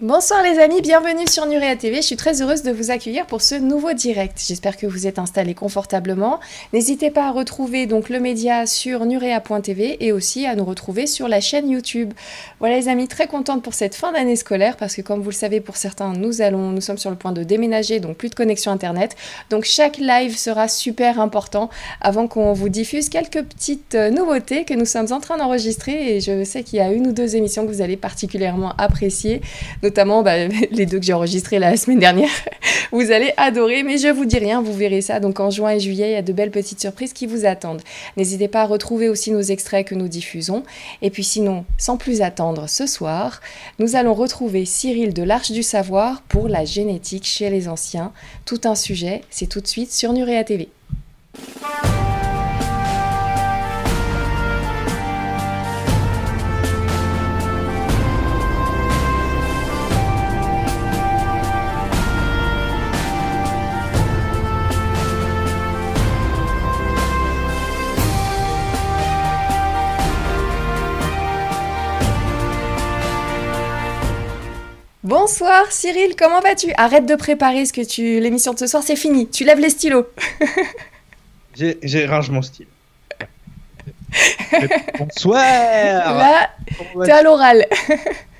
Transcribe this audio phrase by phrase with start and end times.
[0.00, 1.98] Bonsoir les amis, bienvenue sur Nurea TV.
[1.98, 4.42] Je suis très heureuse de vous accueillir pour ce nouveau direct.
[4.44, 6.40] J'espère que vous êtes installés confortablement.
[6.72, 11.28] N'hésitez pas à retrouver donc le média sur nurea.tv et aussi à nous retrouver sur
[11.28, 12.12] la chaîne YouTube.
[12.58, 15.34] Voilà les amis, très contente pour cette fin d'année scolaire parce que comme vous le
[15.34, 18.34] savez pour certains, nous allons nous sommes sur le point de déménager donc plus de
[18.34, 19.14] connexion internet.
[19.48, 21.70] Donc chaque live sera super important
[22.00, 26.20] avant qu'on vous diffuse quelques petites euh, nouveautés que nous sommes en train d'enregistrer et
[26.20, 29.40] je sais qu'il y a une ou deux émissions que vous allez particulièrement apprécier
[29.84, 32.30] notamment bah, les deux que j'ai enregistrés la semaine dernière.
[32.92, 35.20] vous allez adorer, mais je vous dis rien, vous verrez ça.
[35.20, 37.82] Donc en juin et juillet, il y a de belles petites surprises qui vous attendent.
[38.16, 40.64] N'hésitez pas à retrouver aussi nos extraits que nous diffusons.
[41.02, 43.40] Et puis sinon, sans plus attendre, ce soir,
[43.78, 48.12] nous allons retrouver Cyril de l'Arche du Savoir pour la génétique chez les anciens.
[48.46, 50.68] Tout un sujet, c'est tout de suite sur Nurea TV.
[75.04, 76.72] Bonsoir Cyril, comment vas-tu?
[76.78, 79.28] Arrête de préparer ce que tu l'émission de ce soir, c'est fini.
[79.28, 80.06] Tu lèves les stylos.
[81.54, 82.68] J'ai range mon style.
[84.98, 85.42] bonsoir.
[85.42, 86.48] Là,
[87.04, 87.66] t'es à l'oral.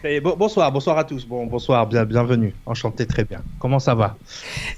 [0.38, 1.26] bonsoir, bonsoir à tous.
[1.26, 2.54] Bon, bonsoir, bien, bienvenue.
[2.64, 3.42] Enchanté, très bien.
[3.58, 4.16] Comment ça va?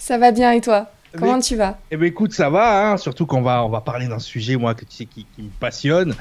[0.01, 0.91] Ça va bien et toi?
[1.17, 1.79] Comment tu vas?
[1.93, 4.75] Eh ben écoute, ça va, hein, surtout qu'on va, on va parler d'un sujet, moi,
[4.75, 6.17] que tu sais, qui, me passionne.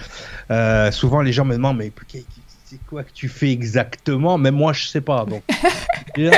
[0.52, 1.92] Euh, souvent, les gens me demandent, mais
[2.76, 4.38] c'est quoi que tu fais exactement?
[4.38, 5.26] Même moi, je sais pas.
[5.26, 5.44] Donc,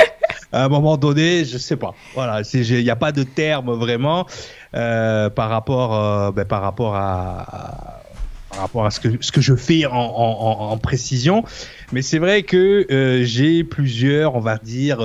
[0.52, 1.94] à un moment donné, je sais pas.
[2.14, 4.26] Voilà, il n'y a pas de terme vraiment
[4.74, 8.02] euh, par rapport, euh, ben, par rapport à,
[8.50, 11.44] par rapport à ce que ce que je fais en, précision.
[11.90, 14.98] Mais c'est vrai que euh, j'ai plusieurs, on va dire,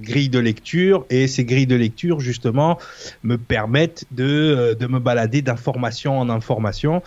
[0.00, 2.78] grilles de lecture et ces grilles de lecture justement
[3.24, 7.02] me permettent de, de me balader d'information en information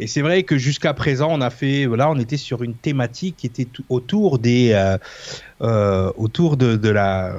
[0.00, 3.36] et c'est vrai que jusqu'à présent, on a fait, voilà, on était sur une thématique
[3.38, 4.98] qui était autour des, euh,
[5.62, 7.34] euh, autour de, de, la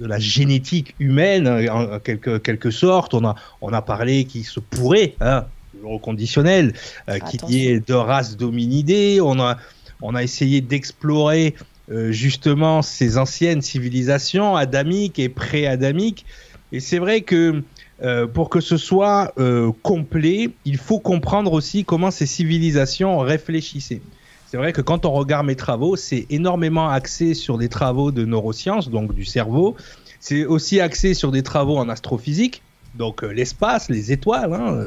[0.00, 3.14] de la génétique humaine en quelque, quelque sorte.
[3.14, 5.46] On a, on a parlé qui se pourrait, hein,
[5.82, 6.74] le conditionnel,
[7.08, 9.20] euh, qu'il y ait de races dominidées.
[9.20, 9.56] On a,
[10.02, 11.54] on a essayé d'explorer
[11.90, 16.26] euh, justement ces anciennes civilisations adamiques et pré-adamiques.
[16.72, 17.62] Et c'est vrai que
[18.02, 24.02] euh, pour que ce soit euh, complet, il faut comprendre aussi comment ces civilisations réfléchissaient.
[24.46, 28.24] C'est vrai que quand on regarde mes travaux, c'est énormément axé sur des travaux de
[28.24, 29.76] neurosciences, donc du cerveau.
[30.20, 32.62] C'est aussi axé sur des travaux en astrophysique,
[32.94, 34.86] donc euh, l'espace, les étoiles, hein,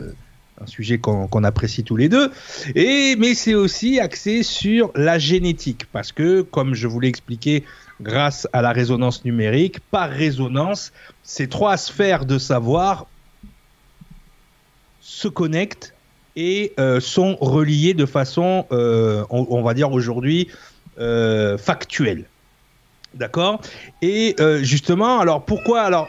[0.62, 2.32] un sujet qu'on apprécie tous les deux.
[2.76, 7.64] Et mais c'est aussi axé sur la génétique, parce que comme je vous l'ai expliqué
[8.02, 10.92] grâce à la résonance numérique, par résonance,
[11.24, 13.08] ces trois sphères de savoir
[15.02, 15.94] se connectent
[16.36, 20.48] et euh, sont reliées de façon, euh, on, va dire aujourd'hui,
[21.00, 22.26] euh, factuelle.
[23.16, 23.60] D'accord?
[24.02, 26.08] Et justement, alors pourquoi alors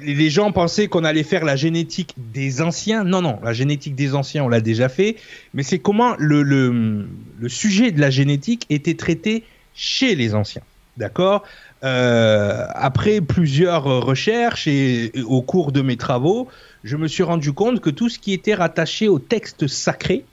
[0.00, 3.04] les gens pensaient qu'on allait faire la génétique des anciens?
[3.04, 5.16] Non, non, la génétique des anciens, on l'a déjà fait.
[5.52, 7.06] Mais c'est comment le,
[7.48, 10.62] sujet de la génétique était traité chez les anciens.
[10.96, 11.44] D'accord.
[11.82, 16.48] Euh, Après plusieurs recherches et, au cours de mes travaux,
[16.84, 20.24] je me suis rendu compte que tout ce qui était rattaché au texte sacré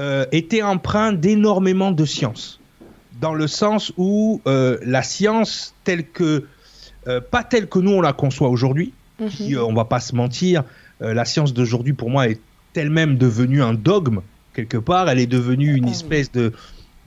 [0.00, 2.60] euh, était empreint d'énormément de science.
[3.20, 6.44] Dans le sens où euh, la science telle que,
[7.30, 10.64] pas telle que nous on la conçoit aujourd'hui, mm on va pas se mentir,
[11.00, 12.40] la science d'aujourd'hui pour moi est
[12.74, 14.20] elle-même devenue un dogme
[14.56, 16.52] quelque part, elle est devenue une espèce de,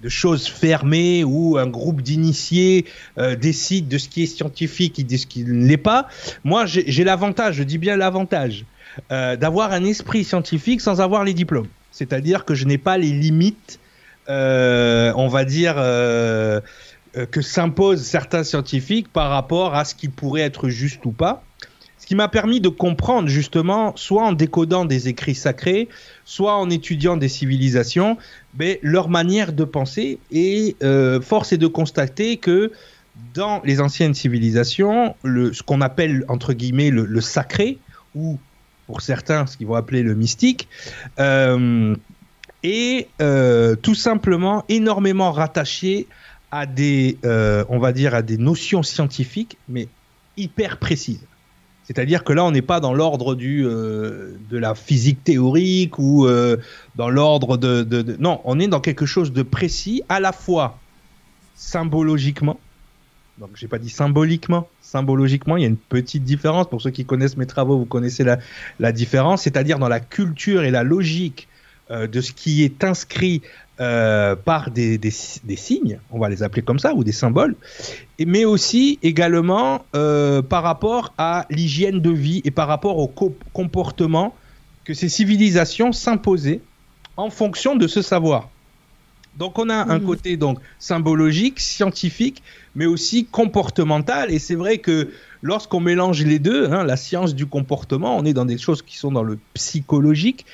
[0.02, 2.86] de choses fermées où un groupe d'initiés
[3.18, 6.08] euh, décide de ce qui est scientifique et de ce qui ne l'est pas.
[6.44, 8.66] Moi, j'ai l'avantage, je dis bien l'avantage,
[9.12, 11.68] euh, d'avoir un esprit scientifique sans avoir les diplômes.
[11.92, 13.80] C'est-à-dire que je n'ai pas les limites,
[14.30, 20.70] euh, on va dire, que s'imposent certains scientifiques par rapport à ce qui pourrait être
[20.70, 21.44] juste ou pas
[22.06, 25.90] qui m'a permis de comprendre justement, soit en décodant des écrits sacrés,
[26.26, 28.18] soit en étudiant des civilisations,
[28.58, 30.18] mais leur manière de penser.
[30.32, 32.72] Et euh, force est de constater que
[33.36, 37.78] dans les anciennes civilisations, le, ce qu'on appelle entre guillemets le, sacré,
[38.16, 38.40] ou
[38.88, 40.68] pour certains ce qu'ils vont appeler le mystique,
[41.20, 41.96] euh,
[42.64, 46.08] est euh, tout simplement énormément rattaché
[46.50, 49.88] à des, on va dire, à des notions scientifiques, mais
[50.38, 51.29] hyper précises.
[51.90, 56.28] C'est-à-dire que là, on n'est pas dans l'ordre du euh, de la physique théorique ou
[56.28, 56.58] euh,
[56.96, 60.78] dans l'ordre de, Non, on est dans quelque chose de précis, à la fois
[61.56, 62.60] symbologiquement.
[63.40, 66.70] Donc, j'ai pas dit symboliquement, symbologiquement, il y a une petite différence.
[66.70, 68.38] Pour ceux qui connaissent mes travaux, vous connaissez la,
[68.80, 71.48] la différence, c'est-à-dire dans la culture et la logique
[71.90, 73.42] euh, de ce qui est inscrit
[73.80, 77.56] euh, par des, des, des, signes, on va les appeler comme ça, ou des symboles,
[78.20, 83.08] mais aussi également euh, par rapport à l'hygiène de vie et par rapport au
[83.54, 84.36] comportement
[84.84, 86.62] que ces civilisations s'imposaient
[87.16, 88.50] en fonction de ce savoir.
[89.38, 90.06] Donc on a un mmh.
[90.06, 92.44] côté donc symbologique, scientifique,
[92.76, 94.32] mais aussi comportemental.
[94.32, 95.12] Et c'est vrai que
[95.42, 98.98] lorsqu'on mélange les deux, hein, la science du comportement, on est dans des choses qui
[98.98, 100.46] sont dans le psychologique,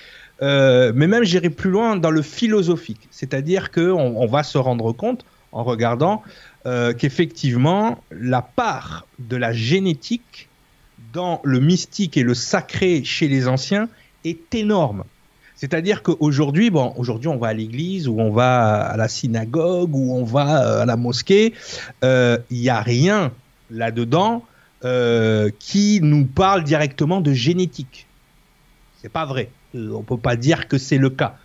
[0.41, 3.07] euh, mais même j'irai plus loin dans le philosophique.
[3.11, 6.23] C'est-à-dire qu'on on va se rendre compte en regardant
[6.65, 10.49] euh, qu'effectivement la part de la génétique
[11.13, 13.87] dans le mystique et le sacré chez les anciens
[14.25, 15.03] est énorme.
[15.55, 20.13] C'est-à-dire qu'aujourd'hui, bon, aujourd'hui, on va à l'église ou on va à la synagogue ou
[20.13, 21.53] on va euh, à la mosquée.
[22.03, 23.31] Il n'y a rien
[23.71, 24.43] là-dedans
[25.57, 28.05] qui nous parle directement de génétique.
[29.01, 29.49] C'est pas vrai.
[29.75, 31.37] On peut pas dire que c'est le cas.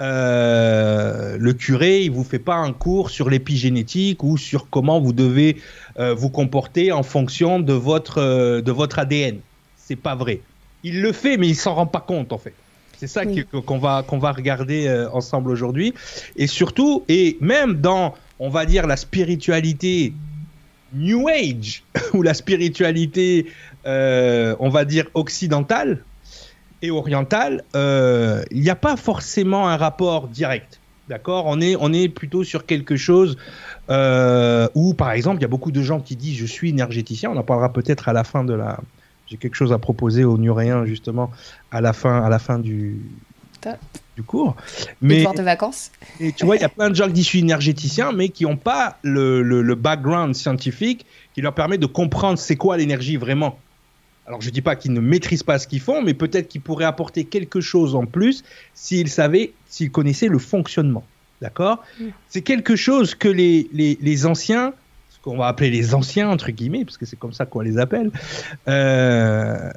[0.00, 5.56] le curé, il vous fait pas un cours sur l'épigénétique ou sur comment vous devez
[5.98, 9.38] vous comporter en fonction de votre de votre ADN.
[9.76, 10.40] C'est pas vrai.
[10.82, 12.54] Il le fait, mais il s'en rend pas compte en fait.
[12.98, 13.24] C'est ça
[13.66, 15.94] qu'on va, qu'on va regarder euh, ensemble aujourd'hui.
[16.36, 20.12] Et surtout, et même dans, on va dire, la spiritualité
[20.94, 21.82] New Age,
[22.14, 23.46] ou la spiritualité,
[23.86, 26.02] euh, on va dire, occidentale
[26.86, 30.80] et orientale, euh, il n'y a pas forcément un rapport direct.
[31.08, 31.44] D'accord?
[31.46, 33.36] On est, on est plutôt sur quelque chose
[33.88, 37.30] où, par exemple, il y a beaucoup de gens qui disent je suis énergéticien.
[37.30, 38.80] On en parlera peut-être à la fin de la,
[39.26, 41.30] j'ai quelque chose à proposer aux Nuréens justement
[41.70, 43.00] à la fin, à la fin du,
[44.16, 44.56] du cours.
[45.00, 45.90] Mais de vacances.
[46.20, 48.28] Et tu vois, il y a plein de gens qui disent je suis énergéticien, mais
[48.28, 53.16] qui n'ont pas le, le, background scientifique qui leur permet de comprendre c'est quoi l'énergie
[53.16, 53.58] vraiment.
[54.26, 56.84] Alors je dis pas qu'ils ne maîtrisent pas ce qu'ils font, mais peut-être qu'ils pourraient
[56.84, 58.42] apporter quelque chose en plus
[58.72, 61.04] s'ils savaient, s'ils connaissaient le fonctionnement.
[61.42, 61.82] D'accord?
[62.00, 62.04] Mm.
[62.28, 64.72] C'est quelque chose que les, les, les anciens
[65.24, 68.10] qu'on va appeler les anciens, entre guillemets, parce que c'est comme ça qu'on les appelle,
[68.68, 69.70] euh,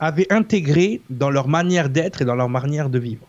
[0.00, 3.24] avaient intégré dans leur manière d'être et dans leur manière de vivre.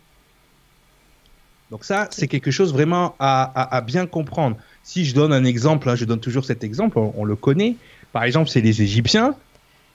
[1.70, 4.56] Donc ça, c'est quelque chose vraiment à, bien comprendre.
[4.82, 7.76] Si je donne un exemple, hein, je donne toujours cet exemple, on, le connaît.
[8.12, 9.36] Par exemple, c'est les Égyptiens.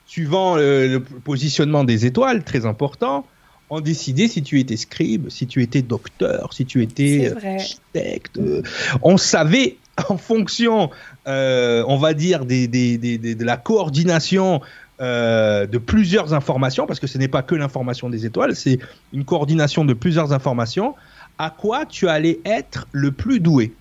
[0.06, 3.26] Suivant le positionnement des étoiles, très important,
[3.70, 8.38] ont décidé si tu étais scribe, si tu étais docteur, si tu étais architecte.
[8.38, 8.62] Euh,
[9.02, 9.78] on savait
[10.10, 10.92] en fonction,
[11.28, 14.62] euh, on va dire, des, des, des, de la coordination
[15.02, 18.80] euh, de plusieurs informations, parce que ce n'est pas que l'information des étoiles, c'est
[19.14, 20.96] une coordination de plusieurs informations,
[21.38, 23.74] à quoi tu allais être le plus doué.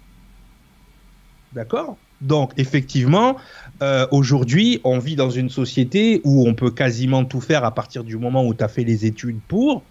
[1.53, 1.97] D'accord?
[2.25, 3.37] Donc effectivement,
[3.83, 8.03] euh, aujourd'hui, on vit dans une société où on peut quasiment tout faire à partir
[8.03, 9.83] du moment où tu as fait les études pour.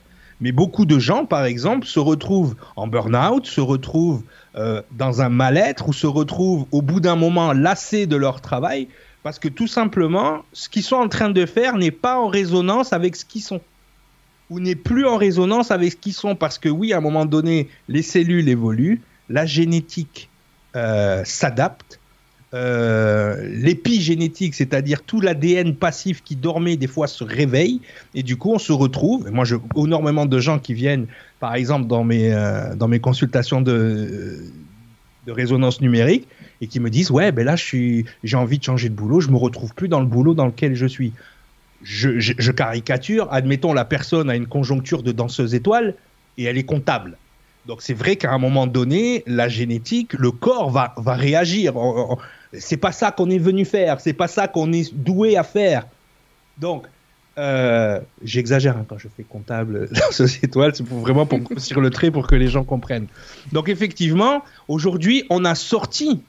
[0.42, 4.24] Mais beaucoup de gens, par exemple, se retrouvent en burn-out, se retrouvent
[4.56, 8.88] euh, dans un mal-être ou se retrouvent au bout d'un moment lassés de leur travail
[9.22, 12.92] parce que tout simplement, ce qu'ils sont en train de faire n'est pas en résonance
[12.92, 13.62] avec ce qu'ils sont
[14.50, 17.26] ou n'est plus en résonance avec ce qu'ils sont parce que oui, à un moment
[17.26, 20.30] donné, les cellules évoluent, la génétique
[20.76, 22.00] euh, s'adapte
[22.54, 27.82] euh, l'épigénétique, c'est-à-dire tout l'ADN passif qui dormait, des fois se réveille,
[28.14, 29.32] et du coup on se retrouve.
[29.32, 31.08] moi, je énormément de gens qui viennent,
[31.40, 34.44] par exemple, dans mes, euh, dans mes consultations de,
[35.26, 36.28] de résonance numérique,
[36.62, 38.06] et qui me disent Ouais, ben là, j'ai
[38.36, 40.86] envie de changer de boulot, je me retrouve plus dans le boulot dans lequel je
[40.86, 41.12] suis.
[41.82, 45.96] Je, caricature, admettons, la personne a une conjoncture de danseuse étoile,
[46.38, 47.18] et elle est comptable.
[47.66, 51.74] Donc c'est vrai qu'à un moment donné, la génétique, le corps va, va réagir
[52.60, 55.86] c'est pas ça qu'on est venu faire, c'est pas ça qu'on est doué à faire.
[56.58, 56.86] Donc,
[57.38, 61.90] euh, j'exagère hein, quand je fais comptable dans ce étoile, c'est vraiment pour grossir le
[61.90, 63.08] trait pour que les gens comprennent.
[63.52, 66.22] Donc, effectivement, aujourd'hui, on a sorti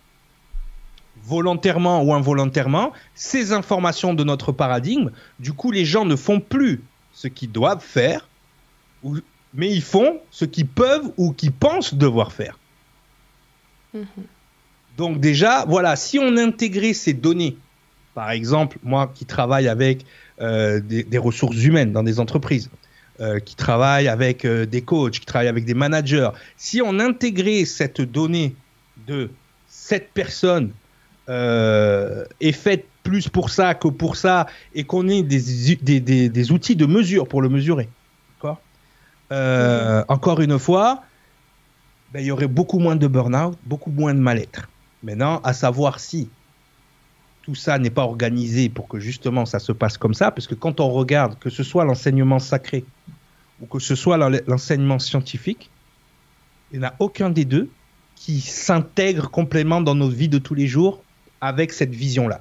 [1.24, 5.10] volontairement ou involontairement ces informations de notre paradigme.
[5.40, 8.28] Du coup, les gens ne font plus ce qu'ils doivent faire,
[9.54, 12.58] mais ils font ce qu'ils peuvent ou qu'ils pensent devoir faire.
[13.94, 14.04] Mm-hmm.
[14.96, 17.56] Donc déjà, voilà, si on intégrait ces données,
[18.14, 20.06] par exemple, moi qui travaille avec
[20.40, 22.70] euh, des, ressources humaines dans des entreprises,
[23.20, 27.64] euh, qui travaille avec euh, des coachs, qui travaille avec des managers, si on intégrait
[27.64, 28.54] cette donnée
[29.06, 29.30] de
[29.68, 30.70] cette personne
[31.26, 37.26] est faite plus pour ça que pour ça, et qu'on ait des, outils de mesure
[37.26, 37.88] pour le mesurer,
[39.30, 41.02] encore une fois,
[42.12, 44.68] ben, il y aurait beaucoup moins de burn-out, beaucoup moins de mal-être.
[45.04, 46.30] Maintenant, à savoir si
[47.42, 50.54] tout ça n'est pas organisé pour que justement ça se passe comme ça, parce que
[50.54, 52.86] quand on regarde que ce soit l'enseignement sacré
[53.60, 55.70] ou que ce soit l'enseignement scientifique,
[56.72, 57.68] il n'y en a aucun des deux
[58.16, 61.04] qui s'intègre complètement dans nos vies de tous les jours
[61.42, 62.40] avec cette vision-là.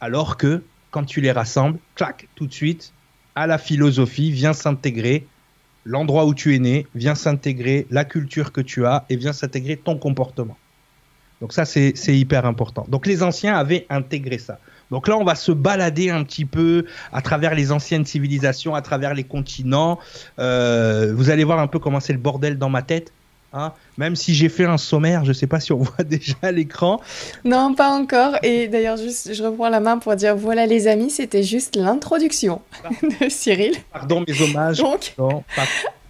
[0.00, 2.94] Alors que quand tu les rassembles, clac, tout de suite,
[3.34, 5.26] à la philosophie vient s'intégrer
[5.84, 9.76] l'endroit où tu es né, vient s'intégrer la culture que tu as et vient s'intégrer
[9.76, 10.56] ton comportement.
[11.40, 12.84] Donc ça, c'est hyper important.
[12.88, 14.58] Donc les anciens avaient intégré ça.
[14.90, 18.82] Donc là, on va se balader un petit peu à travers les anciennes civilisations, à
[18.82, 19.98] travers les continents.
[20.38, 23.12] Euh, vous allez voir un peu comment c'est le bordel dans ma tête.
[23.52, 23.72] Hein.
[23.96, 27.00] Même si j'ai fait un sommaire, je ne sais pas si on voit déjà l'écran.
[27.44, 28.36] Non, pas encore.
[28.42, 32.60] Et d'ailleurs, juste, je reprends la main pour dire voilà les amis, c'était juste l'introduction
[33.02, 33.74] de Cyril.
[33.92, 34.78] Pardon mes hommages.
[34.78, 35.14] Donc,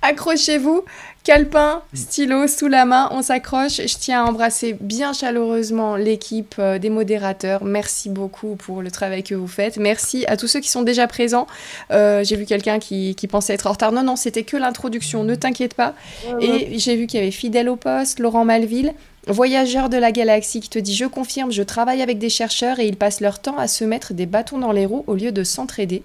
[0.03, 0.85] accrochez-vous,
[1.29, 3.83] calepin, stylo sous la main, on s'accroche.
[3.87, 7.65] Je tiens à embrasser bien chaleureusement l'équipe euh, des modérateurs.
[7.65, 9.77] Merci beaucoup pour le travail que vous faites.
[9.77, 11.47] Merci à tous ceux qui sont déjà présents.
[11.91, 13.93] Euh, j'ai vu quelqu'un qui, pensait être en retard.
[13.93, 15.93] Non, non, c'était que l'introduction, ne t'inquiète pas.
[16.41, 18.95] Et j'ai vu qu'il y avait Fidèle au poste, Laurent Malville.
[19.27, 22.87] Voyageur de la galaxie qui te dit Je confirme, je travaille avec des chercheurs et
[22.87, 25.45] ils passent leur temps à se mettre des bâtons dans les roues au lieu de
[25.45, 26.03] s'entraider.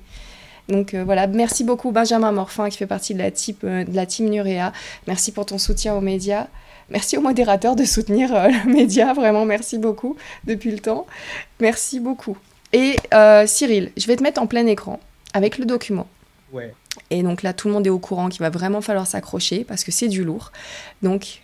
[0.70, 4.06] Donc euh, voilà, merci beaucoup Benjamin Morfin qui fait partie de la, euh, de la
[4.06, 4.72] team Nurea.
[5.08, 6.48] Merci pour ton soutien aux médias.
[6.90, 10.16] Merci aux modérateurs de soutenir euh, le média, vraiment merci beaucoup
[10.46, 11.06] depuis le temps.
[11.60, 12.38] Merci beaucoup.
[12.72, 12.96] Et
[13.46, 15.00] Cyril, je vais te mettre en plein écran
[15.34, 16.08] avec le document.
[16.52, 16.74] Ouais.
[17.12, 19.84] Et donc là, tout le monde est au courant qu'il va vraiment falloir s'accrocher parce
[19.84, 20.52] que c'est du lourd.
[21.04, 21.42] Donc,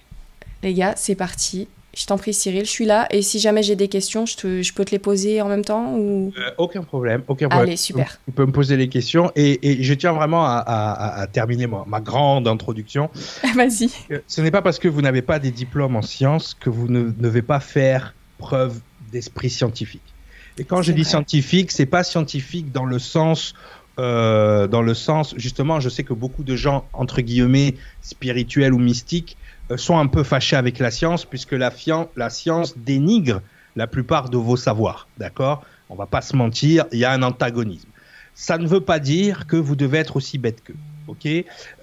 [0.63, 1.67] les gars, c'est parti.
[1.99, 3.07] Je t'en prie, Cyril, je suis là.
[3.11, 5.97] Et si jamais j'ai des questions, je, je, peux te les poser en même temps
[5.97, 6.31] ou...
[6.37, 7.23] Euh, aucun problème.
[7.27, 7.67] Aucun problème.
[7.67, 8.17] Allez, super.
[8.23, 9.33] Tu peux me poser les questions.
[9.35, 13.09] Et, je tiens vraiment à, terminer ma, grande introduction.
[13.53, 13.89] Vas-y.
[14.11, 16.87] Euh, ce n'est pas parce que vous n'avez pas des diplômes en sciences que vous
[16.87, 18.79] ne devez pas faire preuve
[19.11, 20.13] d'esprit scientifique.
[20.57, 23.53] Et quand je dis scientifique, c'est pas scientifique dans le sens
[23.99, 28.79] euh, dans le sens, justement, je sais que beaucoup de gens, entre guillemets, spirituels ou
[28.79, 29.35] mystiques,
[29.77, 31.71] sont un peu fâchés avec la science, puisque la,
[32.15, 33.41] la science dénigre
[33.75, 35.07] la plupart de vos savoirs.
[35.17, 35.63] D'accord?
[35.89, 37.89] On va pas se mentir, il y a un antagonisme.
[38.35, 40.75] Ça ne veut pas dire que vous devez être aussi bête qu'eux.
[41.07, 41.27] Ok?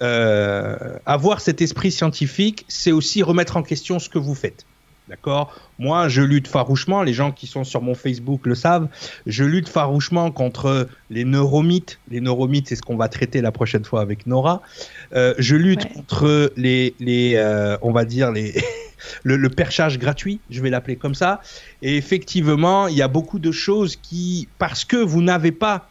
[0.01, 4.65] Euh, Avoir cet esprit scientifique, c'est aussi remettre en question ce que vous faites.
[5.09, 5.57] D'accord?
[5.79, 8.89] Moi, je lutte farouchement, les gens qui sont sur mon Facebook le savent,
[9.25, 11.99] je lutte farouchement contre les neuromythes.
[12.09, 14.61] Les neuromythes, c'est ce qu'on va traiter la prochaine fois avec Nora.
[15.13, 18.61] Euh, je lutte contre les, les euh, on va dire, les
[19.23, 21.41] le, perchage gratuit, je vais l'appeler comme ça.
[21.81, 25.89] Et effectivement, il y a beaucoup de choses qui, parce que vous n'avez pas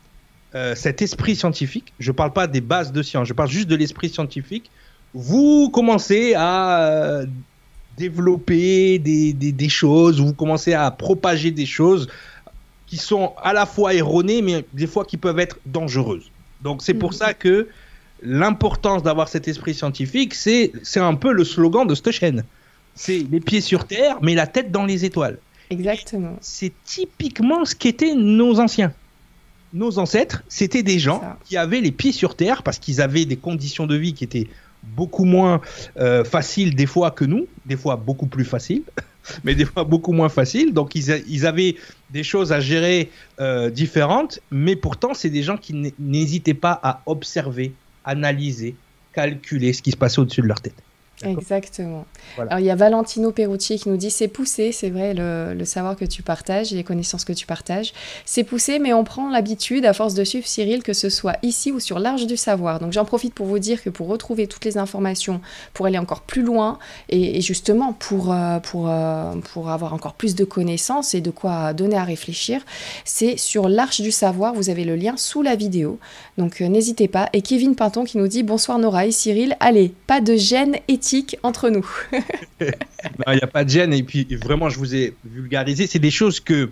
[0.55, 3.69] euh, cet esprit scientifique, je ne parle pas des bases de science, je parle juste
[3.69, 4.71] de l'esprit scientifique,
[5.15, 7.23] vous commencez à
[7.97, 12.09] développer des, des, choses, vous commencez à propager des choses
[12.87, 16.31] qui sont à la fois erronées, mais des fois qui peuvent être dangereuses.
[16.63, 17.17] Donc c'est pour mhm.
[17.17, 17.69] ça que
[18.23, 22.45] l'importance d'avoir cet esprit scientifique, c'est un peu le slogan de cette chaîne.
[22.95, 25.39] C'est les pieds sur terre, mais la tête dans les étoiles.
[25.69, 26.37] Exactement.
[26.41, 28.93] C'est typiquement ce qu'étaient nos anciens.
[29.75, 33.37] Nos ancêtres, c'était des gens qui avaient les pieds sur terre parce qu'ils avaient des
[33.37, 34.49] conditions de vie qui étaient
[34.95, 35.61] beaucoup moins
[35.99, 38.83] euh, facile des fois que nous, des fois beaucoup plus facile,
[39.45, 40.73] mais des fois beaucoup moins facile.
[40.73, 41.77] Donc ils, avaient
[42.11, 47.03] des choses à gérer euh, différentes, mais pourtant c'est des gens qui n'hésitaient pas à
[47.07, 47.73] observer,
[48.05, 48.77] analyser,
[49.13, 50.83] calculer ce qui se passait au-dessus de leur tête.
[51.25, 52.05] Exactement.
[52.37, 55.97] Alors il y a Valentino Perucci qui nous dit c'est poussé, c'est vrai, le, savoir
[55.97, 57.95] que tu partages, les connaissances que tu partages.
[58.27, 61.73] C'est poussé, mais on prend l'habitude, à force de suivre Cyril, que ce soit ici
[61.73, 62.81] ou sur l'Arche du Savoir.
[62.81, 65.41] Donc j'en profite pour vous dire que pour retrouver toutes les informations,
[65.73, 70.35] pour aller encore plus loin, et, justement pour, euh, pour, euh, pour avoir encore plus
[70.35, 72.61] de connaissances et de quoi donner à réfléchir,
[73.05, 75.99] c'est sur l'Arche du Savoir, vous avez le lien sous la vidéo.
[76.37, 77.31] Donc euh, n'hésitez pas.
[77.33, 81.06] Et Kevin Pinton qui nous dit bonsoir Nora et Cyril, allez, pas de gêne éthique
[81.43, 81.87] entre nous.
[82.61, 83.93] Il n'y a pas de gêne.
[83.93, 85.87] Et puis, vraiment, je vous ai vulgarisé.
[85.87, 86.71] C'est des choses que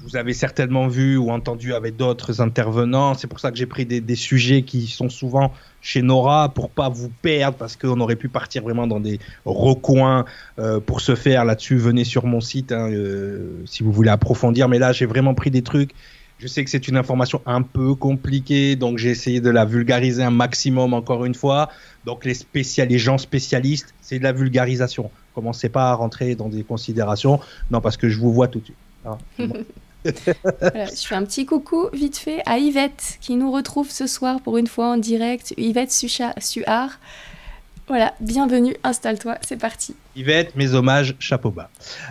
[0.00, 3.14] vous avez certainement vues ou entendues avec d'autres intervenants.
[3.14, 6.88] C'est pour ça que j'ai pris des, sujets qui sont souvent chez Nora pour pas
[6.88, 10.24] vous perdre parce qu'on aurait pu partir vraiment dans des recoins
[10.58, 11.76] euh, pour se faire là-dessus.
[11.76, 14.68] Venez sur mon site hein, euh, si vous voulez approfondir.
[14.68, 15.92] Mais là, j'ai vraiment pris des trucs
[16.38, 20.22] je sais que c'est une information un peu compliquée, donc j'ai essayé de la vulgariser
[20.22, 21.70] un maximum encore une fois.
[22.04, 25.10] Donc les, spécial, les gens spécialistes, c'est de la vulgarisation.
[25.34, 27.40] Commencez pas à rentrer dans des considérations.
[27.70, 28.76] Non, parce que je vous vois tout de suite.
[29.06, 29.18] Hein.
[30.06, 34.58] je fais un petit coucou vite fait à Yvette qui nous retrouve ce soir pour
[34.58, 35.54] une fois en direct.
[35.56, 36.98] Yvette Suard.
[37.88, 39.94] Voilà, bienvenue, installe-toi, c'est parti.
[40.16, 41.70] Yvette, mes hommages, chapeau bas.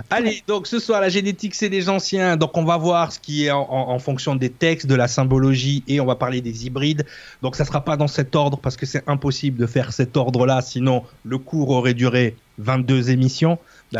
[0.10, 2.38] Allez, donc ce soir, la génétique, c'est des anciens.
[2.38, 6.00] Donc on va voir ce qui est en, fonction des textes, de la symbologie, et
[6.00, 7.06] on va parler des hybrides.
[7.42, 10.62] Donc ça sera pas dans cet ordre, parce que c'est impossible de faire cet ordre-là,
[10.62, 13.60] sinon le cours aurait duré 22 émissions.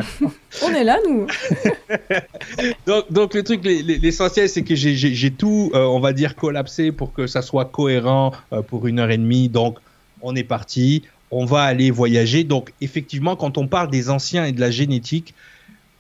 [0.64, 1.28] on est là, nous.
[2.88, 7.12] donc, donc, le truc, l'essentiel, c'est que j'ai tout, euh, on va dire, collapsé pour
[7.12, 9.50] que ça soit cohérent euh, pour une heure et demie.
[9.50, 9.78] Donc,
[10.22, 12.44] on est parti on va aller voyager.
[12.44, 15.34] Donc effectivement, quand on parle des anciens et de la génétique,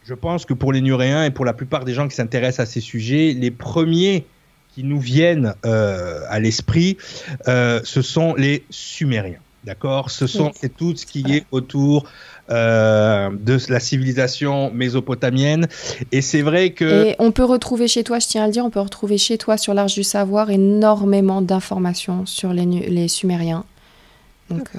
[0.06, 2.72] je pense que pour les Nuréens et pour la plupart des gens qui s'intéressent à
[2.72, 4.26] ces sujets, les premiers
[4.74, 6.98] qui nous viennent euh, à l'esprit,
[7.48, 9.40] euh, ce sont les Sumériens.
[9.64, 10.12] D'accord?
[10.12, 12.06] Ce sont tout ce qui est autour
[12.52, 15.68] euh, de la civilisation mésopotamienne.
[16.12, 17.08] Et c'est vrai que.
[17.08, 19.40] Et on peut retrouver chez toi, je tiens à le dire, on peut retrouver chez
[19.40, 23.66] toi sur l'Arche du Savoir énormément d'informations sur les, les Sumériens.
[24.52, 24.70] Donc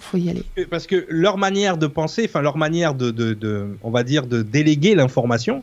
[0.00, 0.44] faut y aller.
[0.70, 4.94] Parce que leur manière de penser, enfin leur manière de, on va dire, de déléguer
[4.94, 5.62] l'information,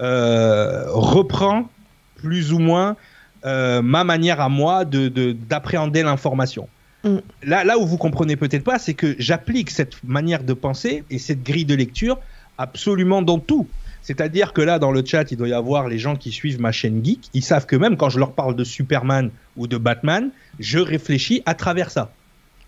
[0.00, 1.68] euh, reprend
[2.16, 2.96] plus ou moins
[3.44, 6.68] euh, ma manière à moi de d'appréhender l'information.
[7.04, 7.16] Mm.
[7.44, 11.18] Là, là où vous comprenez peut-être pas, c'est que j'applique cette manière de penser et
[11.18, 12.18] cette grille de lecture
[12.58, 13.66] absolument dans tout.
[14.02, 16.72] C'est-à-dire que là, dans le chat, il doit y avoir les gens qui suivent ma
[16.72, 17.30] chaîne geek.
[17.34, 21.42] Ils savent que même quand je leur parle de Superman ou de Batman, je réfléchis
[21.46, 22.12] à travers ça.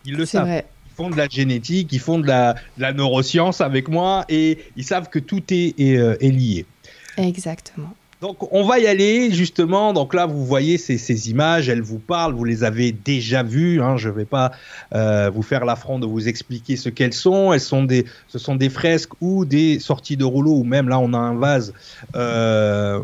[0.04, 0.44] Ils le savent.
[0.44, 2.54] Vrai font de la génétique, ils font de la,
[2.92, 6.66] neuroscience avec moi et ils savent que tout est, euh, lié.
[7.16, 7.94] Exactement.
[8.20, 9.92] Donc on va y aller justement.
[9.92, 13.82] Donc là vous voyez ces, images, elles vous parlent, vous les avez déjà vues.
[13.82, 13.98] Hein.
[13.98, 14.52] je ne vais pas
[14.94, 17.52] euh, vous faire l'affront de vous expliquer ce qu'elles sont.
[17.52, 20.98] Elles sont des, ce sont des fresques ou des sorties de rouleaux ou même là
[21.00, 21.74] on a un vase.
[22.14, 23.00] Euh,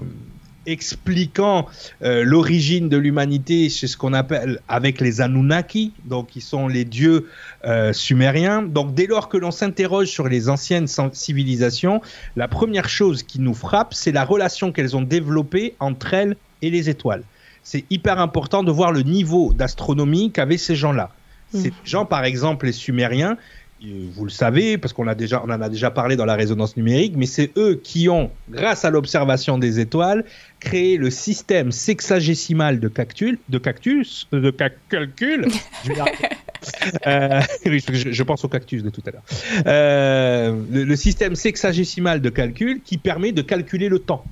[0.66, 1.66] expliquant
[2.02, 6.84] euh, l'origine de l'humanité c'est ce qu'on appelle avec les Anunnaki, donc qui sont les
[6.84, 7.28] dieux
[7.64, 8.62] euh, sumériens.
[8.62, 12.00] Donc dès lors que l'on s'interroge sur les anciennes civilisations,
[12.36, 16.70] la première chose qui nous frappe, c'est la relation qu'elles ont développée entre elles et
[16.70, 17.22] les étoiles.
[17.62, 21.10] C'est hyper important de voir le niveau d'astronomie qu'avaient ces gens-là.
[21.52, 21.58] Mmh.
[21.58, 23.36] Ces gens, par exemple, les Sumériens,
[23.82, 27.14] vous le savez, parce qu'on déjà, on en a déjà parlé dans la résonance numérique,
[27.16, 30.24] mais c'est eux qui ont, grâce à l'observation des étoiles,
[30.58, 34.54] créé le système sexagésimal de cactus, de cactus, de
[34.90, 35.46] calcul.
[37.06, 39.22] Euh, je, pense au cactus de tout à l'heure.
[39.66, 44.26] Euh, le système sexagésimal de calcul qui permet de calculer le temps.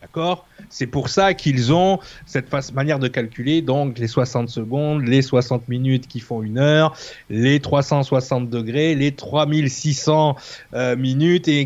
[0.00, 0.47] D'accord?
[0.70, 5.68] C'est pour ça qu'ils ont cette manière de calculer, donc les 60 secondes, les 60
[5.68, 6.96] minutes qui font une heure,
[7.30, 10.36] les 360 degrés, les 3600
[10.74, 11.60] euh, minutes, et,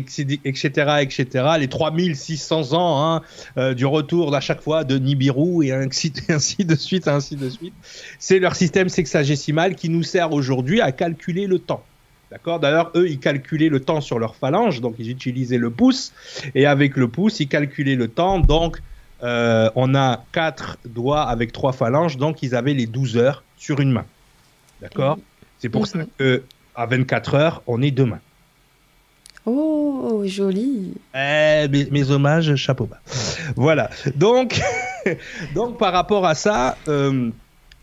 [0.45, 3.21] etc., etc., les 3600 ans hein,
[3.57, 7.73] euh, du retour à chaque fois de Nibiru et ainsi, de suite, ainsi de suite.
[8.19, 11.83] C'est leur système sexagésimal qui nous sert aujourd'hui à calculer le temps.
[12.31, 12.59] D'accord?
[12.59, 16.13] D'ailleurs, eux, ils calculaient le temps sur leur phalange, donc ils utilisaient le pouce,
[16.55, 18.81] et avec le pouce, ils calculaient le temps, donc
[19.23, 23.79] euh, on a quatre doigts avec trois phalanges, donc ils avaient les 12 heures sur
[23.79, 24.05] une main.
[24.81, 25.17] D'accord
[25.59, 26.43] C'est pour ça que
[26.75, 28.19] à 24 heures, on est deux mains.
[29.45, 30.93] Oh, joli.
[31.15, 33.01] Eh, mes, hommages, chapeau bas.
[33.55, 33.89] Voilà.
[34.15, 34.59] Donc,
[35.55, 37.29] donc par rapport à ça, euh,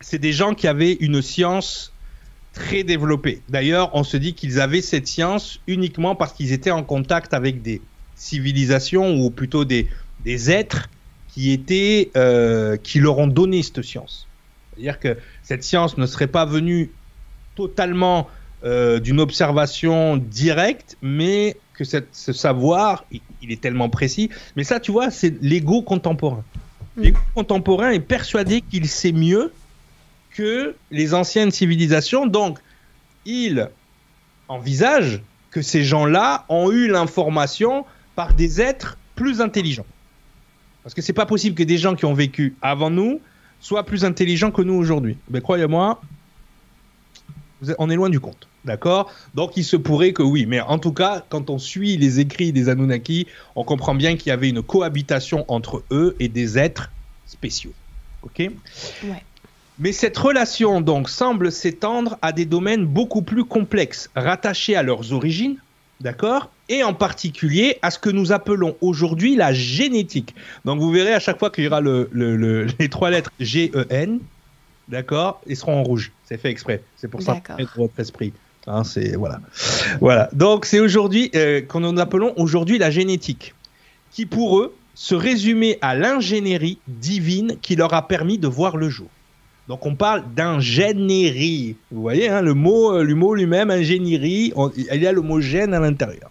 [0.00, 1.92] c'est des gens qui avaient une science
[2.52, 3.42] très développée.
[3.48, 7.62] D'ailleurs, on se dit qu'ils avaient cette science uniquement parce qu'ils étaient en contact avec
[7.62, 7.80] des
[8.16, 9.86] civilisations ou plutôt des,
[10.24, 10.88] des êtres
[11.32, 14.26] qui étaient, euh, qui leur ont donné cette science.
[14.72, 16.90] C'est-à-dire que cette science ne serait pas venue
[17.54, 18.28] totalement
[18.64, 24.28] euh, d'une observation directe, mais que ce savoir, il, est tellement précis.
[24.56, 26.44] Mais ça, tu vois, c'est l'ego contemporain.
[26.96, 27.02] Mm.
[27.02, 29.52] L'ego contemporain est persuadé qu'il sait mieux
[30.30, 32.26] que les anciennes civilisations.
[32.26, 32.58] Donc,
[33.24, 33.70] il
[34.48, 39.86] envisage que ces gens-là ont eu l'information par des êtres plus intelligents.
[40.82, 43.20] Parce que c'est pas possible que des gens qui ont vécu avant nous
[43.60, 45.16] soient plus intelligents que nous aujourd'hui.
[45.28, 46.00] Mais croyez-moi,
[47.78, 48.48] on est loin du compte.
[48.64, 49.10] D'accord?
[49.34, 52.52] Donc il se pourrait que oui, mais en tout cas, quand on suit les écrits
[52.52, 56.90] des Anunnaki, on comprend bien qu'il y avait une cohabitation entre eux et des êtres
[57.26, 57.72] spéciaux.
[58.22, 58.38] Ok?
[58.38, 59.24] Ouais.
[59.78, 65.14] Mais cette relation donc semble s'étendre à des domaines beaucoup plus complexes, rattachés à leurs
[65.14, 65.56] origines,
[66.02, 66.50] d'accord?
[66.70, 70.36] Et en particulier à ce que nous appelons aujourd'hui la génétique.
[70.64, 72.08] Donc vous verrez à chaque fois qu'il y aura le,
[72.78, 74.20] les trois lettres G-E-N,
[74.88, 76.12] d'accord Ils seront en rouge.
[76.24, 76.82] C'est fait exprès.
[76.96, 78.32] C'est pour ça que votre esprit.
[78.68, 79.40] Hein, c'est voilà,
[80.00, 80.28] voilà.
[80.32, 83.54] Donc c'est aujourd'hui euh, qu'on nous appelons aujourd'hui la génétique,
[84.12, 88.88] qui pour eux se résumait à l'ingénierie divine qui leur a permis de voir le
[88.88, 89.08] jour.
[89.66, 91.76] Donc on parle d'ingénierie.
[91.90, 95.40] Vous voyez, hein, le mot, euh, le mot lui-même, ingénierie, il y a le mot
[95.40, 96.30] gène à l'intérieur.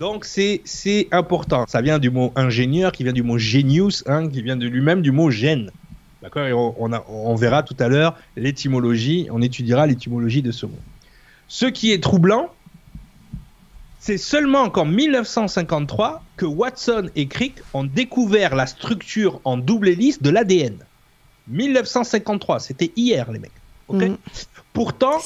[0.00, 1.64] Donc c'est important.
[1.68, 5.02] Ça vient du mot ingénieur, qui vient du mot genius, hein, qui vient de lui-même
[5.02, 5.70] du mot gène.
[6.22, 6.46] D'accord?
[6.78, 10.78] On, on, verra tout à l'heure l'étymologie, on étudiera l'étymologie de ce mot.
[11.48, 12.50] Ce qui est troublant,
[14.00, 20.20] c'est seulement qu'en 1953 que Watson et Crick ont découvert la structure en double hélice
[20.20, 20.76] de l'ADN.
[21.48, 23.52] 1953, c'était hier les mecs.
[23.88, 24.14] Mm.
[24.74, 25.22] Pourtant,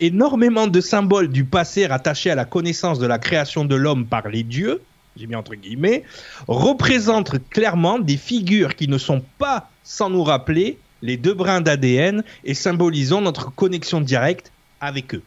[0.00, 4.28] énormément de symboles du passé rattachés à la connaissance de la création de l'homme par
[4.28, 4.82] les dieux,
[5.16, 6.02] j'ai mis entre guillemets,
[6.48, 12.24] représentent clairement des figures qui ne sont pas sans nous rappeler les deux brins d'ADN
[12.44, 15.22] et symbolisant notre connexion directe avec eux.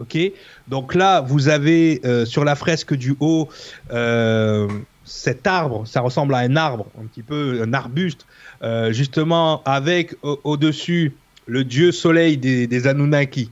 [0.00, 0.18] Ok,
[0.66, 3.48] donc là vous avez euh, sur la fresque du haut
[3.92, 4.68] euh,
[5.04, 8.26] cet arbre, ça ressemble à un arbre, un petit peu un arbuste,
[8.62, 11.14] euh, justement avec au-dessus
[11.48, 13.50] le dieu soleil des, Anunnaki.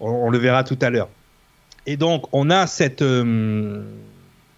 [0.00, 1.08] On, le verra tout à l'heure.
[1.86, 3.04] Et donc on a cette,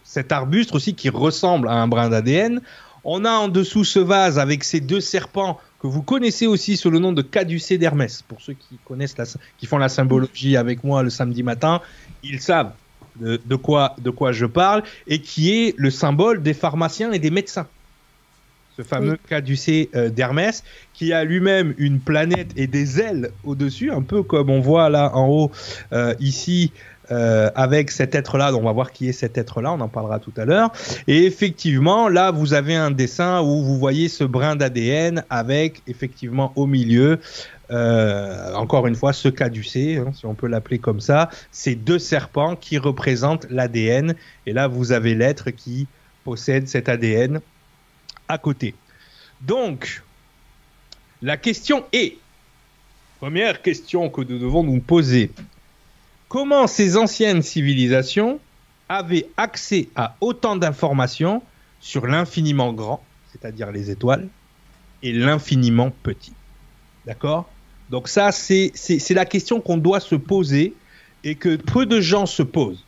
[0.05, 2.61] cet arbuste aussi qui ressemble à un brin d'ADN.
[3.03, 6.91] On a en dessous ce vase avec ces deux serpents que vous connaissez aussi sous
[6.91, 8.23] le nom de Caducée d'Hermès.
[8.23, 9.17] Pour ceux qui connaissent
[9.59, 11.81] qui font la symbologie avec moi le samedi matin,
[12.23, 12.73] ils savent
[13.21, 17.31] de, quoi, de quoi je parle et qui est le symbole des pharmaciens et des
[17.31, 17.67] médecins.
[18.77, 24.03] Ce fameux Caducée euh, d'Hermès qui a lui-même une planète et des ailes au-dessus, un
[24.03, 25.53] peu comme on voit là en haut
[25.93, 26.73] euh, ici
[27.11, 28.55] euh, avec cet être-là.
[28.55, 30.73] On va voir qui est cet être-là, on en parlera tout à l'heure.
[31.07, 36.53] Et effectivement, là, vous avez un dessin où vous voyez ce brin d'ADN avec effectivement
[36.57, 37.21] au milieu,
[37.71, 41.99] euh, encore une fois, ce caducé, hein, si on peut l'appeler comme ça, ces deux
[41.99, 44.15] serpents qui représentent l'ADN.
[44.47, 45.87] Et là, vous avez l'être qui
[46.25, 47.41] possède cet ADN
[48.29, 48.75] à côté.
[49.41, 50.03] Donc,
[51.23, 52.17] la question est,
[53.19, 55.31] première question que nous devons nous poser,
[56.29, 58.41] comment ces anciennes civilisations
[58.89, 61.43] avaient accès à autant d'informations
[61.81, 64.29] sur l'infiniment grand, c'est-à-dire les étoiles,
[65.03, 66.33] et l'infiniment petit?
[67.07, 67.49] D'accord?
[67.91, 68.73] Donc ça, c'est
[69.11, 70.75] la question qu'on doit se poser
[71.23, 72.85] et que peu de gens se posent.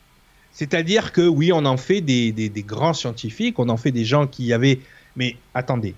[0.51, 4.27] C'est-à-dire que oui, on en fait des, des, grands scientifiques, on en fait des gens
[4.27, 4.79] qui avaient...
[5.17, 5.95] Mais attendez,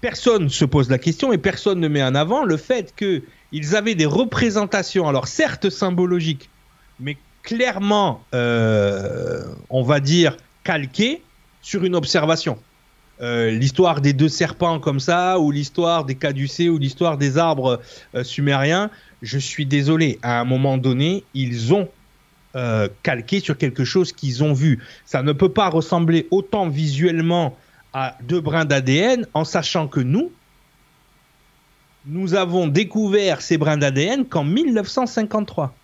[0.00, 3.76] personne ne se pose la question et personne ne met en avant le fait qu'ils
[3.76, 6.50] avaient des représentations, alors certes symbologiques,
[6.98, 11.22] mais clairement, euh, on va dire, calqué
[11.62, 12.58] sur une observation.
[13.20, 17.80] Euh, l'histoire des deux serpents comme ça, ou l'histoire des caducées, ou l'histoire des arbres
[18.14, 18.90] euh, sumériens,
[19.22, 21.88] je suis désolé, à un moment donné, ils ont
[23.02, 24.82] calqué sur quelque chose qu'ils ont vu.
[25.04, 27.54] Ça ne peut pas ressembler autant visuellement
[27.96, 30.30] à deux brins d'ADN, en sachant que nous,
[32.04, 35.74] nous avons découvert ces brins d'ADN qu'en 1953.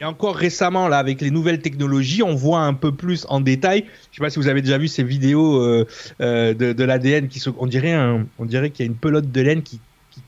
[0.00, 3.80] Et encore récemment, là, avec les nouvelles technologies, on voit un peu plus en détail.
[3.80, 5.86] Je ne sais pas si vous avez déjà vu ces vidéos euh,
[6.22, 7.94] euh, de, l'ADN qui on dirait
[8.38, 9.80] on dirait qu'il y a une pelote de laine qui,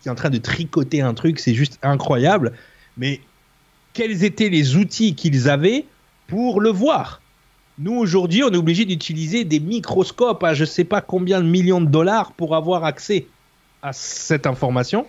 [0.05, 1.39] est en train de tricoter un truc.
[1.39, 2.53] C'est juste incroyable.
[2.99, 3.21] Mais
[3.95, 5.87] quels étaient les outils qu'ils avaient
[6.27, 7.22] pour le voir?
[7.79, 11.47] Nous aujourd'hui, on est obligé d'utiliser des microscopes à je ne sais pas combien de
[11.47, 13.27] millions de dollars pour avoir accès
[13.83, 15.07] à cette information.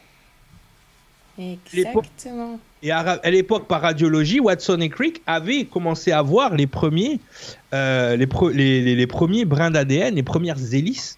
[1.38, 2.60] Exactement.
[2.84, 7.19] Et à, l'époque, par radiologie, Watson et Crick avaient commencé à voir les premiers,
[7.73, 11.17] euh, les, les, premiers brins d'ADN, les premières hélices.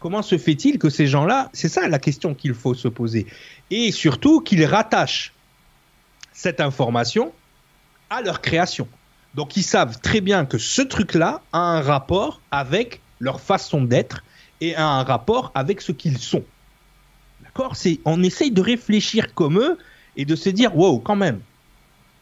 [0.00, 3.26] Comment se fait-il que ces gens-là, c'est ça la question qu'il faut se poser,
[3.70, 5.32] et surtout qu'ils rattachent
[6.32, 7.32] cette information
[8.10, 8.86] à leur création.
[9.38, 14.24] Donc ils savent très bien que ce truc-là a un rapport avec leur façon d'être
[14.60, 16.42] et a un rapport avec ce qu'ils sont.
[17.44, 17.76] D'accord?
[18.04, 19.78] On essaye de réfléchir comme eux
[20.16, 21.38] et de se dire wow, quand même.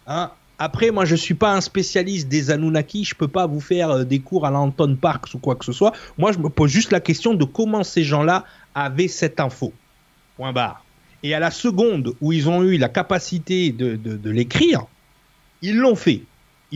[0.07, 0.31] Hein?
[0.59, 4.05] Après, moi, je suis pas un spécialiste des Anunnaki, je peux pas vous faire euh,
[4.05, 5.95] des cours à l'Anton Parks ou quoi que ce soit.
[6.19, 9.73] Moi, je me pose juste la question de comment ces gens-là avaient cette info.
[10.37, 10.85] Point barre.
[11.23, 14.85] Et à la seconde où ils ont eu la capacité de l'écrire,
[15.63, 16.21] ils l'ont fait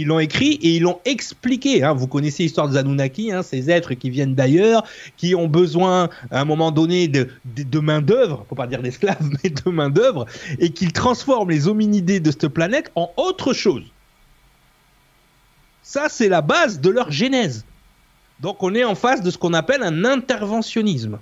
[0.00, 1.82] ils l'ont écrit et ils l'ont expliqué.
[1.82, 1.92] Hein.
[1.92, 4.84] Vous connaissez l'histoire des Anunnaki, hein, ces êtres qui viennent d'ailleurs,
[5.16, 9.50] qui ont besoin à un moment donné de, de, main-d'œuvre, faut pas dire d'esclaves, mais
[9.50, 10.26] de main-d'œuvre,
[10.58, 13.84] et qu'ils transforment les hominidés de cette planète en autre chose.
[15.82, 17.64] Ça, c'est la base de leur genèse.
[18.40, 21.18] Donc, on est en face de ce qu'on appelle un interventionnisme.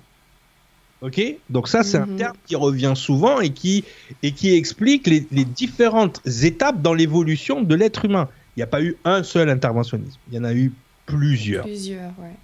[1.01, 1.21] Ok?
[1.49, 2.17] Donc, ça, c'est un mhm.
[2.17, 3.83] terme qui revient souvent et qui,
[4.23, 8.29] et qui explique les différentes étapes dans l'évolution de l'être humain.
[8.55, 10.17] Il n'y a pas eu un seul interventionnisme.
[10.29, 10.71] Il y en a eu
[11.05, 11.65] plusieurs.
[11.65, 12.35] Plusieurs, ouais.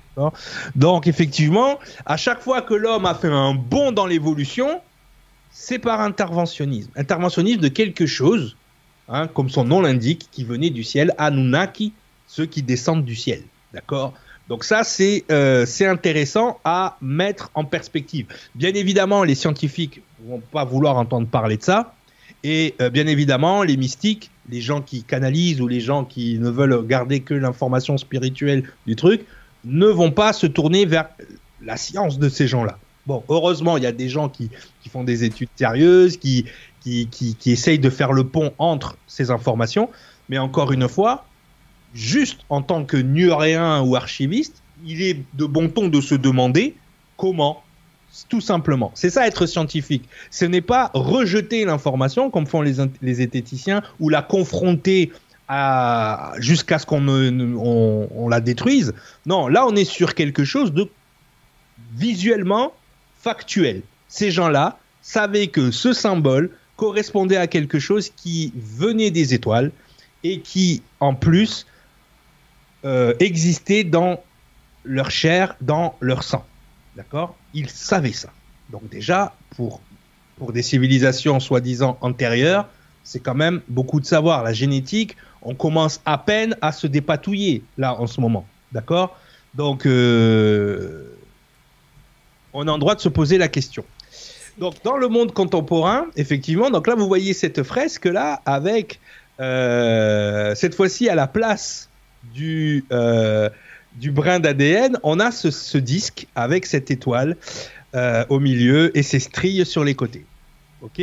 [0.76, 4.82] Donc, effectivement, à chaque fois que l'homme a fait un bond dans l'évolution,
[5.52, 6.92] c'est par interventionnisme.
[6.96, 8.56] Interventionnisme de quelque chose,
[9.10, 11.94] hein, comme son nom l'indique, qui venait du ciel, Anunnaki,
[12.28, 13.44] ceux qui descendent du ciel.
[13.74, 14.14] D'accord?
[14.48, 14.84] Donc ça,
[15.32, 18.28] euh, c'est intéressant à mettre en perspective.
[18.54, 21.96] Bien évidemment, les scientifiques vont pas vouloir entendre parler de ça.
[22.44, 26.50] Et euh, bien évidemment, les mystiques, les gens qui canalisent ou les gens qui ne
[26.50, 29.26] veulent garder que l'information spirituelle du truc,
[29.64, 31.10] ne vont pas se tourner vers
[31.62, 32.78] la science de ces gens-là.
[33.08, 34.50] Bon, heureusement, il y a des gens qui,
[34.92, 36.46] font des études sérieuses, qui,
[36.82, 39.90] qui, qui essayent de faire le pont entre ces informations.
[40.30, 41.26] Mais encore une fois,
[41.94, 46.76] juste en tant que nuréen ou archiviste, il est de bon ton de se demander
[47.18, 47.64] comment
[48.30, 48.92] tout simplement.
[48.94, 50.08] C'est ça être scientifique.
[50.32, 53.30] Ce n'est pas rejeter l'information comme font les, les
[54.00, 55.12] ou la confronter
[56.38, 58.94] jusqu'à ce qu'on on, la détruise.
[59.26, 60.90] Non, là on est sur quelque chose de
[61.96, 62.74] visuellement
[63.22, 63.82] factuel.
[64.08, 69.72] Ces gens-là savaient que ce symbole correspondait à quelque chose qui venait des étoiles
[70.24, 71.68] et qui en plus
[72.84, 74.22] euh, exister dans
[74.84, 76.46] leur chair, dans leur sang.
[76.96, 77.36] D'accord?
[77.54, 78.30] Ils savaient ça.
[78.70, 79.82] Donc déjà, pour,
[80.38, 82.68] pour des civilisations soi-disant antérieures,
[83.04, 84.44] c'est quand même beaucoup de savoir.
[84.44, 88.48] La génétique, on commence à peine à se dépatouiller là en ce moment.
[88.72, 89.18] D'accord?
[89.54, 91.16] Donc, euh,
[92.52, 93.86] on a le droit de se poser la question.
[94.58, 99.00] Donc, dans le monde contemporain, effectivement, donc là, vous voyez cette fresque là avec
[99.40, 101.90] euh, cette fois-ci à la place
[102.34, 103.50] du, euh,
[103.96, 107.38] du brin d'ADN, on a ce, disque avec cette étoile
[107.96, 110.26] euh, au milieu et ces stries sur les côtés.
[110.82, 111.02] Ok?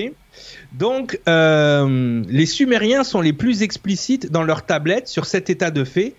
[0.72, 5.84] Donc, euh, les Sumériens sont les plus explicites dans leur tablette sur cet état de
[5.84, 6.14] fait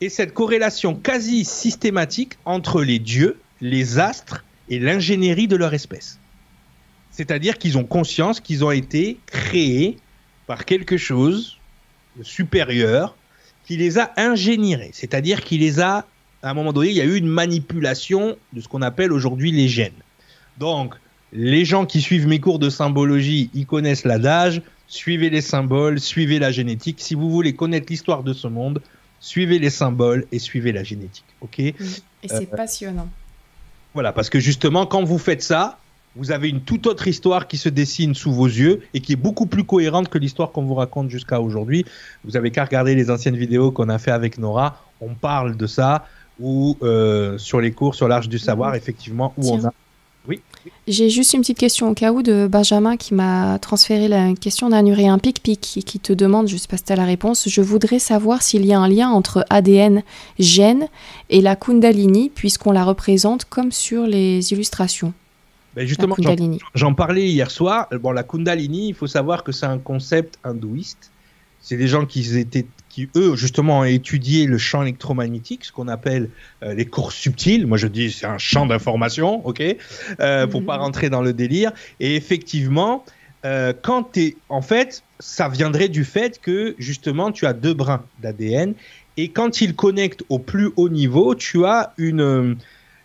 [0.00, 6.18] et cette corrélation quasi systématique entre les dieux, les astres et l'ingénierie de leur espèce.
[7.10, 9.98] C'est-à-dire qu'ils ont conscience qu'ils ont été créés
[10.46, 11.58] par quelque chose
[12.16, 13.16] de supérieur
[13.64, 16.06] qui les a ingénierés, c'est-à-dire qu'il les a,
[16.42, 19.52] à un moment donné, il y a eu une manipulation de ce qu'on appelle aujourd'hui
[19.52, 19.92] les gènes.
[20.58, 20.94] Donc,
[21.32, 26.38] les gens qui suivent mes cours de symbologie, ils connaissent l'adage, suivez les symboles, suivez
[26.38, 27.00] la génétique.
[27.00, 28.82] Si vous voulez connaître l'histoire de ce monde,
[29.20, 31.24] suivez les symboles et suivez la génétique.
[31.40, 31.60] Ok?
[31.60, 31.74] Et
[32.26, 33.08] c'est euh, passionnant.
[33.94, 35.78] Voilà, parce que justement, quand vous faites ça,
[36.16, 39.16] vous avez une toute autre histoire qui se dessine sous vos yeux et qui est
[39.16, 41.86] beaucoup plus cohérente que l'histoire qu'on vous raconte jusqu'à aujourd'hui.
[42.24, 44.84] Vous avez qu'à regarder les anciennes vidéos qu'on a fait avec Nora.
[45.00, 46.06] On parle de ça
[46.40, 49.72] ou euh, sur les cours sur l'Arche du Savoir, effectivement, où on a.
[50.28, 50.40] Oui.
[50.86, 54.68] J'ai juste une petite question au cas où de Benjamin qui m'a transféré la question
[54.68, 57.04] d'un uréen pic-pic et qui te demande, je ne sais pas si tu as la
[57.04, 60.04] réponse, je voudrais savoir s'il y a un lien entre ADN,
[60.38, 60.86] gène
[61.28, 65.12] et la Kundalini, puisqu'on la représente comme sur les illustrations.
[65.74, 66.14] Ben justement,
[66.74, 67.88] j'en parlais hier soir.
[68.00, 71.10] Bon, la Kundalini, il faut savoir que c'est un concept hindouiste.
[71.60, 75.88] C'est des gens qui étaient, qui eux, justement, ont étudié le champ électromagnétique, ce qu'on
[75.88, 76.28] appelle
[76.62, 77.66] euh, les cours subtils.
[77.66, 79.62] Moi, je dis c'est un champ d'information, ok,
[80.20, 80.82] euh, pour pas mhm.
[80.82, 81.72] rentrer dans le délire.
[82.00, 83.04] Et effectivement,
[83.44, 88.04] euh, quand es, en fait, ça viendrait du fait que justement, tu as deux brins
[88.20, 88.74] d'ADN
[89.16, 92.54] et quand ils connectent au plus haut niveau, tu as une euh,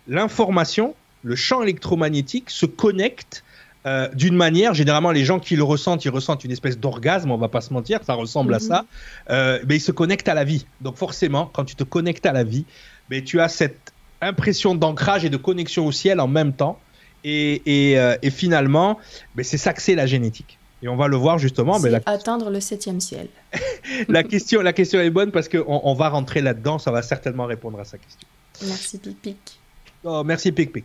[0.06, 3.42] l'information le champ électromagnétique se connecte
[3.86, 7.36] euh, d'une manière, généralement les gens qui le ressentent, ils ressentent une espèce d'orgasme, on
[7.36, 8.64] va pas se mentir, ça ressemble à mhm.
[8.64, 8.84] ça,
[9.30, 10.66] euh, mais ils se connectent à la vie.
[10.80, 12.64] Donc forcément, quand tu te connectes à la vie,
[13.08, 16.78] mais tu as cette impression d'ancrage et de connexion au ciel en même temps.
[17.24, 18.98] Et, et, euh, finalement,
[19.34, 20.58] mais c'est ça que c'est la génétique.
[20.82, 21.80] Et on va le voir justement.
[21.80, 23.28] Mais Atteindre le septième ciel.
[24.08, 27.46] la, question, la question est bonne parce qu'on on va rentrer là-dedans, ça va certainement
[27.46, 28.28] répondre à sa question.
[28.62, 29.60] Merci Pic Pic.
[30.04, 30.84] Oh, merci Pic Pic.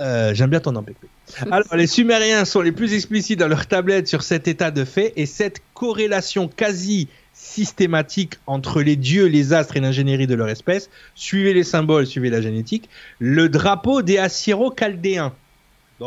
[0.00, 0.72] Euh, j'aime bien ton
[1.50, 5.12] Alors, les Sumériens sont les plus explicites dans leur tablette sur cet état de fait
[5.16, 10.90] et cette corrélation quasi systématique entre les dieux, les astres et l'ingénierie de leur espèce.
[11.14, 12.88] Suivez les symboles, suivez la génétique.
[13.18, 15.32] Le drapeau des Assyro-Chaldéens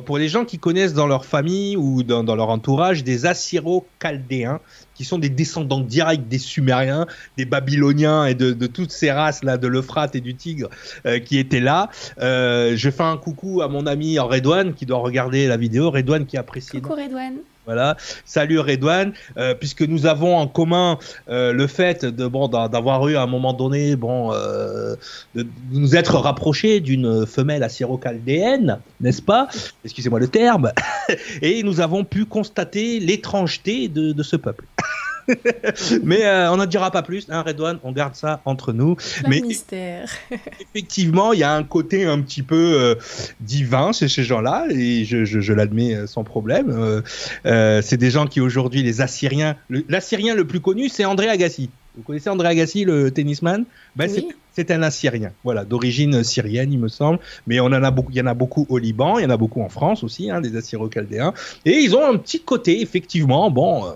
[0.02, 4.60] pour les gens qui connaissent dans leur famille ou dans, leur entourage des Assyro-Chaldéens,
[4.96, 7.06] qui sont des descendants directs des Sumériens,
[7.38, 10.70] des Babyloniens et de, toutes ces races-là, de l'Euphrate et du Tigre,
[11.06, 11.90] euh, qui étaient là.
[12.20, 15.92] Euh, je fais un coucou à mon ami Redouane, qui doit regarder la vidéo.
[15.92, 16.82] Redouane qui apprécie.
[16.82, 17.38] Coucou Redouane.
[17.65, 17.95] Voilà.
[18.26, 20.99] Salut Redouane, euh, puisque nous avons en commun
[21.30, 24.95] euh, le fait de bon d'avoir eu à un moment donné bon euh,
[25.34, 29.47] de nous être rapprochés d'une femelle assyro-chaldéenne, n'est-ce pas?
[29.86, 30.73] Excusez-moi le terme.
[31.41, 34.65] Et nous avons pu constater l'étrangeté de, de, ce peuple.
[36.04, 38.96] Mais euh, on n'en dira pas plus, hein, Redouane, on garde ça entre nous.
[39.28, 40.10] Mais mystère.
[40.74, 42.96] effectivement, il y a un côté un petit peu euh,
[43.40, 47.02] divin chez ces gens-là, et je, je, je l'admets euh, sans problème.
[47.44, 49.56] c'est des gens qui aujourd'hui, les Assyriens,
[49.90, 51.70] l'Assyrien le, plus connu, c'est André Agassi.
[51.96, 53.66] Vous connaissez André Agassi, le tennisman?
[53.96, 54.10] Ben,
[54.52, 57.20] C'est un Assyrien, voilà, d'origine syrienne, il me semble.
[57.48, 59.30] Mais on en a beaucoup, il y en a beaucoup au Liban, il y en
[59.30, 61.34] a beaucoup en France aussi, hein, des Assyro-Chaldéens.
[61.66, 63.94] Et ils ont un petit côté, effectivement, bon,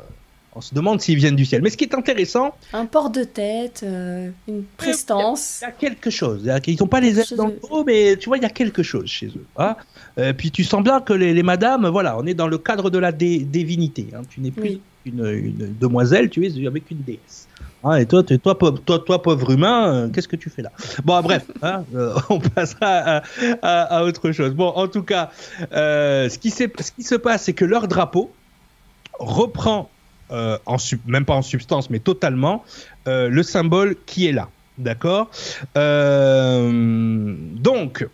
[0.58, 1.62] on se demande s'ils viennent du ciel.
[1.62, 2.56] Mais ce qui est intéressant.
[2.74, 5.60] Un port de tête, euh, une prestance.
[5.62, 6.50] Il y, a quelque chose.
[6.66, 8.82] Ils n'ont pas les ailes dans le dos, mais tu vois, il y a quelque
[8.82, 9.46] chose chez eux.
[9.58, 9.76] Hein.
[10.18, 12.98] Euh, puis tu sens bien que les, madames, voilà, on est dans le cadre de
[12.98, 14.08] la divinité.
[14.16, 14.22] Hein.
[14.30, 17.48] Tu n'es plus une, demoiselle, tu es avec une déesse.
[17.84, 17.98] Hein.
[17.98, 20.72] et toi, toi, toi, toi, pauvre humain, euh, qu'est-ce que tu fais là?
[21.06, 21.46] Bon, bref,
[22.30, 23.22] on passera
[23.62, 24.56] à, autre chose.
[24.56, 25.30] Bon, en tout cas,
[25.72, 28.32] ce, qui ce qui se passe, c'est que leur drapeau
[29.20, 29.90] reprend
[30.32, 32.66] euh, en même pas en substance, mais totalement,
[33.08, 34.50] euh, le symbole qui est là.
[34.78, 35.32] D'accord
[35.78, 38.06] euh, Donc,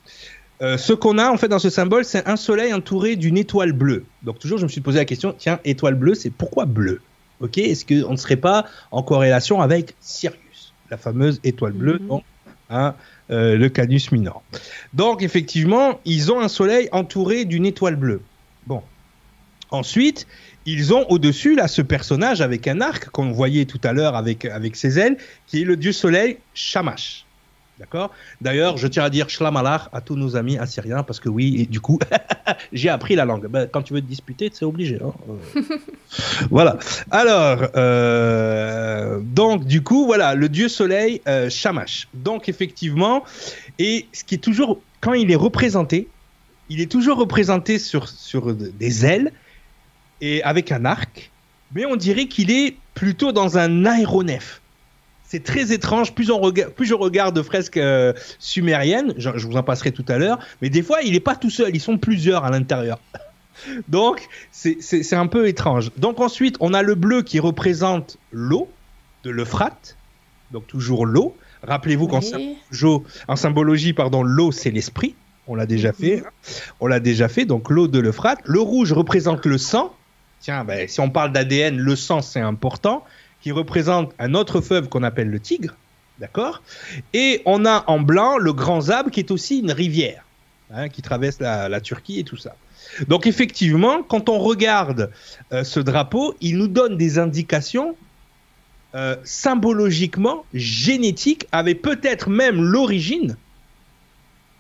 [0.62, 4.06] ce qu'on a en fait dans ce symbole, c'est un soleil entouré d'une étoile bleue.
[4.21, 7.02] Donc toujours, je me suis posé la question, tiens, étoile bleue, c'est pourquoi bleu
[7.41, 12.19] Ok Est-ce qu'on ne serait pas en corrélation avec Sirius, la fameuse étoile bleue, mhm.
[12.69, 12.95] hein,
[13.28, 14.41] le Canus Minor
[14.93, 18.21] Donc effectivement, ils ont un soleil entouré d'une étoile bleue.
[18.65, 18.84] Bon.
[19.69, 20.28] Ensuite,
[20.65, 24.45] ils ont au-dessus là ce personnage avec un arc qu'on voyait tout à l'heure avec,
[24.45, 27.26] avec ses ailes, qui est le dieu soleil Shamash.
[27.80, 28.12] D'accord?
[28.39, 31.65] D'ailleurs, je tiens à dire Shlamalar à tous nos amis assyriens parce que oui, et
[31.65, 31.97] du coup,
[32.71, 33.47] j'ai appris la langue.
[33.47, 34.99] Ben, quand tu veux te disputer, c'est obligé.
[35.04, 35.12] Hein.
[35.58, 35.62] Euh,
[36.52, 36.78] voilà.
[37.10, 42.08] Alors, euh, donc du coup, voilà, le dieu soleil euh, Shamash.
[42.13, 43.23] Donc effectivement,
[43.80, 46.08] et ce qui est toujours, quand il est représenté,
[46.69, 49.34] il est toujours représenté sur, sur des ailes
[50.21, 51.32] et avec un arc,
[51.73, 54.62] mais on dirait qu'il est plutôt dans un aéronef.
[55.23, 59.63] C'est très étrange, plus, on plus je regarde de fresques euh, sumériennes, je, vous en
[59.63, 62.43] passerai tout à l'heure, mais des fois il n'est pas tout seul, ils sont plusieurs
[62.43, 62.99] à l'intérieur.
[63.88, 65.91] Donc c'est un peu étrange.
[65.97, 68.69] Donc ensuite on a le bleu qui représente l'eau
[69.23, 69.97] de l'Euphrate,
[70.52, 71.36] donc toujours l'eau.
[71.63, 72.19] Rappelez-vous qu'en
[73.28, 75.15] en symbologie, pardon, l'eau c'est l'esprit.
[75.47, 76.23] On l'a déjà fait.
[76.26, 76.30] Hein.
[76.80, 77.45] On l'a déjà fait.
[77.45, 78.39] Donc l'eau de l'Euphrate.
[78.45, 79.93] Le rouge représente le sang
[80.43, 83.03] tiens, ben, si on parle d'ADN, le sang c'est important,
[83.41, 85.75] qui représente un autre fleuve qu'on appelle le Tigre,
[86.19, 86.62] d'accord?
[87.13, 90.25] Et on a en blanc le Grand Zab qui est aussi une rivière
[90.71, 92.56] hein, qui traverse la, Turquie et tout ça.
[93.08, 95.12] Donc effectivement, quand on regarde
[95.53, 97.95] euh, ce drapeau, il nous donne des indications
[98.95, 103.38] euh, symbologiquement génétiques, avec peut-être même l'origine,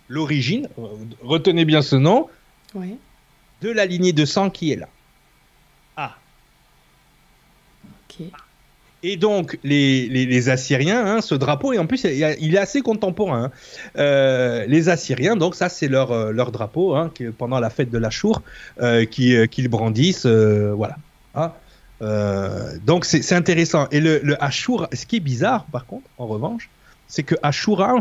[0.07, 0.87] l'origine, euh,
[1.21, 2.29] retenez bien ce nom,
[2.73, 4.87] de la lignée de sang qui est là.
[9.05, 13.45] Et donc, les, Assyriens, hein, ce drapeau, et en plus, il, est assez contemporain.
[13.45, 13.51] Hein.
[13.97, 17.97] Euh, les Assyriens, donc ça, c'est leur, euh, leur drapeau, hein, pendant la fête de
[17.97, 18.41] l'Achour,
[18.81, 20.95] euh, qu'ils brandissent, voilà.
[22.85, 23.89] donc, c'est intéressant.
[23.91, 26.69] Et le, le ce qui est bizarre, par contre, en revanche,
[27.07, 27.93] c'est que Ashura,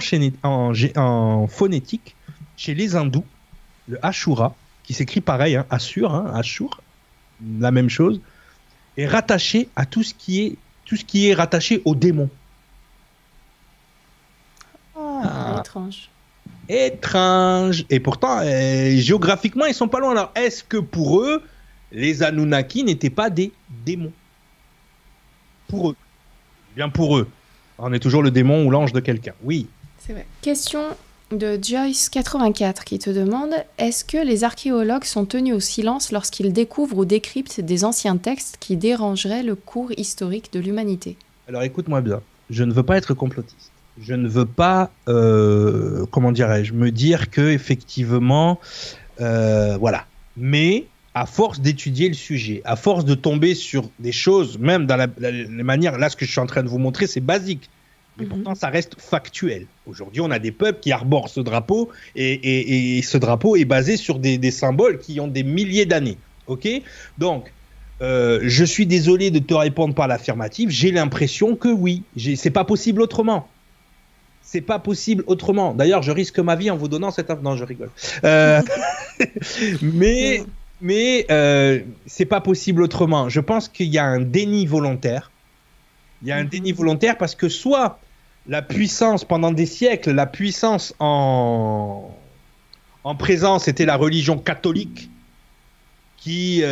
[0.45, 2.15] en, phonétique,
[2.57, 3.25] chez les hindous,
[3.89, 6.81] le Ashura, qui s'écrit pareil, hein, Assur, Ashur,
[7.59, 8.21] la même chose,
[8.97, 12.29] est rattaché à tout ce qui est, tout ce qui est rattaché au démon.
[14.97, 16.09] Ah, étrange.
[16.69, 17.85] Étrange.
[17.91, 20.13] Et pourtant, euh, géographiquement, ils sont pas loin.
[20.13, 21.43] Alors, est-ce que pour eux,
[21.91, 23.53] les Anunnaki n'étaient pas des
[23.85, 24.13] démons?
[25.69, 25.97] Pour eux.
[26.77, 27.29] Bien pour eux.
[27.79, 29.35] On est toujours le démon ou l'ange de quelqu'un.
[29.43, 29.67] Oui.
[29.99, 30.27] C'est vrai.
[30.41, 30.97] Question
[31.33, 36.99] de Joyce84 qui te demande Est-ce que les archéologues sont tenus au silence lorsqu'ils découvrent
[36.99, 41.17] ou décryptent des anciens textes qui dérangeraient le cours historique de l'humanité?
[41.49, 43.71] Alors écoute-moi bien, je ne veux pas être complotiste.
[44.01, 48.59] Je ne veux pas, euh, comment dirais-je, me dire que effectivement,
[49.21, 50.07] euh, voilà.
[50.37, 54.97] Mais à force d'étudier le sujet, à force de tomber sur des choses, même dans
[54.97, 57.69] la, la manière, là ce que je suis en train de vous montrer, c'est basique
[58.19, 58.31] mais mhm.
[58.31, 59.67] pourtant ça reste factuel.
[59.87, 64.19] Aujourd'hui, on a des peuples qui arborent ce drapeau et, ce drapeau est basé sur
[64.19, 66.19] des, symboles qui ont des milliers d'années.
[66.47, 66.69] Ok?
[67.19, 67.53] Donc,
[68.01, 70.71] euh, je suis désolé de te répondre par l'affirmative.
[70.71, 72.03] J'ai l'impression que oui.
[72.37, 73.49] C'est pas possible autrement.
[74.43, 75.73] C'est pas possible autrement.
[75.73, 77.31] D'ailleurs, je risque ma vie en vous donnant cette.
[77.43, 77.91] Non, je rigole.
[78.25, 78.61] Euh,
[79.83, 80.45] mais
[80.83, 83.29] mais euh, c'est pas possible autrement.
[83.29, 85.32] Je pense qu'il y a un déni volontaire
[86.23, 87.99] il y a un déni volontaire parce que soit
[88.47, 92.11] la puissance, pendant des siècles, la puissance en,
[93.05, 95.11] en présence était la religion catholique
[96.17, 96.63] qui,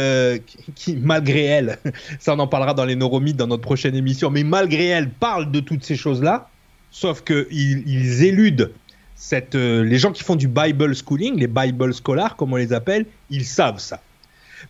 [0.76, 1.78] qui, malgré elle,
[2.20, 5.50] ça on en parlera dans les neuromythes dans notre prochaine émission, mais malgré elle parle
[5.50, 6.48] de toutes ces choses-là,
[6.90, 8.70] sauf qu'ils ils éludent
[9.16, 13.06] cette, les gens qui font du Bible schooling, les Bible scholars comme on les appelle,
[13.28, 14.00] ils savent ça.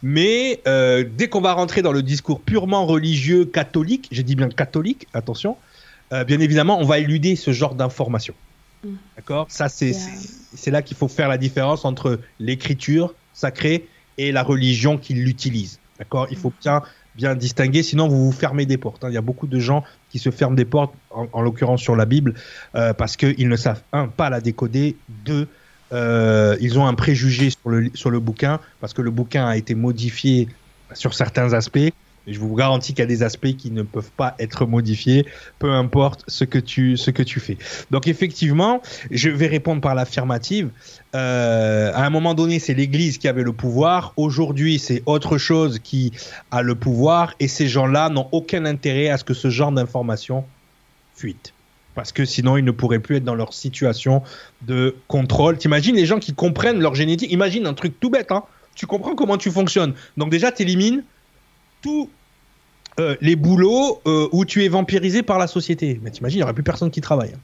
[0.02, 4.48] Mais euh, dès qu'on va rentrer dans le discours purement religieux catholique, j'ai dit bien
[4.48, 5.56] catholique, attention,
[6.12, 8.34] euh, bien évidemment, on va éluder ce genre d'informations.
[8.84, 8.88] Mm.
[9.16, 9.46] D'accord?
[9.48, 13.86] Ça, c'est là qu'il faut faire la différence entre l'écriture sacrée
[14.18, 15.78] et la religion qui l'utilise.
[15.98, 16.26] D'accord?
[16.30, 16.62] Il faut mm.
[16.62, 16.82] bien,
[17.14, 19.04] bien distinguer, sinon vous vous fermez des portes.
[19.04, 19.08] Hein.
[19.10, 22.06] Il y a beaucoup de gens qui se ferment des portes, en, l'occurrence sur la
[22.06, 22.34] Bible,
[22.74, 25.48] euh, parce qu'ils ne savent, un, pas la décoder, deux,
[25.92, 29.56] euh, ils ont un préjugé sur le, sur le bouquin parce que le bouquin a
[29.56, 30.48] été modifié
[30.94, 31.92] sur certains aspects.
[32.26, 35.24] Et je vous garantis qu'il y a des aspects qui ne peuvent pas être modifiés,
[35.58, 37.56] peu importe ce que tu, ce que tu fais.
[37.90, 40.68] Donc effectivement, je vais répondre par l'affirmative.
[41.14, 44.12] Euh, à un moment donné, c'est l'Église qui avait le pouvoir.
[44.18, 46.12] Aujourd'hui, c'est autre chose qui
[46.50, 47.34] a le pouvoir.
[47.40, 50.44] Et ces gens-là n'ont aucun intérêt à ce que ce genre d'information
[51.16, 51.54] fuite
[51.94, 54.22] parce que sinon ils ne pourraient plus être dans leur situation
[54.62, 55.58] de contrôle.
[55.58, 57.32] T'imagines les gens qui comprennent leur génétique?
[57.32, 59.94] Imagine un truc tout bête, hein tu comprends comment tu fonctionnes.
[60.16, 61.02] Donc déjà, tu élimines
[61.82, 62.08] tous
[62.98, 66.00] euh, les boulots euh, où tu es vampirisé par la société.
[66.02, 67.32] Mais t'imagines, il n'y aurait plus personne qui travaille.
[67.34, 67.40] Hein.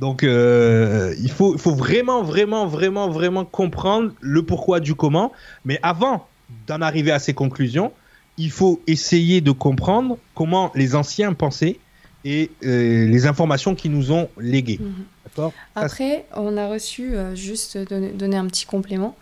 [0.00, 5.32] Donc euh, il faut, faut vraiment, vraiment, vraiment, vraiment comprendre le pourquoi du comment.
[5.64, 6.26] Mais avant
[6.66, 7.92] d'en arriver à ces conclusions,
[8.36, 11.78] il faut essayer de comprendre comment les anciens pensaient
[12.24, 14.80] et euh, les informations qu'ils nous ont léguées.
[14.80, 15.50] Mhm.
[15.74, 19.16] Après, on a reçu, euh, juste donner, un petit complément,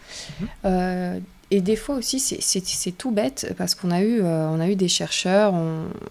[0.64, 1.22] mhm.
[1.54, 4.74] Et des fois aussi, c'est tout bête parce qu'on a, eu, euh, on a eu
[4.74, 5.54] des chercheurs,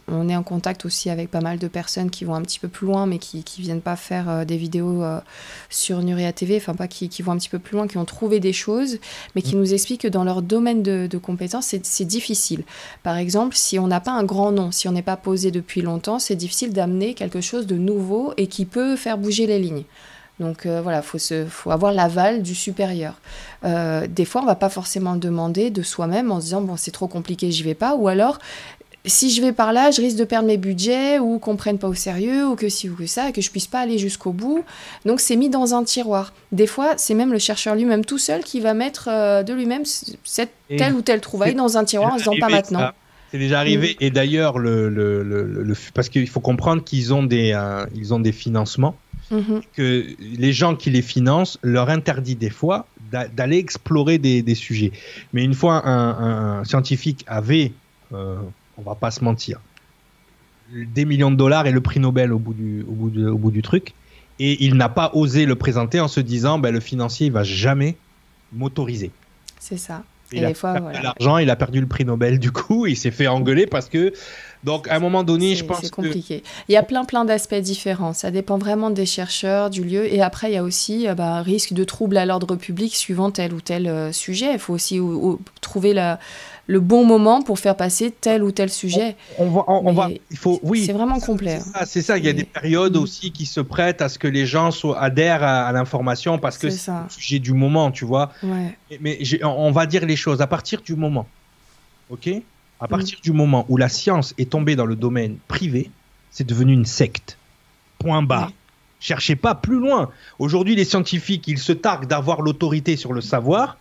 [0.07, 2.69] on, est en contact aussi avec pas mal de personnes qui vont un petit peu
[2.69, 5.19] plus loin, mais qui ne viennent pas faire euh, des vidéos euh,
[5.69, 8.39] sur Nuria TV, enfin pas qui, vont un petit peu plus loin, qui ont trouvé
[8.39, 8.99] des choses,
[9.35, 9.59] mais qui mmh.
[9.59, 12.63] nous expliquent que dans leur domaine de, de compétences, c'est difficile.
[13.03, 15.81] Par exemple, si on n'a pas un grand nom, si on n'est pas posé depuis
[15.81, 19.83] longtemps, c'est difficile d'amener quelque chose de nouveau et qui peut faire bouger les lignes.
[20.43, 23.15] Donc euh, voilà, il faut, avoir l'aval du supérieur.
[23.63, 26.91] Euh, des fois, on va pas forcément demander de soi-même en se disant bon c'est
[26.91, 28.39] trop compliqué, j'y vais pas, ou alors
[29.05, 31.87] si je vais par là, je risque de perdre mes budgets ou qu'on prenne pas
[31.87, 34.63] au sérieux ou que si ou que ça, que je puisse pas aller jusqu'au bout.
[35.05, 36.33] Donc c'est mis dans un tiroir.
[36.51, 39.83] Des fois, c'est même le chercheur lui-même tout seul qui va mettre euh, de lui-même
[40.23, 42.91] cette telle ou telle trouvaille dans un tiroir en se disant pas maintenant.
[43.31, 43.97] C'est déjà arrivé.
[43.99, 47.57] Et d'ailleurs, le, parce qu'il faut comprendre qu'ils ont des,
[47.95, 48.95] ils ont des financements
[49.31, 49.61] Mhm.
[49.75, 54.91] que les gens qui les financent leur interdit des fois d'aller explorer des, sujets.
[55.33, 57.71] Mais une fois un, scientifique avait,
[58.13, 58.37] euh,
[58.77, 59.59] on va pas se mentir,
[60.73, 63.51] des millions de dollars et le prix Nobel au bout du, au bout au bout
[63.51, 63.93] du truc,
[64.39, 67.43] et il n'a pas osé le présenter en se disant ben, le financier il va
[67.43, 67.95] jamais
[68.51, 69.11] m'autoriser.
[69.59, 70.03] C'est ça.
[70.31, 73.27] Il a perdu l'argent, il a perdu le prix Nobel du coup, il s'est fait
[73.27, 74.13] engueuler parce que
[74.63, 76.43] donc, à un moment donné, je pense C'est compliqué.
[76.69, 78.13] Il y a plein, plein d'aspects différents.
[78.13, 80.11] Ça dépend vraiment des chercheurs, du lieu.
[80.11, 83.29] Et après, il y a aussi euh, bah, risque de trouble à l'ordre public suivant
[83.29, 84.53] tel ou tel euh, sujet.
[84.53, 84.99] Il faut aussi
[85.59, 86.17] trouver la,
[86.67, 89.17] le bon moment pour faire passer tel ou tel sujet.
[89.37, 90.85] On, va, on, va, il faut, oui.
[90.85, 91.59] C'est vraiment complet.
[91.85, 94.45] C'est ça, il y a des périodes aussi qui se prêtent à ce que les
[94.45, 98.31] gens soient, adhèrent à, l'information parce que c'est le sujet du moment, tu vois.
[98.43, 98.77] Ouais.
[99.01, 101.27] Mais on va dire les choses à partir du moment.
[102.09, 102.29] Ok?
[102.83, 105.89] À partir du moment où la science est tombée dans le domaine privé,
[106.31, 107.37] c'est devenu une secte.
[107.97, 108.51] Point bas.
[108.99, 110.09] Cherchez pas plus loin.
[110.37, 113.77] Aujourd'hui, les scientifiques, ils se targuent d'avoir l'autorité sur le savoir,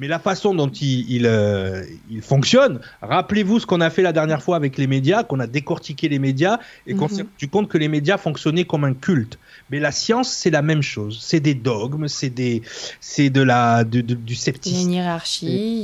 [0.00, 1.84] mais la façon dont il, euh,
[2.22, 6.08] fonctionne, rappelez-vous ce qu'on a fait la dernière fois avec les médias, qu'on a décortiqué
[6.08, 6.58] les médias
[6.88, 7.10] et qu'on mhm.
[7.14, 9.38] s'est rendu compte que les médias fonctionnaient comme un culte.
[9.70, 11.18] Mais la science, c'est la même chose.
[11.22, 12.62] C'est des dogmes, c'est des,
[13.00, 14.90] c'est de la, du scepticisme.
[14.90, 15.80] Il y a une hiérarchie,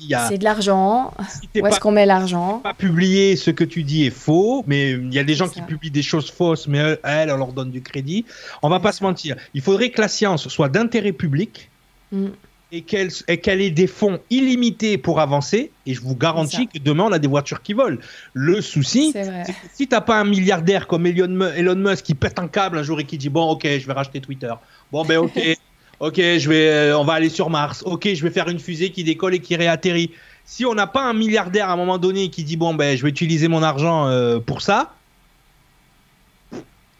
[0.00, 1.12] il y a, c'est de l'argent.
[1.56, 2.60] Où est-ce qu'on met l'argent?
[2.60, 5.60] Pas publier ce que tu dis est faux, mais il y a des gens qui
[5.60, 8.24] publient des choses fausses, mais elles, on leur donne du crédit.
[8.62, 9.36] On va pas se mentir.
[9.54, 11.70] Il faudrait que la science soit d'intérêt public.
[12.12, 12.28] Mm
[12.70, 17.12] et qu'elle ait des fonds illimités pour avancer, et je vous garantis que demain on
[17.12, 17.96] a des voitures qui volent.
[18.34, 22.48] Le souci, c'est que si t'as pas un milliardaire comme Elon, Musk qui pète un
[22.48, 24.52] câble un jour et qui dit bon ok je vais racheter Twitter,
[24.92, 25.40] bon ben ok,
[26.00, 28.90] ok je vais, euh, on va aller sur Mars, ok je vais faire une fusée
[28.90, 30.10] qui décolle et qui réatterrit.
[30.44, 33.02] Si on n'a pas un milliardaire à un moment donné qui dit bon ben je
[33.02, 34.94] vais utiliser mon argent euh, pour ça,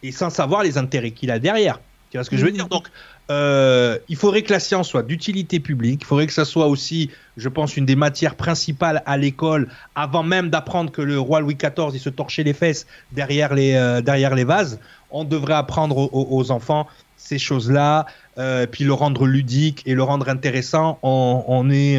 [0.03, 1.79] et sans savoir les intérêts qu'il a derrière.
[2.11, 2.69] Tu vois ce que je veux dire?
[2.69, 2.89] Donc
[3.31, 6.01] euh, il faudrait que la science soit d'utilité publique.
[6.03, 10.23] Il faudrait que ça soit aussi, je pense, une des matières principales à l'école, avant
[10.23, 14.01] même d'apprendre que le roi Louis XIV il se torchait les fesses derrière les euh,
[14.01, 14.81] derrière les vases.
[15.11, 18.07] On devrait apprendre aux, enfants ces choses-là,
[18.39, 20.99] euh, puis le rendre ludique et le rendre intéressant.
[21.03, 21.99] On, est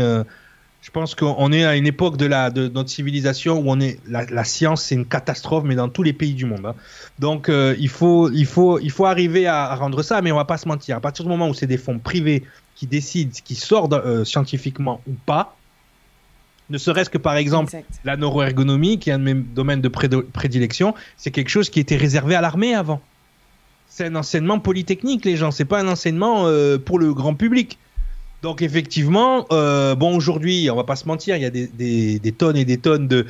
[0.81, 3.99] Je pense qu'on est à une époque de, la, de notre civilisation où on est
[4.07, 6.65] la, science c'est une catastrophe, mais dans tous les pays du monde.
[6.65, 6.75] Hein.
[7.19, 10.45] Donc euh, il, faut, il, faut, il faut arriver à, rendre ça, mais on va
[10.45, 10.95] pas se mentir.
[10.95, 12.43] À partir du moment où c'est des fonds privés
[12.75, 15.57] qui décident ce qui sort euh, scientifiquement ou pas,
[16.69, 17.75] ne serait-ce que par exemple
[18.05, 21.97] la neuroergonomie, qui est un de mes domaines de prédilection, c'est quelque chose qui était
[21.97, 23.01] réservé à l'armée avant.
[23.89, 25.51] C'est un enseignement polytechnique, les gens.
[25.51, 27.79] C'est pas un enseignement euh, pour le grand public.
[28.41, 32.55] Donc effectivement, euh, bon aujourd'hui, on va pas se mentir, il y a des, tonnes
[32.55, 33.25] et des tonnes de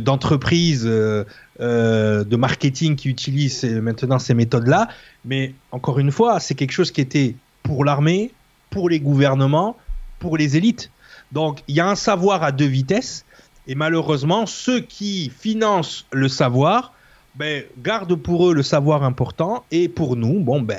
[0.00, 1.24] d'entreprises euh,
[1.60, 4.88] euh, de, marketing qui utilisent maintenant ces méthodes-là.
[5.24, 8.32] Mais encore une fois, c'est quelque chose qui était pour l'armée,
[8.68, 9.78] pour les gouvernements,
[10.18, 10.90] pour les élites.
[11.32, 13.24] Donc il y a un savoir à deux vitesses.
[13.66, 16.92] Et malheureusement, ceux qui financent le savoir,
[17.34, 19.64] ben, gardent pour eux le savoir important.
[19.70, 20.78] Et pour nous, bon ben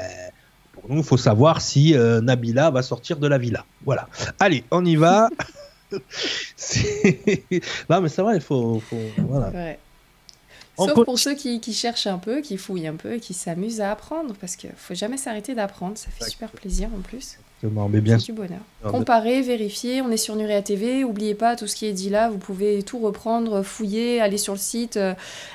[0.89, 3.65] nous, il faut savoir si euh, Nabila va sortir de la villa.
[3.85, 4.07] Voilà.
[4.39, 5.29] Allez, on y va.
[5.91, 6.01] non,
[8.01, 8.81] mais c'est vrai, il faut.
[9.17, 9.75] voilà.
[10.77, 13.91] Sauf pour ceux qui, cherchent un peu, qui fouillent un peu et qui s'amusent à
[13.91, 17.37] apprendre, parce qu'il ne faut jamais s'arrêter d'apprendre, ça fait super plaisir en plus.
[17.89, 18.59] Mais bien du bonheur.
[18.83, 22.29] Comparer, vérifier, on est sur Nurea TV, n'oubliez pas tout ce qui est dit là,
[22.29, 25.13] vous pouvez tout reprendre, fouiller, aller sur le site, euh,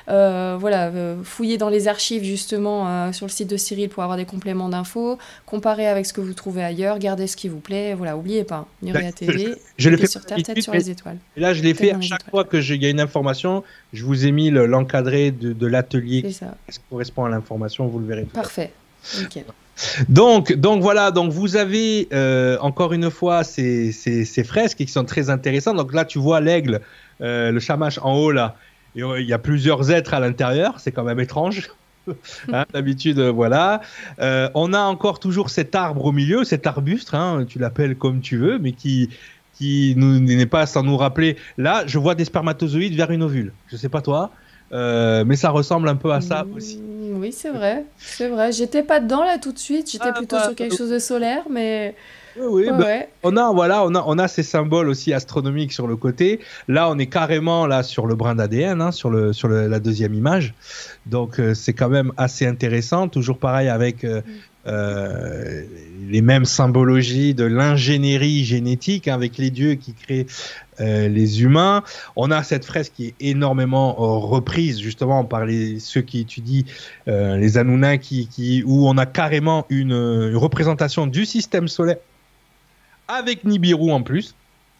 [0.09, 4.17] euh, voilà, euh, fouiller dans les archives justement sur le site de Cyril pour avoir
[4.17, 7.93] des compléments d'infos, comparer avec ce que vous trouvez ailleurs, gardez ce qui vous plaît,
[7.93, 11.17] voilà, n'oubliez pas, Nurea TV, je, l'ai fait sur Terre, tête sur les étoiles.
[11.37, 14.25] Et là, je l'ai fait à chaque fois qu'il y a une information, je vous
[14.25, 18.25] ai mis l'encadré de, de l'atelier qui correspond à l'information, vous le verrez.
[18.25, 18.73] Parfait,
[19.17, 19.45] nickel.
[20.09, 25.05] Donc, donc voilà, donc vous avez euh, encore une fois ces, ces, fresques qui sont
[25.05, 25.77] très intéressantes.
[25.77, 26.81] Donc là, tu vois l'aigle,
[27.21, 28.55] euh, le chamache en haut là.
[28.97, 31.69] Euh, il y a plusieurs êtres à l'intérieur, c'est quand même étrange.
[32.51, 33.79] Hein, d'habitude, voilà.
[34.19, 38.37] on a encore toujours cet arbre au milieu, cet arbuste, hein, tu l'appelles comme tu
[38.37, 39.11] veux, mais qui,
[39.53, 41.37] qui n'est pas sans nous rappeler.
[41.59, 43.53] Là, je vois des spermatozoïdes vers une ovule.
[43.67, 44.31] Je sais pas toi.
[44.73, 46.81] Euh, mais ça ressemble un peu à ça mmh, aussi.
[47.13, 48.51] Oui, c'est vrai, c'est vrai.
[48.51, 49.91] J'étais pas dedans là tout de suite.
[49.91, 51.95] J'étais ah, plutôt sur quelque chose de solaire, mais.
[52.39, 52.85] Oui, bah,
[53.23, 56.39] on a voilà, on a on a ces symboles aussi astronomiques sur le côté.
[56.69, 60.13] Là, on est carrément là sur le brin d'ADN, hein, sur le sur la deuxième
[60.13, 60.53] image.
[61.05, 63.09] Donc euh, c'est quand même assez intéressant.
[63.09, 64.31] Toujours pareil avec euh, mmh.
[64.67, 65.63] Euh,
[66.07, 70.27] les mêmes symbologies de l'ingénierie génétique hein, avec les dieux qui créent
[70.79, 71.83] euh, les humains.
[72.15, 76.63] On a cette fresque qui est énormément euh, reprise justement par les, ceux qui étudient
[77.07, 81.97] les Anunnaki, qui, où on a carrément une, représentation du système solaire
[83.07, 84.35] avec Nibiru en plus.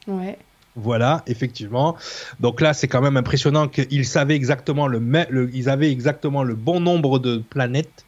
[0.07, 0.37] Ouais.
[0.75, 1.97] Voilà, effectivement.
[2.39, 6.55] Donc là, c'est quand même impressionnant qu'ils savaient exactement le, le, ils avaient exactement le
[6.55, 8.05] bon nombre de planètes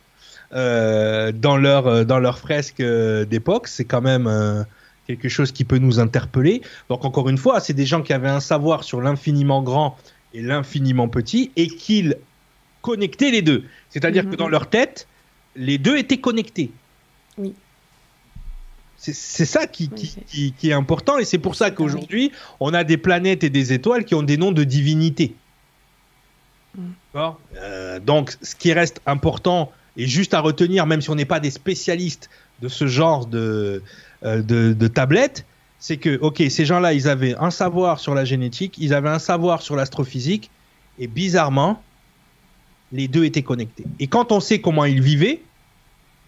[0.56, 3.68] euh, dans leur euh, dans leur fresque euh, d'époque.
[3.68, 4.66] C'est quand même
[5.08, 6.62] quelque chose qui peut nous interpeller.
[6.90, 9.98] Donc encore une fois, c'est des gens qui avaient un savoir sur l'infiniment grand
[10.34, 12.18] et l'infiniment petit et qu'ils
[12.82, 13.64] connectaient les deux.
[13.90, 14.52] C'est-à-dire que dans mhm.
[14.52, 15.08] leur tête,
[15.56, 16.72] les deux étaient connectés.
[17.38, 17.54] Oui.
[18.98, 22.32] C'est ça qui, qui, qui, est important et c'est pour ça qu'aujourd'hui,
[22.62, 25.36] on a des planètes et des étoiles qui ont des noms de divinités.
[26.76, 28.00] Mm.
[28.06, 31.52] donc, ce qui reste important et juste à retenir, même si on n'est pas des
[31.52, 32.30] spécialistes
[32.62, 33.84] de ce genre de,
[34.24, 35.46] euh, de, tablettes,
[35.80, 39.20] c'est que, ok, ces gens-là, ils avaient un savoir sur la génétique, ils avaient un
[39.20, 40.50] savoir sur l'astrophysique,
[41.00, 41.82] et bizarrement,
[42.92, 43.84] les deux étaient connectés.
[44.00, 45.42] Et quand on sait comment ils vivaient,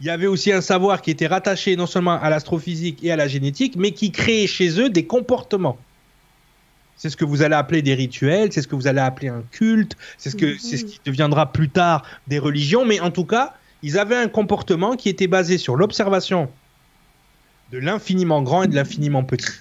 [0.01, 3.15] il y avait aussi un savoir qui était rattaché non seulement à l'astrophysique et à
[3.15, 5.77] la génétique, mais qui créait chez eux des comportements.
[6.97, 9.43] C'est ce que vous allez appeler des rituels, c'est ce que vous allez appeler un
[9.51, 13.25] culte, c'est ce, que, c'est ce qui deviendra plus tard des religions, mais en tout
[13.25, 16.49] cas, ils avaient un comportement qui était basé sur l'observation
[17.71, 19.51] de l'infiniment grand et de l'infiniment petit.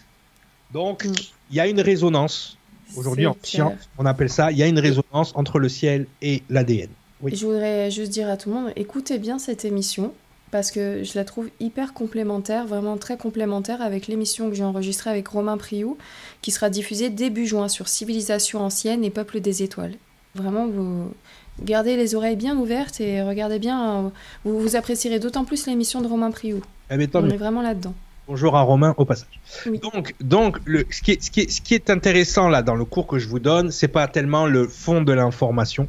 [0.73, 1.13] Donc, mm.
[1.51, 2.57] il y a une résonance.
[2.97, 6.43] Aujourd'hui, en science, on appelle ça, il y a une résonance entre le ciel et
[6.49, 6.91] l'ADN.
[7.25, 10.13] Je voudrais juste dire à tout le monde, écoutez bien cette émission
[10.55, 15.11] parce que je la trouve hyper complémentaire, vraiment très complémentaire avec l'émission que j'ai enregistrée
[15.11, 15.99] avec Romain Priou,
[16.43, 19.95] qui sera diffusée début juin sur Civilisation ancienne et Peuple des étoiles.
[20.37, 21.13] Vraiment, vous
[21.61, 24.13] gardez les oreilles bien ouvertes et regardez bien,
[24.45, 26.61] vous, vous apprécierez d'autant plus l'émission de Romain Priou.
[26.89, 27.95] Eh On est vraiment là-dedans.
[28.29, 29.41] Bonjour à Romain au passage.
[29.83, 32.77] Donc, donc le, ce, qui est, ce, qui est, ce qui est intéressant là dans
[32.77, 35.89] le cours que je vous donne, c'est pas tellement le fond de l'information,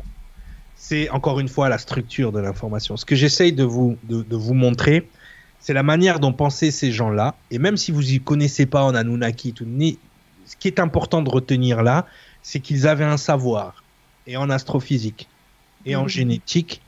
[0.88, 2.96] c'est encore une fois la structure de l'information.
[2.96, 5.10] Ce que j'essaye de vous, de, vous montrer,
[5.60, 7.34] c'est la manière dont pensaient ces gens-là.
[7.50, 9.66] Et même si vous y connaissez pas en Anunnaki, tout,
[10.46, 12.06] ce qui est important de retenir là,
[12.44, 13.84] c'est qu'ils avaient un savoir,
[14.28, 15.28] et en astrophysique,
[15.88, 16.10] et en mhm.
[16.10, 16.82] génétique,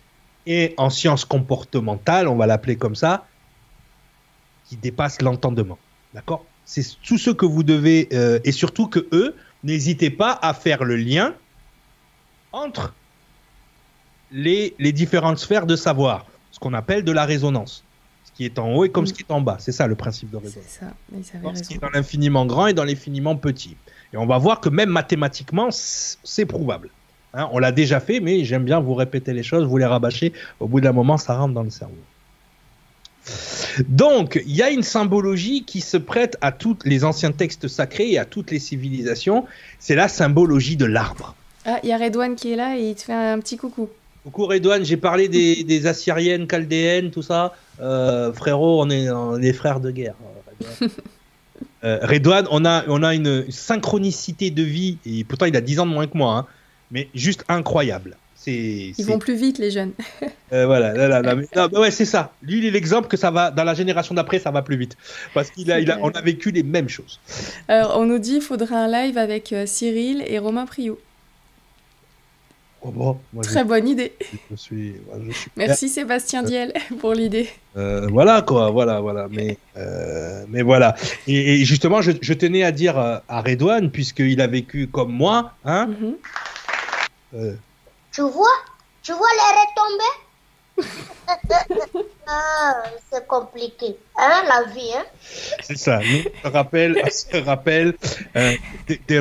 [0.45, 3.25] et en sciences comportementales, on va l'appeler comme ça,
[4.69, 5.79] qui dépasse l'entendement.
[6.13, 6.45] D'accord?
[6.65, 10.83] C'est tout ce que vous devez, euh, et surtout que eux, n'hésitez pas à faire
[10.83, 11.33] le lien
[12.51, 12.93] entre
[14.31, 17.83] les, les différentes sphères de savoir, ce qu'on appelle de la résonance.
[18.25, 19.07] Ce qui est en haut et comme Mm.
[19.07, 19.57] ce qui est en bas.
[19.59, 20.65] C'est ça le principe de résonance.
[20.67, 23.75] C'est ça, ils Ce qui est dans l'infiniment grand et dans l'infiniment petit.
[24.13, 26.89] Et on va voir que même mathématiquement, c'est prouvable.
[27.33, 30.33] Hein, on l'a déjà fait, mais j'aime bien vous répéter les choses, vous les rabâcher.
[30.59, 31.95] Au bout d'un moment, ça rentre dans le cerveau.
[33.89, 38.11] Donc, il y a une symbologie qui se prête à tous les anciens textes sacrés
[38.11, 39.45] et à toutes les civilisations.
[39.79, 41.35] C'est la symbologie de l'arbre.
[41.65, 43.89] Ah, il y a Redouane qui est là et il te fait un petit coucou.
[44.27, 47.55] Coucou Redouane, j'ai parlé des, des Assyriennes, Chaldéennes, tout ça.
[47.79, 50.15] Euh, frérot, on est, on est frères de guerre.
[50.59, 50.91] Redouane.
[51.85, 55.79] Euh, Redouane, on a, on a une synchronicité de vie, et pourtant il a 10
[55.79, 56.45] ans de moins que moi, hein,
[56.91, 58.17] mais juste incroyable.
[58.35, 59.93] C'est, Ils vont plus vite, les jeunes.
[60.51, 62.33] euh, voilà, là, là, là, mais- non, mais ouais, c'est ça.
[62.41, 64.97] Lui, il est l'exemple que ça va, dans la génération d'après, ça va plus vite.
[65.33, 67.21] Parce qu'il a, il a, on a vécu les mêmes choses.
[67.69, 70.97] Alors, on nous dit qu'il faudra un live avec euh, Cyril et Romain Priou.
[72.81, 74.13] Oh, bon, moi, je- Très bonne idée.
[74.51, 77.49] je, suis, moi, je suis Merci Sébastien Diel pour l'idée.
[77.75, 79.27] Euh, voilà quoi, voilà, voilà.
[79.31, 80.95] Mais, euh, mais voilà.
[81.27, 85.11] Et, et justement, je, je tenais à dire euh, à Redouane, puisqu'il a vécu comme
[85.11, 85.87] moi, hein.
[85.87, 86.15] Mhm.
[87.35, 87.53] euh,
[88.11, 88.55] Tu vois
[89.01, 90.17] Tu vois les retombées?
[92.29, 93.95] Ah, c'est compliqué.
[94.17, 95.05] Hein, la vie, hein
[95.61, 95.99] c'est ça.
[95.99, 97.93] Nous, on se rappelle, on se rappelle
[98.35, 98.53] euh,
[98.87, 99.19] des, des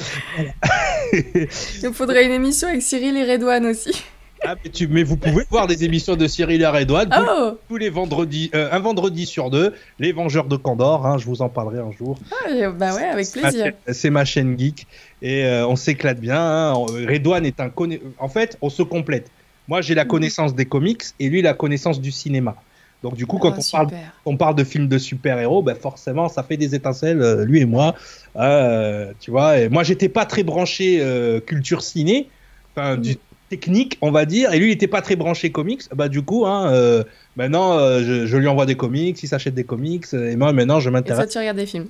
[1.82, 4.02] Il faudrait une émission avec Cyril et Redouane aussi.
[4.42, 7.58] Ah, mais, tu, mais vous pouvez voir des émissions de Cyril et Redouane tous, Oh
[7.68, 11.06] tous les vendredis, euh, un vendredi sur deux, les Vengeurs de Candor.
[11.06, 12.16] hein, je vous en parlerai un jour.
[12.46, 13.64] Ah, Bah ouais, avec C'est ma plaisir.
[13.66, 14.86] chaîne- C'est ma chaîne geek
[15.20, 16.40] et euh, on s'éclate bien.
[16.40, 16.72] hein.
[16.72, 19.30] Redouane est un conna- En fait, on se complète.
[19.68, 20.08] Moi, j'ai la Mhm.
[20.10, 22.56] connaissance des comics et lui la connaissance du cinéma.
[23.02, 23.88] Donc du coup, quand Ah, on parle,
[24.26, 27.64] on parle de films de super-héros, ben forcément, ça fait des étincelles, euh, lui et
[27.64, 27.94] moi.
[28.36, 32.30] Euh, tu vois, et moi, j'étais pas très branché euh, culture ciné,
[32.76, 33.16] enfin du Mhm.
[33.48, 35.82] technique, on va dire, et lui, il était pas très branché comics.
[35.94, 37.02] Bah du coup, hein, euh,
[37.36, 40.88] maintenant, je, je lui envoie des comics, il s'achète des comics, et moi, maintenant, je
[40.88, 41.30] Et toi, m'intéresse.
[41.30, 41.88] tu regardes des films.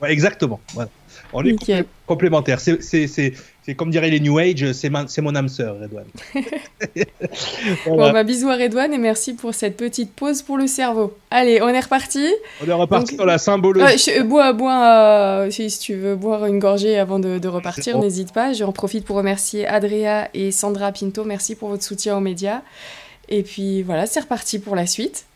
[0.00, 0.60] Ouais, exactement.
[0.72, 0.90] Voilà.
[1.32, 1.84] On est Nickel.
[2.06, 2.58] complémentaires.
[2.60, 3.34] C'est,
[3.76, 6.06] comme dirait les New Age, c'est, mon âme sœur, Redouane.
[7.86, 8.12] Bon, Voilà.
[8.12, 11.16] bah bisous à Redouane et merci pour cette petite pause pour le cerveau.
[11.30, 12.26] Allez, on est reparti.
[12.64, 13.84] On est reparti sur la symbologie.
[13.94, 14.84] Euh, je- euh, bois, bois,
[15.44, 18.02] euh, si, si tu veux boire une gorgée avant de, de repartir, bon.
[18.04, 18.52] n'hésite pas.
[18.52, 21.24] J'en profite pour remercier Adria et Sandra Pinto.
[21.24, 22.62] Merci pour votre soutien aux médias.
[23.28, 25.26] Et puis voilà, c'est reparti pour la suite.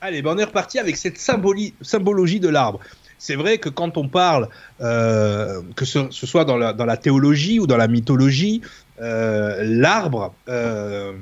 [0.00, 2.80] Allez, ben on est reparti avec cette symbologie de l'arbre.
[3.18, 4.48] C'est vrai que quand on parle,
[4.80, 8.60] euh, que ce, soit dans la, théologie ou dans la mythologie,
[9.00, 11.12] euh, l'arbre euh,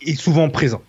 [0.00, 0.82] est souvent présent.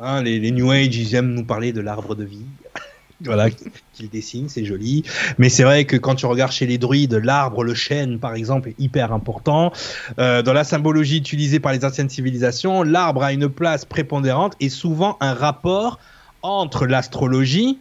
[0.00, 2.44] Hein, les, les New Age, ils aiment nous parler de l'arbre de vie.
[3.24, 3.48] voilà,
[3.94, 5.02] qu'ils dessinent, c'est joli.
[5.38, 8.68] Mais c'est vrai que quand tu regardes chez les druides, l'arbre, le chêne, par exemple,
[8.68, 9.72] est hyper important.
[10.18, 15.16] Dans la symbologie utilisée par les anciennes civilisations, l'arbre a une place prépondérante et souvent
[15.20, 15.98] un rapport
[16.42, 17.78] entre l'astrologie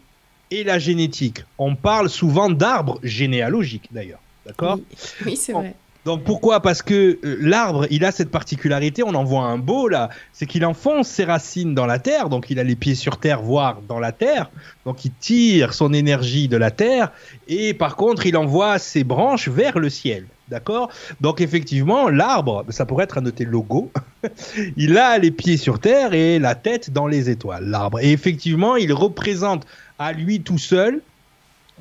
[0.52, 1.43] et la génétique.
[1.58, 4.20] On parle souvent d'arbre généalogique d'ailleurs.
[4.45, 5.76] D'accord Oui, oui c'est vrai.
[6.06, 6.62] donc pourquoi?
[6.62, 10.45] Parce que euh, l'arbre, il a cette particularité, on en voit un beau là, c'est
[10.45, 13.82] qu'il enfonce ses racines dans la terre, donc il a les pieds sur terre, voire
[13.88, 14.50] dans la terre,
[14.86, 17.12] donc il tire son énergie de la terre,
[17.48, 20.26] et par contre il envoie ses branches vers le ciel.
[20.50, 20.89] D'accord?
[21.20, 23.91] Donc effectivement, l'arbre, ça pourrait être un de tes logos,
[24.78, 28.00] il a les pieds sur terre et la tête dans les étoiles, l'arbre.
[28.00, 29.68] Et effectivement, il représente
[30.00, 31.02] à lui tout seul,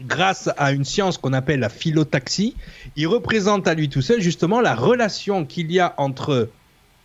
[0.00, 2.54] grâce à une science qu'on appelle la phyllotaxie,
[2.96, 6.50] il représente à lui tout seul justement la relation qu'il y a entre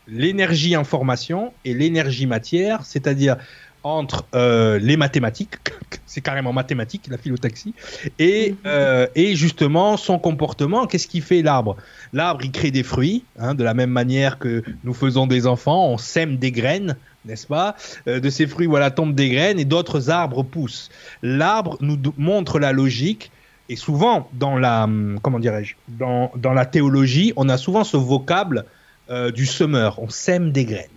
[0.07, 3.37] l'énergie information et l'énergie matière, c'est-à-dire
[3.83, 5.55] entre euh, les mathématiques,
[6.05, 7.73] c'est carrément mathématique, la phyllotaxie,
[8.19, 10.85] et, euh, justement son comportement.
[10.85, 11.77] Qu'est-ce qui fait l'arbre?
[12.13, 15.87] L'arbre, il crée des fruits, hein, de la même manière que nous faisons des enfants,
[15.87, 16.95] on sème des graines,
[17.25, 17.75] n'est-ce pas?
[18.07, 20.89] Euh, De ces fruits, voilà, tombent des graines et d'autres arbres poussent.
[21.21, 23.31] L'arbre nous montre la logique
[23.69, 27.95] et souvent, dans la, hum, comment dirais-je, dans, dans la théologie, on a souvent ce
[27.95, 28.65] vocable
[29.09, 29.99] euh, du semeur.
[29.99, 30.87] On sème des graines.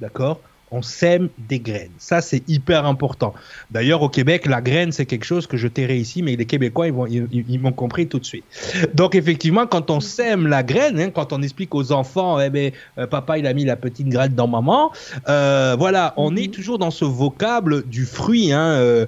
[0.00, 0.40] D'accord?
[0.70, 1.90] On sème des graines.
[1.98, 3.34] Ça, c'est hyper important.
[3.70, 6.86] D'ailleurs, au Québec, la graine, c'est quelque chose que je tairai ici, mais les Québécois,
[6.88, 8.44] ils, vont, ils, ils m'ont compris tout de suite.
[8.94, 12.72] Donc, effectivement, quand on sème la graine, hein, quand on explique aux enfants, eh ben,
[12.98, 14.92] euh, papa, il a mis la petite graine dans maman,
[15.28, 16.38] euh, voilà, on Mhm.
[16.38, 18.52] est toujours dans ce vocable du fruit.
[18.52, 19.06] Hein, euh,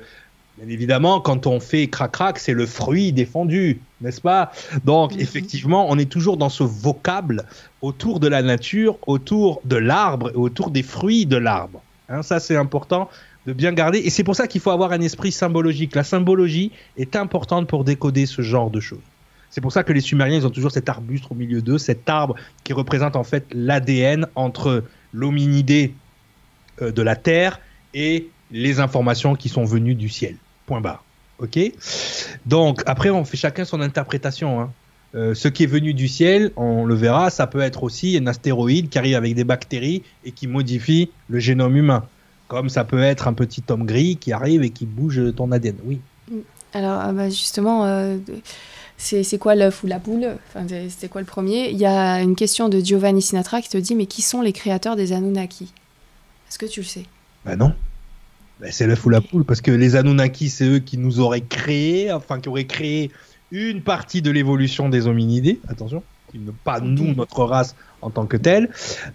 [0.63, 4.53] Bien évidemment, quand on fait crac-crac, c'est le fruit défendu, n'est-ce pas?
[4.85, 5.21] Donc, Mhm.
[5.21, 7.45] effectivement, on est toujours dans ce vocable
[7.81, 11.81] autour de la nature, autour de l'arbre et autour des fruits de l'arbre.
[12.11, 13.09] Hein, ça, c'est important
[13.47, 14.01] de bien garder.
[14.01, 15.95] Et c'est pour ça qu'il faut avoir un esprit symbologique.
[15.95, 18.99] La symbologie est importante pour décoder ce genre de choses.
[19.49, 22.09] C'est pour ça que les Sumériens, ils ont toujours cet arbuste au milieu d'eux, cet
[22.11, 22.35] arbre
[22.65, 24.85] qui représente en fait l'ADN entre
[25.15, 25.95] l'hominidé
[26.83, 27.61] euh, de la Terre
[27.95, 30.37] et les informations qui sont venues du ciel.
[30.71, 31.03] Point barre.
[31.41, 31.59] Ok?
[32.47, 34.61] Donc, après, on fait chacun son interprétation.
[34.61, 34.71] Hein.
[35.17, 38.29] Euh, ce qui est venu du ciel, on le verra, ça peut être aussi un
[38.29, 42.05] astéroïde qui arrive avec des bactéries et qui modifie le génome humain.
[42.47, 45.75] Comme ça peut être un petit homme gris qui arrive et qui bouge ton ADN.
[45.85, 45.99] Oui.
[46.73, 48.19] Alors, ah bah, justement, euh,
[48.97, 51.71] c'est quoi l'œuf ou la enfin, C'était quoi le premier?
[51.71, 54.53] Il y a une question de Giovanni Sinatra qui te dit Mais qui sont les
[54.53, 55.73] créateurs des Anunnaki?
[56.49, 57.07] Est-ce que tu le sais?
[57.45, 57.75] Ben non.
[58.61, 61.41] Ben, c'est l'œuf ou la poule, parce que les Anunnaki, c'est eux qui nous auraient
[61.41, 63.11] créé, enfin qui auraient créé
[63.51, 65.61] une partie de l'évolution des hominidés.
[65.69, 66.03] Attention,
[66.65, 68.69] pas nous, notre race en tant que telle.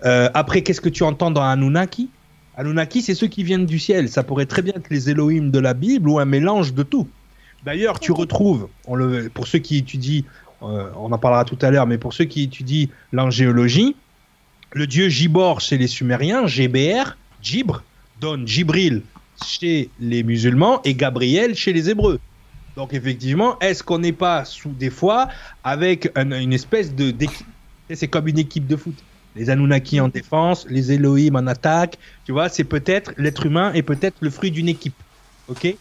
[0.03, 2.09] Euh, après, qu'est-ce que tu entends dans Anunnaki?
[2.57, 4.09] Anunnaki, c'est ceux qui viennent du ciel.
[4.09, 7.07] Ça pourrait très bien être les Elohim de la Bible ou un mélange de tout.
[7.63, 10.23] D'ailleurs, tu retrouves, on le, pour ceux qui étudient,
[10.63, 13.95] euh, on en parlera tout à l'heure, mais pour ceux qui étudient l'angéologie,
[14.71, 17.83] le dieu Gibor chez les Sumériens, GBR, Gibre,
[18.19, 19.01] donne Gibril
[19.43, 22.19] chez les musulmans et Gabriel chez les Hébreux.
[22.75, 25.29] Donc effectivement, est-ce qu'on n'est pas sous des fois
[25.63, 27.47] avec une espèce de d'équipe?
[27.93, 28.95] C'est comme une équipe de foot.
[29.35, 31.97] Les Anunnaki en défense, les Elohim en attaque.
[32.25, 34.95] Tu vois, c'est peut-être l'être humain est peut-être le fruit d'une équipe.
[35.47, 35.75] Ok?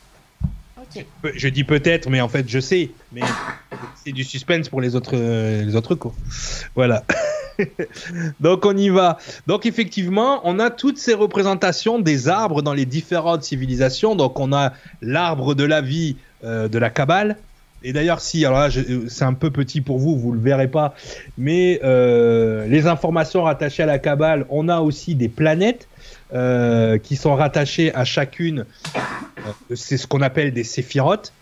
[1.35, 2.91] Je dis peut-être, mais en fait, je sais.
[3.13, 3.23] Mais
[4.05, 6.15] c'est du suspense pour les autres, les autres cours.
[6.75, 7.05] Voilà.
[8.41, 9.19] Donc on y va.
[9.47, 14.15] Donc effectivement, on a toutes ces représentations des arbres dans les différentes civilisations.
[14.15, 17.37] Donc on a l'arbre de la vie euh, de la Kabbale.
[17.87, 18.69] Et d'ailleurs, si, alors là,
[19.09, 20.95] c'est un peu petit pour vous, vous le verrez pas,
[21.37, 25.87] mais euh, les informations rattachées à la Kabbale, on a aussi des planètes
[26.33, 28.65] euh, qui sont rattachées à chacune,
[29.75, 31.35] c'est ce qu'on appelle des séphirotes.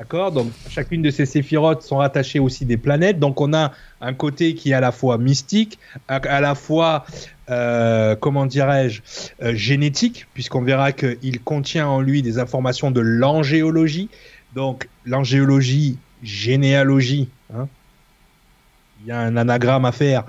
[0.00, 3.18] D'accord Donc, chacune de ces séphirotes sont rattachées aussi des planètes.
[3.18, 5.78] Donc, on a un côté qui est à la fois mystique,
[6.08, 7.04] à, la fois,
[7.46, 9.02] comment dirais-je,
[9.54, 14.08] génétique, puisqu'on verra qu'il contient en lui des informations de l'angéologie,
[14.54, 17.68] donc, l'angéologie, généalogie, hein.
[19.02, 20.24] il y a un anagramme à faire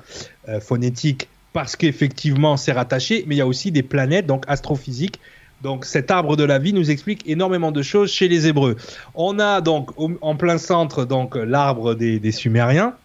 [0.48, 5.20] euh, phonétique parce qu'effectivement c'est rattaché, mais il y a aussi des planètes, donc astrophysique.
[5.64, 8.76] Donc cet arbre de la vie nous explique énormément de choses chez les Hébreux.
[9.16, 9.91] On a donc
[10.22, 12.95] en plein centre donc l'arbre des, Sumériens.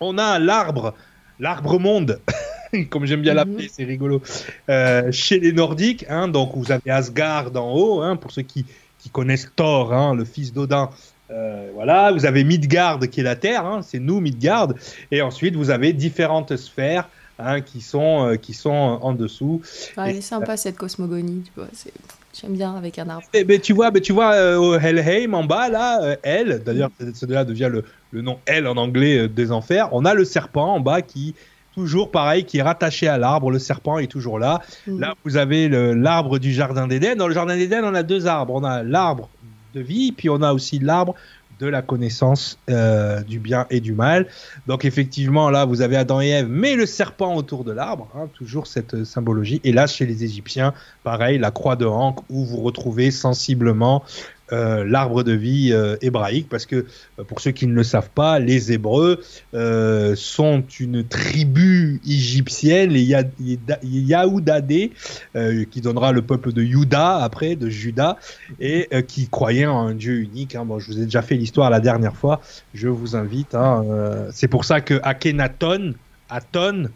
[0.00, 0.94] On a l'arbre,
[1.38, 2.20] l'arbre monde,
[2.90, 3.36] comme j'aime bien mhm.
[3.36, 4.20] l'appeler, c'est rigolo.
[4.68, 8.66] Euh, chez les Nordiques, hein, donc vous avez Asgard en haut, hein, pour ceux qui,
[9.12, 10.90] connaissent Thor, hein, le fils d'Odin.
[11.30, 14.74] Euh, voilà, vous avez Midgard qui est la Terre, hein, c'est nous Midgard,
[15.12, 17.08] et ensuite vous avez différentes sphères
[17.38, 19.62] hein, qui sont euh, qui sont en dessous.
[19.96, 21.68] elle est sympa cette cosmogonie, tu vois.
[22.38, 23.26] J'aime bien avec un arbre.
[23.32, 27.32] Mais, tu vois, mais tu vois euh, au Helheim en bas là, elle, d'ailleurs, de
[27.32, 29.88] là devient le, le nom elle en anglais des enfers.
[29.92, 31.34] On a le serpent en bas qui
[31.76, 33.50] toujours pareil, qui est rattaché à l'arbre.
[33.50, 34.60] Le serpent est toujours là.
[34.86, 35.00] Mm.
[35.00, 37.16] Là, vous avez l'arbre du jardin d'Éden.
[37.16, 38.54] Dans le jardin d'Éden, on a deux arbres.
[38.54, 39.28] On a l'arbre
[39.74, 41.14] de vie, puis on a aussi l'arbre
[41.58, 44.26] de la connaissance euh, du bien et du mal.
[44.66, 48.28] Donc effectivement, là, vous avez Adam et Ève, mais le serpent autour de l'arbre, hein,
[48.34, 49.60] toujours cette euh, symbologie.
[49.64, 54.04] Et là, chez les Égyptiens, pareil, la croix de Hank, où vous retrouvez sensiblement
[54.52, 56.86] euh, l'arbre de vie euh, hébraïque, parce que
[57.18, 59.20] euh, pour ceux qui ne le savent pas, les Hébreux
[60.14, 63.16] sont une tribu égyptienne, les
[63.82, 64.92] Yahoudadé,
[65.70, 68.18] qui donnera le peuple de Juda après, de Juda,
[68.60, 70.54] et qui croyaient en un Dieu unique.
[70.54, 70.64] Hein.
[70.64, 72.40] Bon, je vous ai déjà fait l'histoire la dernière fois,
[72.74, 73.54] je vous invite.
[73.54, 73.84] Hein,
[74.32, 75.94] c'est pour ça que Akhenaton,
[76.30, 76.88] Aton,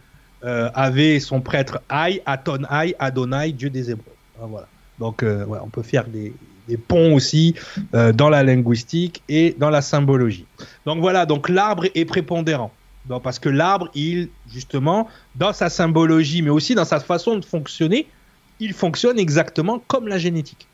[0.43, 4.15] avait son prêtre Aï, Aton Aï, Adonai, Dieu des Hébreux.
[4.41, 4.69] Hein, voilà.
[4.99, 6.33] Donc, on peut faire des,
[6.71, 7.55] des ponts aussi
[7.95, 10.47] euh, dans la linguistique et dans la symbologie.
[10.87, 12.73] Donc voilà, donc l'arbre est prépondérant.
[13.23, 18.07] parce que l'arbre, il, justement, dans sa symbologie, mais aussi dans sa façon de fonctionner,
[18.61, 20.68] il fonctionne exactement comme la génétique.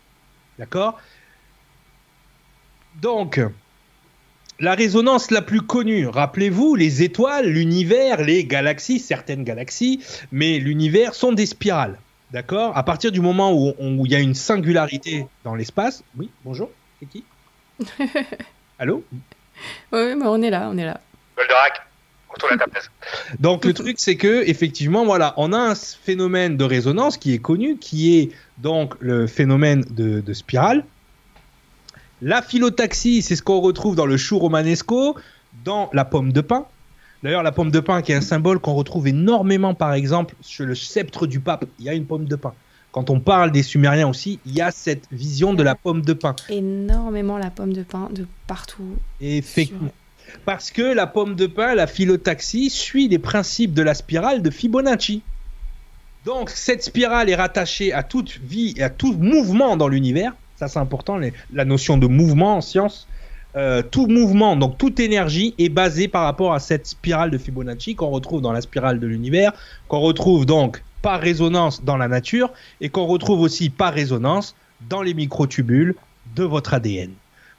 [0.58, 0.98] D'accord?
[3.00, 3.40] Donc,
[4.58, 10.00] la résonance la plus connue, rappelez-vous, les étoiles, l'univers, les galaxies, certaines galaxies,
[10.32, 11.98] mais l'univers sont des spirales.
[12.32, 16.02] D'accord À partir du moment où il y a une singularité dans l'espace.
[16.16, 17.24] Oui, bonjour, c'est qui
[18.78, 19.04] Allô
[19.92, 21.00] Oui, mais on est là, on est là.
[21.36, 21.82] Goldorak,
[22.28, 22.66] retourne à ta
[23.38, 27.38] Donc le truc, c'est que effectivement, voilà, on a un phénomène de résonance qui est
[27.38, 30.84] connu, qui est donc le phénomène de, de spirale.
[32.22, 35.16] La philotaxie, c'est ce qu'on retrouve dans le chou romanesco,
[35.64, 36.66] dans la pomme de pin.
[37.26, 40.64] D'ailleurs, la pomme de pin, qui est un symbole qu'on retrouve énormément, par exemple, sur
[40.64, 42.54] le sceptre du pape, il y a une pomme de pin.
[42.92, 46.12] quand on parle des Sumériens aussi, il y a cette vision de la pomme de
[46.12, 46.36] pin.
[46.48, 48.94] Énormément la pomme de pin de partout.
[49.20, 49.90] Effectivement.
[50.44, 54.50] Parce que la pomme de pin, la phyllotaxie, suit les principes de la spirale de
[54.50, 55.22] Fibonacci.
[56.24, 60.32] Donc cette spirale est rattachée à toute vie et à tout mouvement dans l'univers.
[60.54, 63.08] Ça c'est important, les- la notion de mouvement en science.
[63.56, 67.94] Euh, tout mouvement, donc toute énergie est basée par rapport à cette spirale de Fibonacci
[67.94, 69.52] qu'on retrouve dans la spirale de l'univers,
[69.88, 72.52] qu'on retrouve donc par résonance dans la nature
[72.82, 74.54] et qu'on retrouve aussi par résonance
[74.90, 75.94] dans les microtubules
[76.34, 77.12] de votre ADN.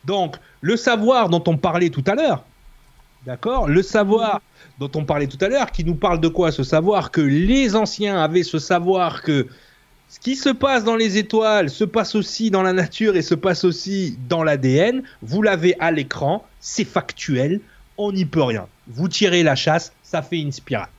[0.05, 2.43] Donc le savoir dont on parlait tout à l'heure,
[3.25, 3.67] d'accord?
[3.67, 4.41] Le savoir
[4.79, 7.75] dont on parlait tout à l'heure, qui nous parle de quoi Ce savoir que les
[7.75, 9.47] anciens avaient ce savoir que
[10.09, 13.35] ce qui se passe dans les étoiles se passe aussi dans la nature et se
[13.35, 15.03] passe aussi dans l'ADN.
[15.21, 17.59] Vous l'avez à l'écran, c'est factuel,
[17.97, 18.67] on n'y peut rien.
[18.87, 20.89] Vous tirez la chasse, ça fait une spirale.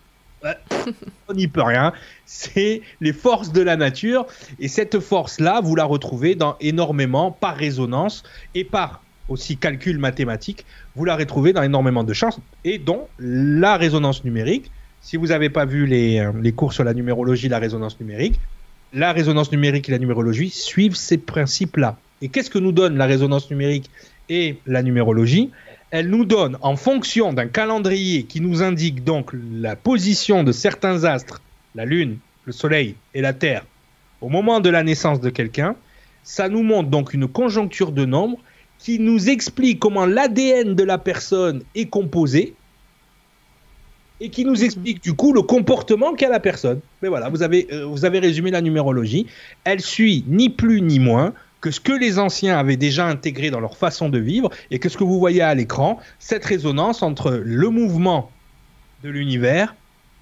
[1.29, 1.93] On n'y peut rien.
[2.25, 4.25] C'est les forces de la nature.
[4.61, 8.23] Et cette force-là, vous la retrouvez dans énormément, par résonance
[8.55, 12.31] et par aussi calcul mathématique, vous la retrouvez dans énormément de champs
[12.65, 14.71] et dont la résonance numérique.
[15.01, 18.41] Si vous n'avez pas vu les, euh, les cours sur la numérologie, la résonance numérique,
[18.93, 21.97] la résonance numérique et la numérologie suivent ces principes-là.
[22.23, 23.91] Et qu'est-ce que nous donne la résonance numérique
[24.29, 25.51] et la numérologie?
[25.91, 31.05] Elle nous donne, en fonction d'un calendrier qui nous indique donc la position de certains
[31.05, 31.41] astres,
[31.75, 33.65] la Lune, le Soleil et la Terre,
[34.21, 35.77] au moment de la naissance de quelqu'un,
[36.23, 38.39] ça nous montre donc une conjoncture de nombres
[38.79, 42.55] qui nous explique comment l'ADN de la personne est composé
[44.21, 46.81] et qui nous explique du coup le comportement qu'a la personne.
[47.03, 49.27] Mais voilà, vous avez, euh, vous avez résumé la numérologie.
[49.65, 53.61] Elle suit ni plus ni moins que ce que les anciens avaient déjà intégré dans
[53.61, 57.31] leur façon de vivre et que ce que vous voyez à l'écran, cette résonance entre
[57.45, 58.31] le mouvement
[59.03, 59.75] de l'univers,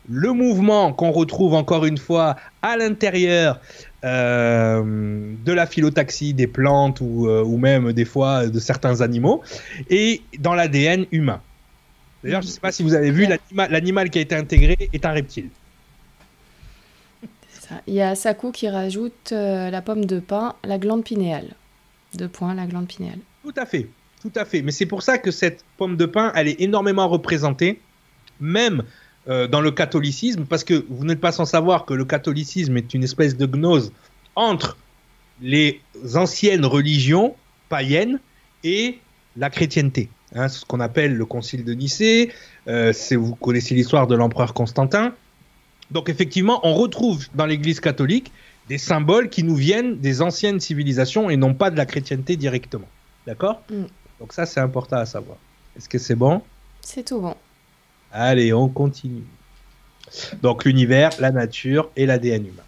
[0.09, 3.61] le mouvement qu'on retrouve encore une fois à l'intérieur
[4.05, 4.83] euh,
[5.45, 9.43] de la phyllotaxie des plantes ou, euh, ou même des fois de certains animaux
[9.91, 11.41] et dans l'ADN humain.
[12.25, 14.77] D'ailleurs, je ne sais pas si vous avez vu, l'anima- l'animal qui a été intégré
[14.93, 15.49] est un reptile.
[17.61, 17.81] Ça.
[17.87, 21.49] Il y a Sakou qui rajoute euh, la pomme de pin, la glande pinéale.
[22.15, 23.19] Deux points, la glande pinéale.
[23.43, 23.89] Tout à fait,
[24.23, 24.63] tout à fait.
[24.63, 27.81] Mais c'est pour ça que cette pomme de pin, elle est énormément représentée,
[28.41, 28.85] même
[29.29, 32.95] euh, dans le catholicisme, parce que vous n'êtes pas sans savoir que le catholicisme est
[32.95, 33.93] une espèce de gnose
[34.37, 34.77] entre
[35.41, 35.81] les
[36.15, 37.35] anciennes religions
[37.69, 38.21] païennes
[38.63, 38.99] et
[39.37, 40.09] la chrétienté.
[40.35, 42.33] Hein, c'est ce qu'on appelle le concile de Nicée.
[42.69, 45.15] Euh, vous connaissez l'histoire de l'empereur Constantin.
[45.91, 48.33] Donc effectivement, on retrouve dans l'Église catholique
[48.69, 52.89] des symboles qui nous viennent des anciennes civilisations et non pas de la chrétienté directement.
[53.27, 53.63] D'accord?
[53.71, 53.85] Mm.
[54.21, 55.39] Donc ça, c'est important à savoir.
[55.77, 56.43] Est-ce que c'est bon?
[56.81, 57.37] C'est tout bon.
[58.13, 59.25] Allez, on continue.
[60.43, 62.63] Donc l'univers, la nature et l'ADN humain.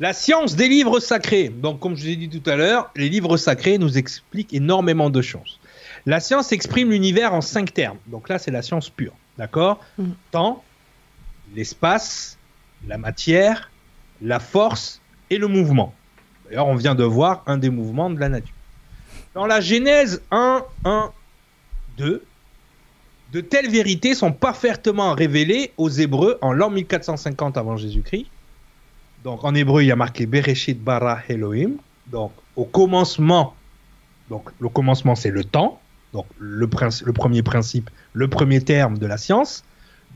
[0.00, 1.48] La science des livres sacrés.
[1.48, 5.10] Donc comme je vous ai dit tout à l'heure, les livres sacrés nous expliquent énormément
[5.10, 5.60] de choses.
[6.06, 7.98] La science exprime l'univers en cinq termes.
[8.06, 9.14] Donc là, c'est la science pure.
[9.38, 10.10] D'accord Mm.
[10.30, 10.64] Temps,
[11.54, 12.38] l'espace,
[12.86, 13.70] la matière,
[14.20, 15.00] la force
[15.30, 15.94] et le mouvement.
[16.46, 18.54] D'ailleurs, on vient de voir un des mouvements de la nature.
[19.34, 21.12] Dans la Genèse 1, 1,
[21.96, 22.24] 2,
[23.32, 28.26] de telles vérités sont parfaitement révélées aux Hébreux en l'an 1450 avant Jésus-Christ.
[29.24, 31.72] Donc en hébreu, il y a marqué Bereshit bara Elohim.
[32.06, 33.56] Donc au commencement,
[34.28, 35.80] donc le commencement c'est le temps.
[36.14, 39.64] Donc le, premier principe, le premier terme de la science.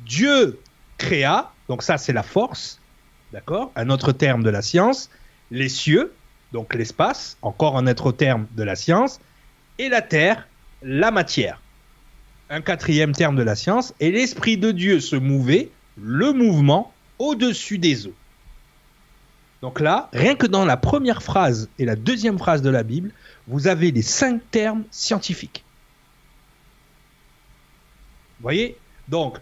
[0.06, 0.58] Dieu
[0.96, 2.80] créa, donc ça c'est la force,
[3.32, 3.70] d'accord?
[3.76, 5.10] Un autre terme de la science.
[5.50, 6.14] Les cieux,
[6.52, 9.20] donc l'espace, encore un autre terme de la science.
[9.78, 10.48] Et la terre,
[10.82, 11.60] la matière
[12.50, 15.70] un quatrième terme de la science, et l'Esprit de Dieu se mouvait,
[16.00, 18.14] le mouvement, au-dessus des eaux.
[19.60, 23.10] Donc là, rien que dans la première phrase et la deuxième phrase de la Bible,
[23.48, 25.64] vous avez les cinq termes scientifiques.
[28.38, 28.76] Vous voyez?
[29.08, 29.38] Donc,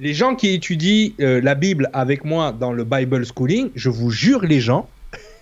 [0.00, 4.10] les gens qui étudient euh, la Bible avec moi dans le Bible Schooling, je vous
[4.10, 4.88] jure les gens,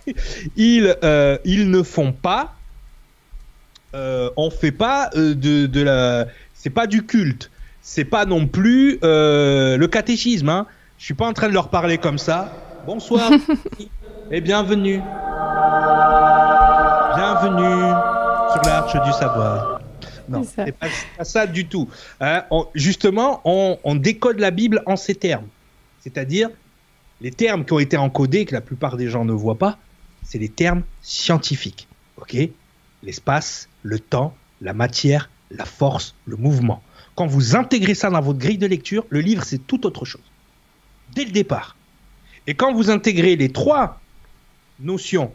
[0.55, 2.53] ils, euh, ils ne font pas,
[3.95, 7.49] euh, on fait pas euh, de, de la, c'est pas du culte,
[7.81, 10.49] c'est pas non plus euh, le catéchisme.
[10.49, 10.67] Hein.
[10.99, 12.53] Je suis pas en train de leur parler comme ça.
[12.85, 13.31] Bonsoir
[14.31, 15.01] et bienvenue,
[17.15, 17.93] bienvenue
[18.51, 19.78] sur l'arche du savoir.
[20.29, 20.87] Non, C'est pas,
[21.23, 21.89] ça du tout.
[22.21, 25.47] Hein, on- justement, on, on décode la Bible en ces termes,
[26.01, 26.49] c'est-à-dire
[27.21, 29.77] les termes qui ont été encodés que la plupart des gens ne voient pas,
[30.23, 31.87] c'est les termes scientifiques.
[32.17, 32.37] Ok?
[33.03, 36.81] L'espace, le temps, la matière, la force, le mouvement.
[37.15, 40.21] Quand vous intégrez ça dans votre grille de lecture, le livre c'est tout autre chose.
[41.13, 41.75] Dès le départ.
[42.47, 43.99] Et quand vous intégrez les trois
[44.79, 45.31] notions.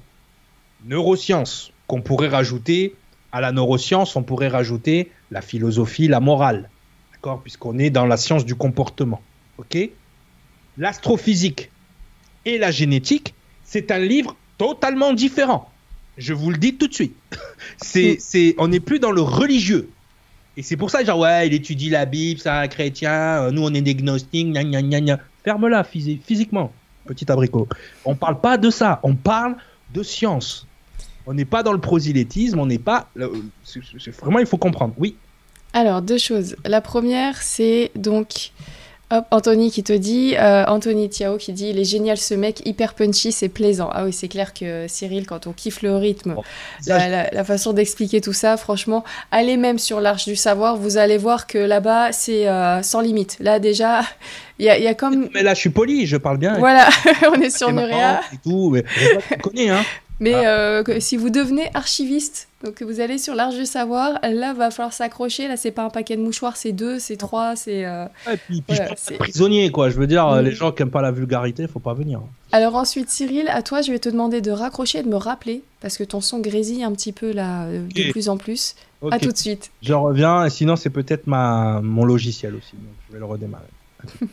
[0.86, 2.95] Neurosciences, qu'on pourrait rajouter
[3.35, 6.70] à la neuroscience, on pourrait rajouter la philosophie, la morale.
[7.12, 9.20] D'accord Puisqu'on est dans la science du comportement.
[9.59, 9.76] OK?
[10.78, 11.72] L'astrophysique
[12.45, 15.68] et la génétique, c'est un livre totalement différent.
[16.16, 17.16] Je vous le dis tout de suite.
[17.76, 19.91] c'est, c'est, on n'est plus dans le religieux.
[20.57, 23.11] Et c'est pour ça, genre, ouais, il étudie la Bible, c'est un chrétien,
[23.43, 25.18] euh, nous on est des gnostiques, gna gna gna gna.
[25.43, 26.72] Ferme-la physi- physiquement,
[27.05, 27.66] petit abricot.
[28.05, 29.57] On parle pas de ça, on parle
[29.93, 30.68] de science.
[31.27, 33.09] On n'est pas dans le prosélytisme, on n'est pas.
[33.64, 34.95] c'est- vraiment, il faut comprendre.
[34.99, 35.16] Oui.
[35.72, 36.57] Alors, deux choses.
[36.64, 38.53] La première, c'est donc.
[39.11, 42.66] Hop, Anthony qui te dit, euh, Anthony Tiao qui dit, il est génial ce mec,
[42.66, 43.91] hyper punchy, c'est plaisant.
[43.93, 46.35] Ah oui, c'est clair que Cyril, quand on kiffe le rythme,
[46.81, 50.79] Ça, la, la- la façon d'expliquer tout ça, franchement, allez même sur l'Arche du Savoir,
[50.79, 53.37] vous allez voir que là-bas, c'est euh, sans limite.
[53.41, 54.01] Là, déjà,
[54.59, 55.29] il y a, il y a comme...
[55.35, 56.57] Mais là, je suis poli, je parle bien.
[56.59, 56.89] Voilà,
[57.31, 58.85] on est sur marrant et tout, mais
[59.68, 59.83] hein.
[60.20, 60.48] Mais Ah.
[60.48, 64.54] euh, que si vous devenez archiviste, donc que vous allez sur l'Arche du Savoir, là,
[64.54, 65.48] va falloir s'accrocher.
[65.48, 67.84] Là, c'est pas un paquet de mouchoirs, c'est deux, c'est trois, c'est...
[67.84, 69.90] euh, Et puis, puis Voilà, je pense c'est- prisonnier, quoi.
[69.90, 70.44] Je veux dire, euh, Mm.
[70.44, 72.20] les gens qui aiment pas la vulgarité, faut pas venir.
[72.52, 75.62] Alors ensuite, Cyril, à toi, je vais te demander de raccrocher et de me rappeler,
[75.80, 78.76] parce que ton son grésille un petit peu là, euh, de plus en plus.
[79.10, 79.70] À tout de suite.
[79.82, 81.80] Je reviens, sinon, c'est peut-être ma...
[81.82, 82.72] mon logiciel aussi.
[82.72, 83.64] Donc, je vais le redémarrer.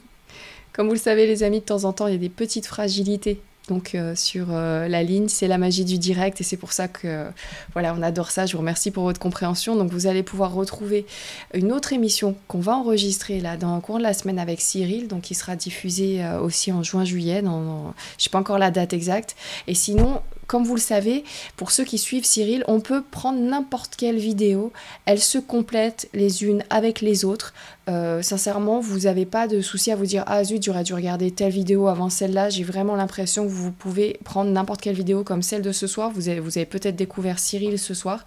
[0.74, 2.66] Comme vous le savez, les amis, de temps en temps, il y a des petites
[2.66, 3.42] fragilités.
[3.68, 6.88] Donc euh, sur euh, la ligne, c'est la magie du direct et c'est pour ça
[6.88, 7.28] que
[7.74, 8.46] voilà, on adore ça.
[8.46, 9.76] Je vous remercie pour votre compréhension.
[9.76, 11.06] Donc vous allez pouvoir retrouver
[11.54, 15.08] une autre émission qu'on va enregistrer là dans le cours de la semaine avec Cyril,
[15.08, 17.44] donc qui sera diffusée euh, aussi en juin-juillet.
[17.44, 19.36] Dans, je sais pas encore la date exacte.
[19.68, 20.22] Et sinon,
[20.52, 21.24] comme vous le savez,
[21.56, 24.74] pour ceux qui suivent Cyril, on peut prendre n'importe quelle vidéo.
[25.06, 27.54] Elles se complètent les unes avec les autres.
[27.88, 31.32] Euh, sincèrement, vous n'avez pas de souci à vous dire Ah zut, j'aurais dû regarder
[31.32, 32.50] telle vidéo avant celle-là.
[32.50, 36.12] J'ai vraiment l'impression que vous pouvez prendre n'importe quelle vidéo comme celle de ce soir.
[36.14, 38.26] Vous avez, peut-être découvert Cyril ce soir.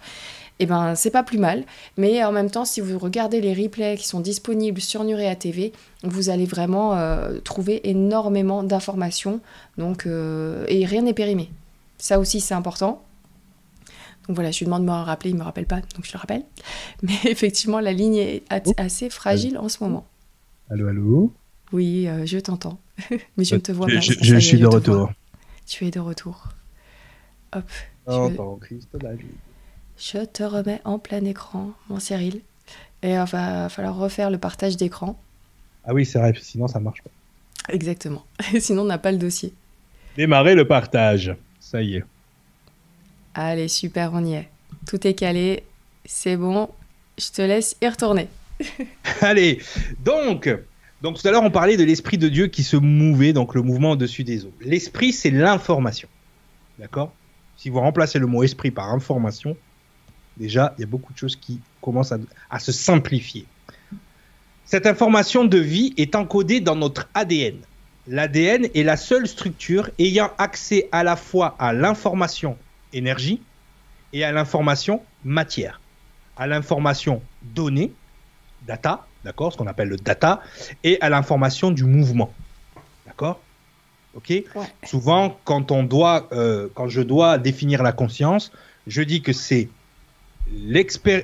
[0.57, 1.63] Eh ben, c'est pas plus mal.
[1.95, 5.73] Mais en même temps, si vous regardez les replays qui sont disponibles sur Nurea TV,
[6.01, 9.41] vous allez vraiment euh, trouver énormément d'informations.
[9.77, 11.51] Donc, euh, et rien n'est périmé.
[12.05, 13.03] Ça aussi, c'est important.
[14.27, 16.19] Donc voilà, je lui demande de me rappeler, il me rappelle pas, donc je le
[16.19, 16.43] rappelle.
[17.01, 18.43] Mais effectivement, la ligne est
[18.77, 20.05] assez fragile en ce moment.
[20.69, 21.33] Allô, allô
[21.71, 22.77] Oui, euh, je t'entends.
[23.37, 24.01] Mais je ne te vois Je, pas.
[24.21, 24.75] je- suis de vois.
[24.75, 25.11] retour.
[25.65, 26.49] Tu es de retour.
[27.55, 27.63] Hop,
[28.05, 28.29] Oh,
[29.97, 32.41] Je- te remets en plein écran, mon Cyril.
[33.01, 35.19] Et il va falloir refaire le partage d'écran.
[35.85, 37.09] Ah oui, c'est vrai, sinon ça marche pas.
[37.73, 38.23] Exactement.
[38.59, 39.55] Sinon, on n'a pas le dossier.
[40.17, 41.35] Démarrer le partage.
[41.75, 42.05] Ça y est.
[43.33, 44.47] Allez, super, on y est.
[44.87, 45.63] Tout est calé.
[46.05, 46.69] C'est bon.
[47.17, 48.29] Je te laisse y retourner.
[49.19, 49.61] Allez,
[50.01, 50.49] donc,
[51.01, 53.61] donc tout à l'heure on parlait de l'esprit de Dieu qui se mouvait, donc le
[53.61, 54.53] mouvement au-dessus des eaux.
[54.61, 56.07] L'esprit, c'est l'information.
[56.79, 57.13] D'accord?
[57.57, 59.57] Si vous remplacez le mot esprit par information,
[60.37, 62.19] déjà, il y a beaucoup de choses qui commencent à,
[62.49, 63.47] à se simplifier.
[64.63, 67.57] Cette information de vie est encodée dans notre ADN.
[68.07, 72.57] L'ADN est la seule structure ayant accès à la fois à l'information
[72.93, 73.41] énergie
[74.13, 75.81] et à l'information matière.
[76.37, 77.91] À l'information donnée,
[78.67, 80.41] data, d'accord, ce qu'on appelle le data,
[80.83, 82.31] et à l'information du mouvement,
[83.07, 83.39] d'accord,
[84.13, 84.33] ok.
[84.83, 88.51] Souvent, quand on doit, euh, quand je dois définir la conscience,
[88.87, 89.69] je dis que c'est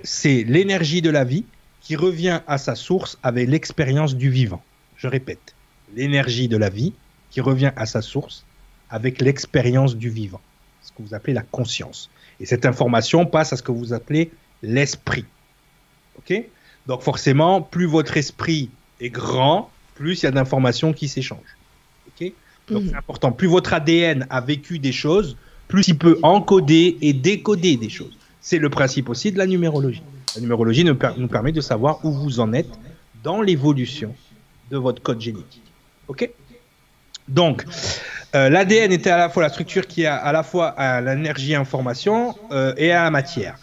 [0.03, 1.45] c'est l'énergie de la vie
[1.81, 4.63] qui revient à sa source avec l'expérience du vivant.
[4.97, 5.53] Je répète,
[5.95, 6.93] l'énergie de la vie
[7.29, 8.45] qui revient à sa source
[8.89, 10.41] avec l'expérience du vivant,
[10.81, 12.09] ce que vous appelez la conscience.
[12.39, 14.31] Et cette information passe à ce que vous appelez
[14.63, 15.25] l'esprit.
[16.17, 16.43] Ok?
[16.87, 18.69] Donc forcément, plus votre esprit
[18.99, 21.57] est grand, plus il y a d'informations qui s'échangent.
[22.07, 22.31] Ok?
[22.69, 23.31] Donc c'est important.
[23.31, 25.37] Plus votre ADN a vécu des choses,
[25.67, 28.17] plus il peut encoder et décoder des choses.
[28.41, 30.01] C'est le principe aussi de la numérologie.
[30.35, 32.69] La numérologie nous, per- nous permet de savoir où vous en êtes
[33.23, 34.15] dans l'évolution
[34.69, 35.61] de votre code génétique.
[36.11, 36.29] Ok
[37.29, 37.63] Donc,
[38.35, 42.35] euh, l'ADN était à la fois la structure qui a à la fois l'énergie information
[42.51, 43.57] euh, et à la matière.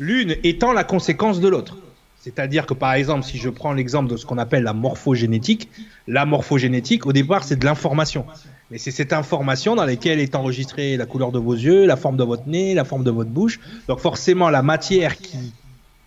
[0.00, 1.76] L'une étant la conséquence de l'autre.
[2.18, 5.68] C'est-à-dire que par exemple, si je prends l'exemple de ce qu'on appelle la morphogénétique,
[6.08, 8.26] la morphogénétique, au départ, c'est de l'information.
[8.72, 12.16] Mais c'est cette information dans laquelle est enregistrée la couleur de vos yeux, la forme
[12.16, 13.60] de votre nez, la forme de votre bouche.
[13.86, 15.52] Donc forcément, la matière qui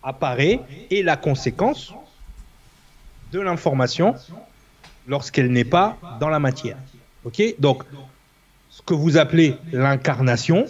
[0.02, 1.94] apparaît est la conséquence
[3.32, 4.14] de l'information
[5.06, 6.76] lorsqu'elle n'est pas dans la matière.
[7.24, 7.42] Ok?
[7.58, 7.82] Donc,
[8.70, 10.66] ce que vous appelez l'incarnation,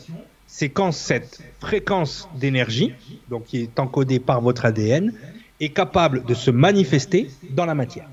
[0.46, 2.94] c'est quand cette fréquence d'énergie,
[3.28, 5.12] donc qui est encodée par votre ADN,
[5.60, 8.08] est capable de se manifester dans la matière.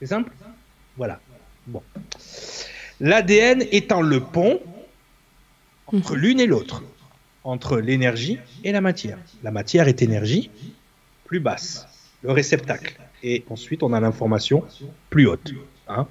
[0.00, 0.32] C'est simple?
[0.96, 1.20] Voilà.
[1.66, 1.82] Bon.
[3.00, 4.60] L'ADN étant le pont
[5.86, 6.82] entre l'une et l'autre,
[7.44, 9.18] entre l'énergie et la matière.
[9.42, 10.50] La matière est énergie
[11.24, 11.86] plus basse,
[12.22, 12.98] le réceptacle.
[13.22, 14.64] Et ensuite, on a l'information
[15.10, 15.52] plus haute.
[15.88, 16.06] hein.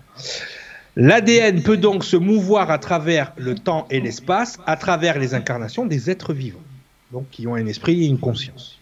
[0.96, 5.86] L'ADN peut donc se mouvoir à travers le temps et l'espace, à travers les incarnations
[5.86, 6.60] des êtres vivants,
[7.12, 8.80] donc qui ont un esprit et une conscience.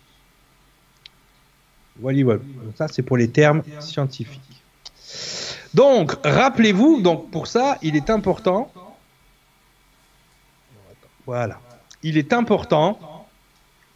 [1.99, 2.41] Voilà, voilà.
[2.75, 4.41] Ça, c'est pour les termes scientifiques.
[5.73, 8.71] Donc, rappelez-vous, donc pour ça, il est important.
[11.25, 11.59] Voilà.
[12.03, 13.27] Il est important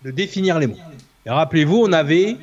[0.04, 0.78] de définir les mots.
[1.26, 2.38] Et rappelez-vous, on avait,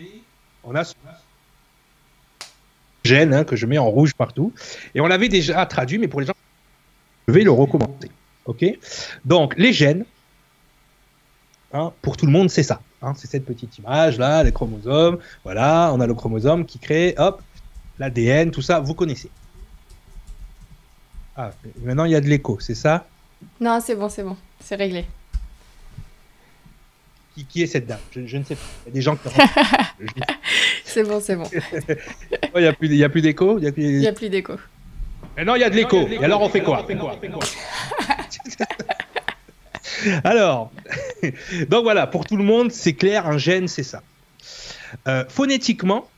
[3.11, 4.53] gène hein, que je mets en rouge partout,
[4.95, 6.39] et on l'avait déjà traduit, mais pour les gens,
[7.27, 8.11] je vais le recommencer.
[8.45, 8.63] Ok?
[9.25, 10.05] Donc, les gènes,
[11.73, 12.81] hein, pour tout le monde, c'est ça.
[13.03, 15.19] hein, c'est cette petite image là, les chromosomes.
[15.45, 17.43] Voilà, on a le chromosome qui crée, hop,
[17.99, 19.31] l'ADN, tout ça, vous connaissez.
[21.37, 21.51] Ah,
[21.83, 23.07] maintenant il y a de l'écho, c'est ça?
[23.61, 24.37] Non, c'est bon, c'est bon.
[24.61, 25.05] C'est réglé.
[27.39, 27.99] Qui, qui est cette dame?
[28.13, 28.61] Je, je ne sais pas.
[28.87, 29.29] Il y a des gens qui.
[30.85, 31.45] C'est bon, c'est bon.
[31.53, 33.59] Oh, Il n'y a plus, il y a plus d'écho?
[33.59, 34.55] Il y a plus- Il n'y a plus d'écho.
[35.37, 36.09] Maintenant, il y a de l'écho.
[36.09, 36.85] Et alors, on fait quoi?
[40.25, 40.71] Alors,
[41.69, 44.03] donc voilà, pour tout le monde, c'est clair, un gène, c'est ça.
[45.07, 46.09] Euh, phonétiquement,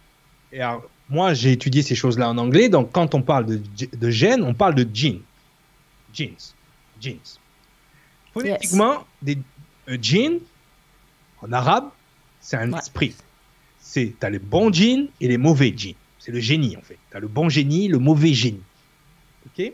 [0.53, 3.61] et alors, moi j'ai étudié ces choses-là en anglais, donc quand on parle de,
[3.97, 4.87] de gène, on parle de.
[4.95, 5.19] Genes.
[7.01, 7.17] Genes.
[8.35, 9.39] Phonétiquement, des
[9.89, 10.39] euh, gene,
[11.43, 11.89] en arabe,
[12.41, 12.79] c'est un Ouais.
[12.79, 13.15] esprit.
[13.81, 15.95] C'est, t'as les bons gènes et les mauvais gènes.
[16.19, 16.99] C'est le génie en fait.
[17.11, 18.63] T'as le bon génie, le mauvais génie.
[19.47, 19.73] Ok?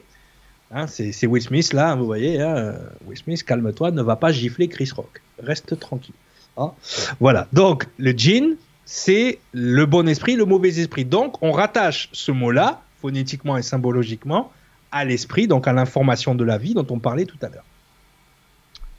[0.70, 2.40] Hein, c'est, c'est Will Smith là, vous voyez.
[2.40, 5.20] hein, euh, Will Smith, calme-toi, ne va pas gifler Chris Rock.
[5.40, 6.14] Reste tranquille.
[6.56, 6.72] hein.
[7.20, 7.48] Voilà.
[7.52, 11.04] Donc le djinn, c'est le bon esprit, le mauvais esprit.
[11.04, 14.52] Donc on rattache ce mot-là, phonétiquement et symbologiquement,
[14.92, 17.64] à l'esprit, donc à l'information de la vie dont on parlait tout à l'heure.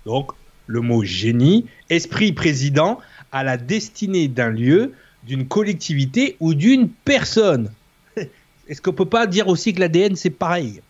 [0.06, 0.32] Donc
[0.68, 3.00] le mot génie, esprit président,
[3.32, 4.94] à la destinée d'un lieu,
[5.24, 7.72] d'une collectivité ou d'une personne.
[8.68, 10.82] Est-ce qu'on peut pas dire aussi que l'ADN c'est pareil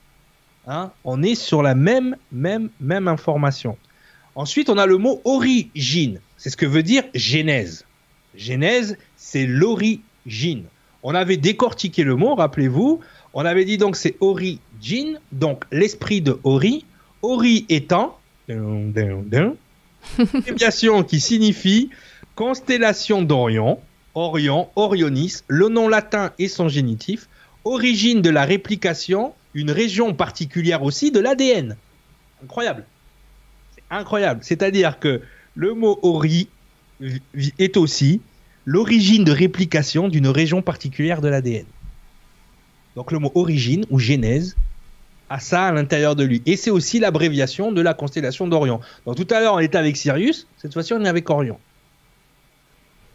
[0.67, 0.91] Hein?
[1.05, 3.77] On est sur la même, même, même information.
[4.35, 6.19] Ensuite, on a le mot origine.
[6.35, 7.85] C'est ce que veut dire genèse.
[8.35, 10.65] Genèse, c'est l'origine.
[11.03, 12.99] On avait décortiqué le mot, rappelez-vous.
[13.33, 16.85] On avait dit donc c'est origine, donc l'esprit de Ori.
[17.21, 18.19] Ori étant,
[20.19, 21.89] abréviation qui signifie
[22.35, 23.79] constellation d'Orion,
[24.15, 27.27] Orion, Orionis, le nom latin et son génitif,
[27.65, 31.75] origine de la réplication, une région particulière aussi de l'ADN.
[32.43, 32.85] Incroyable.
[33.89, 34.39] Incroyable.
[34.43, 35.21] C'est-à-dire que
[35.55, 36.47] le mot ori
[37.59, 38.21] est aussi
[38.65, 41.65] l'origine de réplication d'une région particulière de l'ADN.
[42.95, 44.55] Donc le mot origine ou genèse
[45.29, 46.41] a ça à l'intérieur de lui.
[46.45, 48.79] Et c'est aussi l'abréviation de la constellation d'Orion.
[49.05, 51.57] Donc tout à l'heure on était avec Sirius, cette fois-ci on est avec Orion.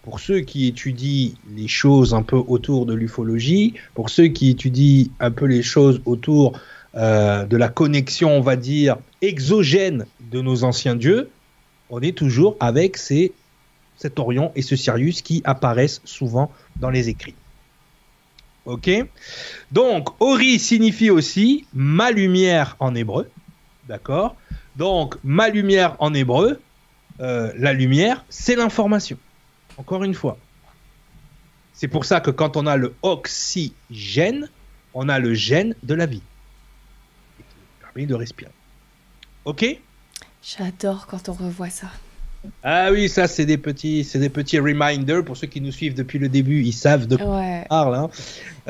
[0.03, 5.07] Pour ceux qui étudient les choses un peu autour de l'ufologie, pour ceux qui étudient
[5.21, 6.59] un peu les choses autour
[6.97, 11.31] euh, de la connexion, on va dire, exogène de nos anciens dieux,
[11.89, 13.33] on est toujours avec ces,
[13.97, 17.35] cet Orion et ce Sirius qui apparaissent souvent dans les écrits.
[18.65, 18.91] Ok
[19.73, 23.31] Donc, Ori signifie aussi ma lumière en hébreu.
[23.89, 24.37] D'accord
[24.77, 26.61] Donc, ma lumière en hébreu,
[27.21, 29.19] euh, la lumière, c'est l'information.
[29.77, 30.39] Encore une fois.
[31.73, 34.49] C'est pour ça que quand on a le oxygène,
[34.95, 36.23] on a le gène de la vie.
[37.39, 37.45] Qui
[37.81, 38.53] permet de respirer.
[39.45, 39.65] Ok?
[40.43, 41.89] J'adore quand on revoit ça.
[42.65, 45.95] Ah oui, ça c'est des petits, c'est des petits reminders pour ceux qui nous suivent
[45.95, 47.63] depuis le début, ils savent de quoi Ouais.
[47.65, 47.95] on parle.
[47.95, 48.11] hein.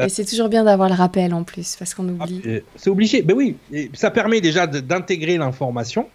[0.05, 2.43] Et c'est toujours bien d'avoir le rappel en plus, parce qu'on Ah, oublie.
[2.47, 3.23] euh, c'est obligé.
[3.23, 6.09] Ben oui, Et ça permet déjà d'intégrer l'information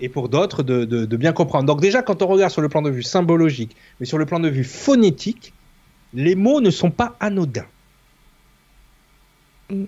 [0.00, 1.64] et pour d'autres de, de- de bien comprendre.
[1.66, 4.40] Donc déjà, quand on regarde sur le plan de vue symbologique, mais sur le plan
[4.40, 5.52] de vue phonétique,
[6.14, 7.66] les mots ne sont pas anodins.
[9.70, 9.84] Mm.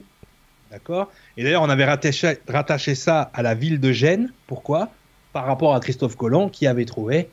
[0.71, 1.11] D'accord?
[1.37, 4.33] Et d'ailleurs, on avait rattaché, rattaché ça à la ville de Gênes.
[4.47, 4.91] Pourquoi?
[5.35, 7.29] Par rapport à Christophe Colomb qui avait trouvé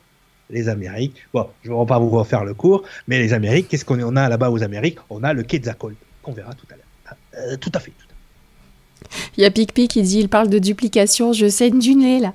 [0.50, 1.16] les Amériques.
[1.32, 4.16] Bon, je ne vais pas vous refaire le cours, mais les Amériques, qu'est-ce qu'on en
[4.16, 4.98] a là-bas aux Amériques?
[5.08, 6.84] On a le Quetzalcoatl, qu'on verra tout à l'heure.
[7.06, 7.92] Ah, euh, tout à fait.
[7.92, 8.12] tout à fait.
[9.36, 12.34] Il y a Pic-Pic qui dit il parle de duplication, je saigne du nez là.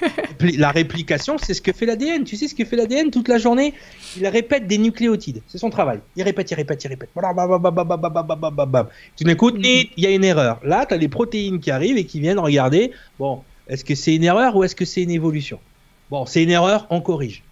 [0.56, 2.24] La réplication, c'est ce que fait l'ADN.
[2.24, 3.74] Tu sais ce que fait l'ADN toute la journée?
[4.16, 5.42] Il répète des nucléotides.
[5.46, 6.00] C'est son travail.
[6.16, 7.10] Il répète, il répète, il répète.
[9.16, 10.60] Tu n'écoutes, et il y a une erreur.
[10.64, 12.92] Là, tu as les protéines qui arrivent et qui viennent regarder.
[13.18, 15.60] Bon, est-ce que c'est une erreur ou est-ce que c'est une évolution?
[16.10, 17.44] Bon, c'est une erreur, on corrige.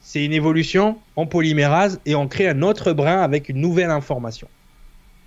[0.00, 4.48] C'est une évolution, on polymérase et on crée un autre brin avec une nouvelle information.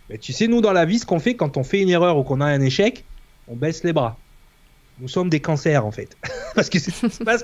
[0.09, 2.17] Mais tu sais, nous, dans la vie, ce qu'on fait quand on fait une erreur
[2.17, 3.03] ou qu'on a un échec,
[3.49, 4.17] on baisse les bras.
[4.99, 6.15] Nous sommes des cancers en fait.
[6.55, 6.93] Parce que c'est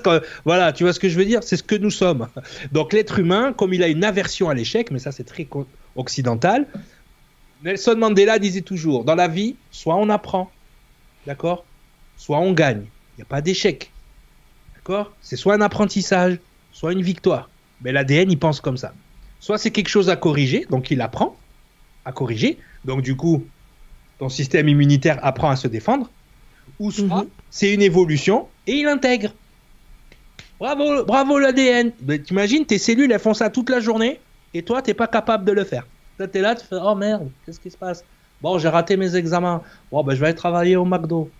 [0.02, 0.20] quand.
[0.46, 1.42] Voilà, tu vois ce que je veux dire?
[1.42, 2.28] C'est ce que nous sommes.
[2.72, 5.46] Donc l'être humain, comme il a une aversion à l'échec, mais ça c'est très
[5.96, 6.66] occidental,
[7.62, 10.50] Nelson Mandela disait toujours dans la vie, soit on apprend,
[11.26, 11.64] d'accord?
[12.18, 12.82] Soit on gagne.
[13.14, 13.90] Il n'y a pas d'échec.
[14.74, 15.12] D'accord?
[15.22, 16.38] C'est soit un apprentissage,
[16.72, 17.48] soit une victoire.
[17.80, 18.92] Mais l'ADN, il pense comme ça.
[19.40, 21.36] Soit c'est quelque chose à corriger, donc il apprend
[22.04, 22.58] à corriger.
[22.84, 23.44] Donc du coup,
[24.18, 26.10] ton système immunitaire apprend à se défendre.
[26.78, 27.28] Ou soit Mhm.
[27.50, 29.32] c'est une évolution et il intègre.
[30.58, 31.92] Bravo, bravo l'ADN.
[32.02, 34.20] Mais T'imagines, tes cellules, elles font ça toute la journée
[34.54, 35.86] et toi, t'es pas capable de le faire.
[36.18, 38.04] Là, t'es là, tu fais Oh merde, qu'est-ce qui se passe?
[38.40, 39.62] Bon, j'ai raté mes examens.
[39.90, 41.30] Bon, ben, je vais aller travailler au McDo.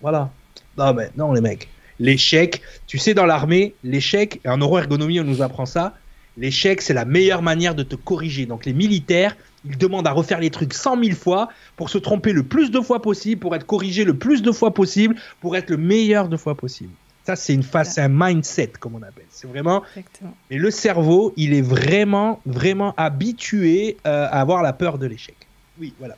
[0.00, 0.30] Voilà.
[0.78, 1.68] Non, mais non, les mecs.
[1.98, 5.94] L'échec, tu sais, dans l'armée, l'échec, et en neuroergonomie, on nous apprend ça.
[6.36, 8.46] L'échec, c'est la meilleure manière de te corriger.
[8.46, 9.36] Donc, les militaires,
[9.66, 12.80] ils demandent à refaire les trucs cent mille fois pour se tromper le plus de
[12.80, 16.36] fois possible, pour être corrigé le plus de fois possible, pour être le meilleur de
[16.38, 16.92] fois possible.
[17.26, 19.26] Ça, c'est une phase, c'est un mindset, comme on appelle.
[19.28, 19.82] C'est vraiment.
[19.94, 20.34] Exactement.
[20.50, 25.36] Et le cerveau, il est vraiment, vraiment habitué euh, à avoir la peur de l'échec.
[25.78, 26.16] Oui, voilà.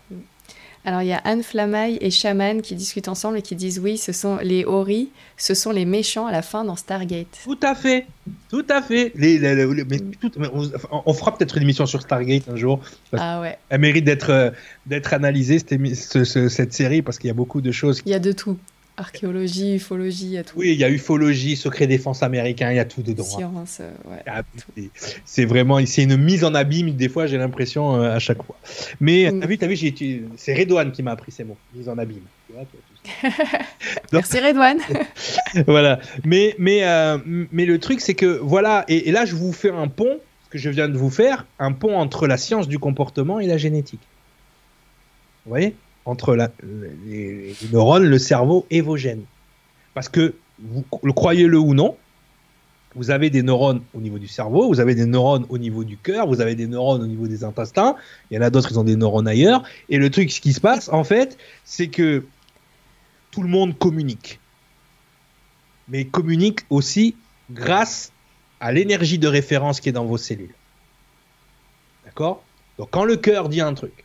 [0.84, 3.96] Alors il y a Anne Flamaille et Shaman qui discutent ensemble et qui disent oui,
[3.98, 7.38] ce sont les Ori, ce sont les méchants à la fin dans Stargate.
[7.44, 8.06] Tout à fait,
[8.50, 9.12] tout à fait.
[9.14, 10.68] Les, les- les- les- mais tout- mais on,
[11.06, 12.80] on fera peut-être une émission sur Stargate un jour.
[13.12, 14.50] Parce Ah ouais, Elle mérite d'être euh,
[14.86, 18.02] d'être analysée cette, émi- ce- ce- cette série parce qu'il y a beaucoup de choses.
[18.04, 18.58] il y a de tout.
[18.96, 20.54] Archéologie, ufologie, il y a tout.
[20.58, 23.24] Oui, il y a ufologie, secret défense américain, il y a tout dedans.
[23.24, 23.38] hein.
[23.38, 24.22] Science, euh, ouais.
[24.26, 24.42] Ah,
[24.76, 24.90] c'est-
[25.24, 28.56] C'est vraiment, c'est une mise en abîme des fois, j'ai l'impression euh, à chaque fois.
[29.00, 29.40] Mais Mm.
[29.40, 29.76] t'as vu, t'as vu,
[30.36, 32.20] c'est Redouane qui m'a appris ces mots, mise en abîme.
[34.12, 34.78] Merci Redouane.
[35.66, 35.98] voilà.
[36.24, 37.18] Mais, mais, euh,
[37.50, 40.50] mais le truc, c'est que voilà, et, et là, je vous fais un pont, ce
[40.50, 43.56] que je viens de vous faire, un pont entre la science du comportement et la
[43.56, 44.00] génétique.
[45.46, 45.74] Vous voyez?
[46.04, 46.36] Entre
[47.06, 49.24] les, neurones, le cerveau et vos gènes.
[49.94, 51.96] Parce que, vous le croyez-le ou non,
[52.94, 55.96] vous avez des neurones au niveau du cerveau, vous avez des neurones au niveau du
[55.96, 57.96] cœur, vous avez des neurones au niveau des intestins,
[58.30, 59.62] il y en a d'autres, ils ont des neurones ailleurs.
[59.88, 62.24] Et le truc, ce qui se passe, en fait, c'est que
[63.30, 64.40] tout le monde communique
[65.88, 67.16] mais communique aussi
[67.50, 68.12] grâce
[68.60, 70.54] à l'énergie de référence qui est dans vos cellules.
[72.04, 72.42] D'accord?
[72.78, 74.01] Donc quand le cœur dit un truc,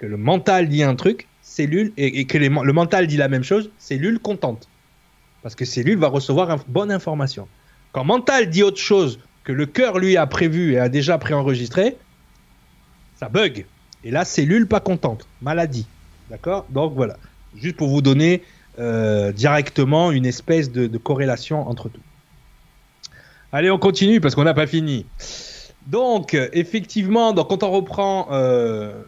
[0.00, 3.70] que le mental dit un truc, cellule, et, que le mental dit la même chose,
[3.78, 4.66] cellule contente.
[5.42, 7.46] Parce que cellule va recevoir une bonne information.
[7.92, 11.98] Quand mental dit autre chose que le cœur lui a prévu et a déjà préenregistré,
[13.16, 13.66] ça bug.
[14.02, 15.86] Et là, cellule pas contente, maladie.
[16.30, 16.64] D'accord?
[16.70, 17.18] Donc voilà.
[17.54, 18.42] Juste pour vous donner
[18.78, 22.00] euh, directement une espèce de, corrélation entre tout.
[23.52, 25.04] Allez, on continue parce qu'on n'a pas fini.
[25.88, 29.02] Donc, effectivement, quand on reprend euh,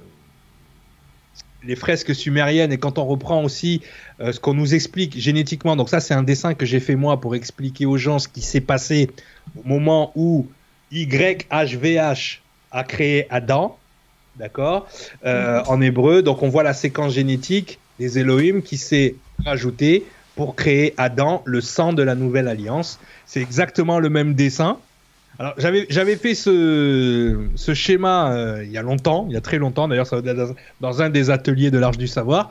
[1.64, 3.82] les fresques sumériennes et quand on reprend aussi
[4.20, 7.20] euh, ce qu'on nous explique génétiquement, donc ça c'est un dessin que j'ai fait moi
[7.20, 9.10] pour expliquer aux gens ce qui s'est passé
[9.56, 10.48] au moment où
[10.92, 12.40] YHVH
[12.70, 13.78] a créé Adam,
[14.36, 14.88] d'accord,
[15.24, 16.22] euh, en hébreu.
[16.22, 19.14] Donc on voit la séquence génétique des Elohim qui s'est
[19.44, 22.98] rajoutée pour créer Adam, le sang de la nouvelle alliance.
[23.26, 24.78] C'est exactement le même dessin.
[25.42, 29.40] Alors j'avais j'avais fait ce, ce schéma euh, il y a longtemps, il y a
[29.40, 32.50] très longtemps d'ailleurs, ça dans, dans un des ateliers de l'Arche du Savoir,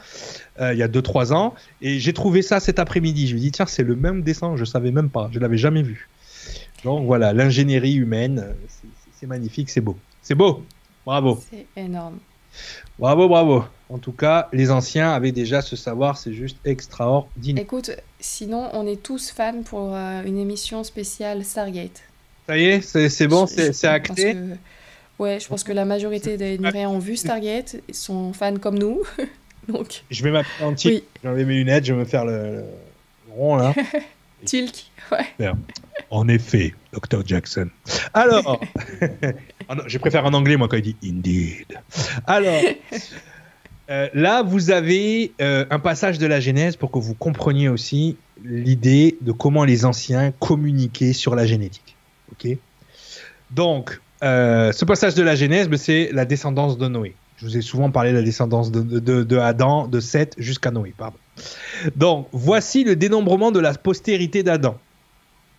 [0.60, 3.30] euh, il y a 2-3 ans, et j'ai trouvé ça cet après-midi.
[3.30, 5.84] Je me dis tiens c'est le même dessin, je savais même pas, je l'avais jamais
[5.84, 6.10] vu.
[6.84, 10.66] Donc voilà, l'ingénierie humaine, euh, c'est- magnifique, c'est beau, c'est beau,
[11.06, 11.42] bravo.
[11.50, 12.18] C'est énorme.
[13.00, 13.64] Bravo, bravo.
[13.88, 17.64] En tout cas, les anciens avaient déjà ce savoir, c'est juste extraordinaire.
[17.64, 22.02] Écoute, sinon on est tous fans pour euh, une émission spéciale Stargate.
[22.52, 24.34] Ça y est, c'est bon, c'est acté.
[24.34, 24.56] que-
[25.19, 28.78] Ouais, je pense que la majorité des Nuréens ont vu Stargate, ils sont fans comme
[28.78, 29.03] nous.
[29.69, 32.56] Donc, Je vais m'appeler en oui, j'enlève mes lunettes, je vais me faire le,
[33.28, 33.73] le rond là.
[34.45, 35.52] Tulk, ouais.
[36.10, 37.22] En effet, Dr.
[37.26, 37.69] Jackson.
[38.14, 38.60] Alors,
[39.69, 41.80] Ah non, je préfère en anglais moi quand il dit Indeed.
[42.28, 42.61] Alors,
[43.91, 48.18] euh, là vous avez euh, un passage de la Genèse pour que vous compreniez aussi
[48.44, 51.95] l'idée de comment les anciens communiquaient sur la génétique.
[52.32, 52.58] Ok.
[53.52, 57.16] Donc, euh, ce passage de la Genèse, ben, c'est la descendance de Noé.
[57.38, 60.94] Je vous ai souvent parlé de la descendance de, de- Adam, de Seth jusqu'à Noé.
[60.95, 61.18] Pardon.
[61.95, 64.78] Donc, voici le dénombrement de la postérité d'Adam.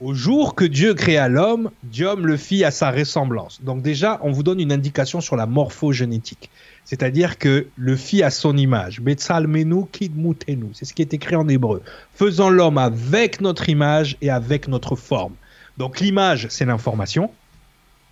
[0.01, 3.63] Au jour que Dieu créa l'homme, Dieu le fit à sa ressemblance.
[3.63, 6.51] Donc déjà, on vous donne une indication sur la morphogénétique.
[6.85, 9.01] C'est-à-dire que le fit à son image.
[9.05, 11.83] C'est ce qui est écrit en hébreu.
[12.15, 15.35] Faisant l'homme avec notre image et avec notre forme.
[15.79, 17.31] Donc l'image, c'est l'information.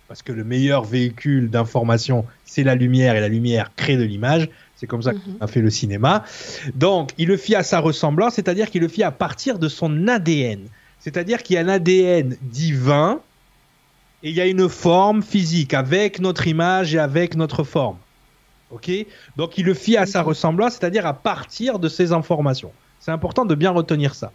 [0.07, 4.49] Parce que le meilleur véhicule d'information, c'est la lumière, et la lumière crée de l'image.
[4.75, 6.25] C'est comme ça qu'on a fait le cinéma.
[6.75, 10.09] Donc, il le fit à sa ressemblance, c'est-à-dire qu'il le fit à partir de son
[10.09, 10.67] ADN.
[10.99, 13.21] C'est-à-dire qu'il y a un ADN divin
[14.21, 17.95] et il y a une forme physique avec notre image et avec notre forme.
[18.69, 18.91] Ok?
[19.37, 22.73] Donc, il le fit à sa ressemblance, c'est-à-dire à partir de ces informations.
[22.99, 24.33] C'est important de bien retenir ça.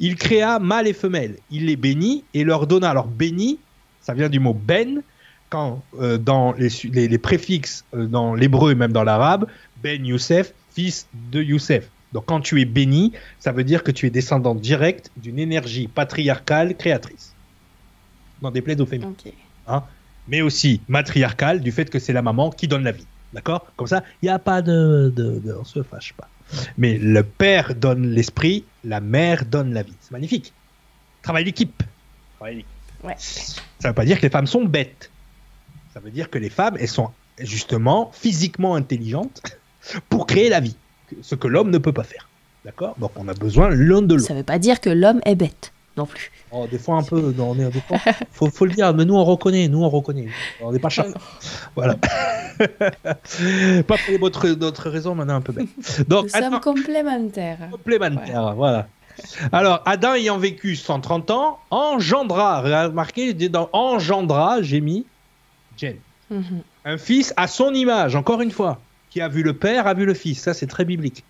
[0.00, 1.36] Il créa mâle et femelle.
[1.50, 2.90] Il les bénit et leur donna.
[2.90, 3.58] Alors, béni,
[4.00, 5.02] ça vient du mot ben,
[5.50, 9.46] quand euh, dans les, les, les préfixes euh, dans l'hébreu et même dans l'arabe,
[9.82, 11.90] ben Youssef, fils de Youssef.
[12.12, 15.88] Donc quand tu es béni, ça veut dire que tu es descendant direct d'une énergie
[15.88, 17.34] patriarcale créatrice.
[18.40, 19.10] Dans des plaies au féminin.
[19.10, 19.32] Ok.
[19.66, 19.82] Hein
[20.28, 23.06] mais aussi matriarcale du fait que c'est la maman qui donne la vie.
[23.32, 23.66] D'accord?
[23.76, 26.28] Comme ça, il n'y a pas de, de, de- On se fâche pas.
[26.76, 29.94] Mais le père donne l'esprit, la mère donne la vie.
[30.00, 30.52] C'est magnifique.
[31.22, 31.82] Travail d'équipe.
[32.36, 32.68] Travail d'équipe.
[33.04, 33.14] Ouais.
[33.18, 35.10] Ça ne veut pas dire que les femmes sont bêtes.
[35.94, 39.42] Ça veut dire que les femmes, elles sont justement physiquement intelligentes
[40.08, 40.76] pour créer la vie.
[41.22, 42.28] Ce que l'homme ne peut pas faire.
[42.64, 42.96] D'accord?
[42.98, 44.26] Donc on a besoin l'un de l'autre.
[44.26, 46.30] Ça veut pas dire que l'homme est bête non plus.
[46.50, 47.98] Oh, des fois un peu, non, on est, des fois,
[48.32, 50.28] faut, faut le dire, mais nous on reconnaît, nous on reconnaît.
[50.62, 51.06] On n'est pas chat.
[51.76, 51.94] Voilà.
[52.58, 56.08] pas pour votre, d'autres raisons, mais on est un peu bête.
[56.08, 57.58] Donc, Nous sommes Adam, complémentaires.
[57.70, 58.88] complémentaire, voilà.
[59.52, 65.04] Alors, Adam ayant vécu 130 ans, engendra, remarquez, dans engendra, j'ai mis
[65.76, 65.96] Jen.
[66.30, 66.62] Mhm.
[66.84, 68.80] Un fils à son image, encore une fois.
[69.10, 70.40] Qui a vu le père, a vu le fils.
[70.40, 71.24] Ça, c'est très biblique.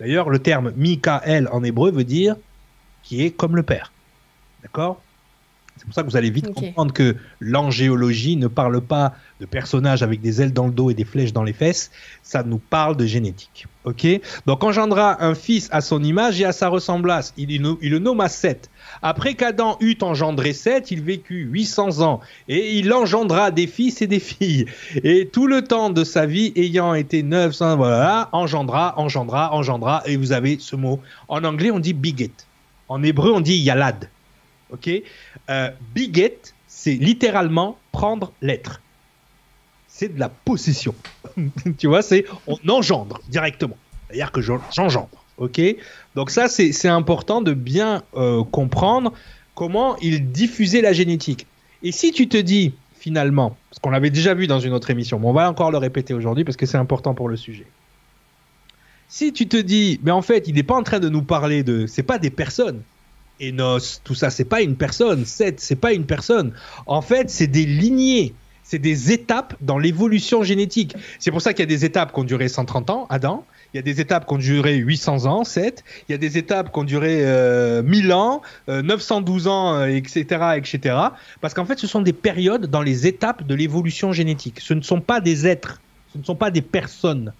[0.00, 2.36] D'ailleurs, le terme Mikael en hébreu veut dire
[3.02, 3.92] qui est comme le père.
[4.64, 5.00] D'accord?
[5.76, 10.04] C'est pour ça que vous allez vite comprendre que l'angéologie ne parle pas de personnages
[10.04, 11.90] avec des ailes dans le dos et des flèches dans les fesses.
[12.22, 13.66] Ça nous parle de génétique.
[13.82, 14.06] Ok?
[14.46, 17.34] Donc, engendra un fils à son image et à sa ressemblance.
[17.36, 18.70] Il, il- il le nomma Seth.
[19.02, 24.06] Après qu'Adam eut engendré Seth, il vécut 800 ans et il engendra des fils et
[24.06, 24.66] des filles.
[25.02, 30.02] Et tout le temps de sa vie ayant été 900, voilà, engendra, engendra, engendra.
[30.06, 31.00] Et vous avez ce mot.
[31.26, 32.30] En anglais, on dit bigot.
[32.88, 34.08] En hébreu, on dit yalad.
[34.74, 34.90] Ok?
[35.50, 35.70] Euh,
[36.66, 38.80] c'est littéralement prendre l'être.
[39.88, 40.94] C'est de la possession.
[41.78, 43.76] tu vois, c'est on engendre directement.
[44.08, 45.24] C'est-à-dire que j'en- j'engendre.
[45.38, 45.60] Ok?
[46.14, 49.12] Donc ça, c'est important de bien euh, comprendre
[49.54, 51.46] comment il diffusait la génétique.
[51.82, 55.18] Et si tu te dis, finalement, parce qu'on l'avait déjà vu dans une autre émission,
[55.20, 57.66] mais on va encore le répéter aujourd'hui parce que c'est important pour le sujet.
[59.08, 61.62] Si tu te dis, mais en fait, il n'est pas en train de nous parler
[61.62, 61.86] de.
[61.86, 62.82] C'est pas des personnes.
[63.40, 65.24] Enos, tout ça, c'est pas une personne.
[65.24, 66.52] Seth, c'est pas une personne.
[66.86, 68.34] En fait, c'est des lignées.
[68.62, 70.96] C'est des étapes dans l'évolution génétique.
[71.18, 73.44] C'est pour ça qu'il y a des étapes qui ont duré 130 ans, Adam.
[73.74, 75.84] Il y a des étapes qui ont duré 800 ans, 7.
[76.08, 79.86] Il y a des étapes qui ont duré euh, 1000 ans, euh, 912 ans, euh,
[79.86, 80.24] etc.,
[80.56, 80.96] etc.
[81.40, 84.60] Parce qu'en fait, ce sont des périodes dans les étapes de l'évolution génétique.
[84.60, 85.80] Ce ne sont pas des êtres,
[86.12, 87.32] ce ne sont pas des personnes.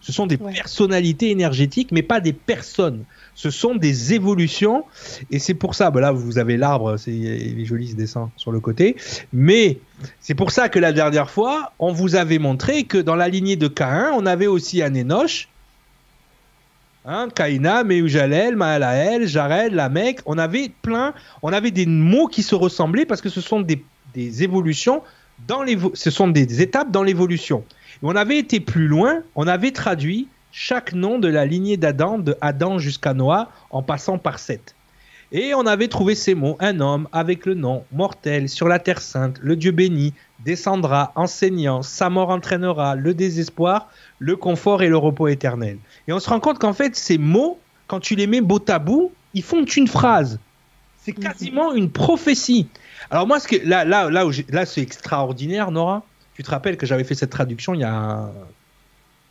[0.00, 0.52] Ce sont des Ouais.
[0.52, 3.04] personnalités énergétiques, mais pas des personnes.
[3.34, 4.84] Ce sont des évolutions.
[5.30, 8.30] Et c'est pour ça, bah là, vous avez l'arbre, c'est, il est joli ce dessin
[8.36, 8.96] sur le côté.
[9.32, 9.78] Mais
[10.20, 13.56] c'est pour ça que la dernière fois, on vous avait montré que dans la lignée
[13.56, 15.48] de Caïn, on avait aussi un Énoch.
[17.04, 20.20] Hein, Kaïna, Meujalel, Maalael, Jared, Lamek.
[20.26, 23.82] On avait plein, on avait des mots qui se ressemblaient parce que ce sont des,
[24.14, 25.02] des évolutions
[25.46, 25.64] dans
[25.94, 27.64] ce sont des étapes dans l'évolution.
[27.94, 32.18] Et on avait été plus loin, on avait traduit chaque nom de la lignée d'Adam,
[32.18, 34.74] de Adam jusqu'à Noah, en passant par Seth.
[35.30, 39.02] Et on avait trouvé ces mots un homme avec le nom mortel sur la terre
[39.02, 43.88] sainte, le Dieu béni, descendra, enseignant, sa mort entraînera le désespoir,
[44.18, 45.78] le confort et le repos éternel.
[46.06, 47.58] Et on se rend compte qu'en fait, ces mots,
[47.88, 50.38] quand tu les mets bout à bout, ils font une phrase.
[50.96, 52.68] C'est quasiment une prophétie.
[53.10, 56.04] Alors moi, là, là, là c'est extraordinaire, Nora.
[56.38, 58.30] Tu te rappelles que j'avais fait cette traduction il y a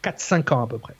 [0.03, 0.93] 4-5 ans à peu près.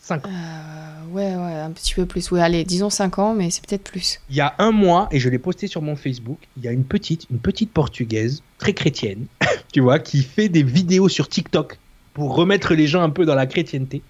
[0.00, 0.28] 5 ans.
[0.28, 2.28] Euh, ouais, ouais, un petit peu plus.
[2.32, 4.20] Ouais, allez, disons 5 ans, mais c'est peut-être plus.
[4.30, 6.72] Il y a un mois, et je l'ai posté sur mon Facebook, il y a
[6.72, 9.26] une petite, une petite portugaise, très chrétienne,
[9.72, 11.78] tu vois, qui fait des vidéos sur TikTok
[12.14, 14.02] pour remettre les gens un peu dans la chrétienté.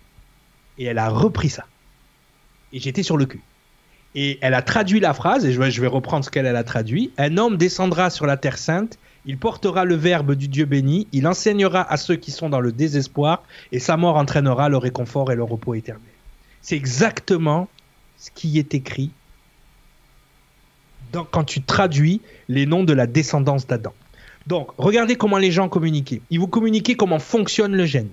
[0.78, 1.66] Et elle a repris ça.
[2.72, 3.42] Et j'étais sur le cul.
[4.14, 6.56] Et elle a traduit la phrase, et je vais, je vais reprendre ce qu'elle elle
[6.56, 7.12] a traduit.
[7.18, 11.26] Un homme descendra sur la terre sainte, il portera le verbe du Dieu béni, il
[11.26, 13.42] enseignera à ceux qui sont dans le désespoir,
[13.72, 16.02] et sa mort entraînera le réconfort et le repos éternel.
[16.60, 17.68] C'est exactement
[18.18, 19.10] ce qui est écrit
[21.30, 23.92] quand tu traduis les noms de la descendance d'Adam.
[24.46, 26.20] Donc, regardez comment les gens communiquaient.
[26.30, 28.10] Ils vous communiquaient comment fonctionne le gène.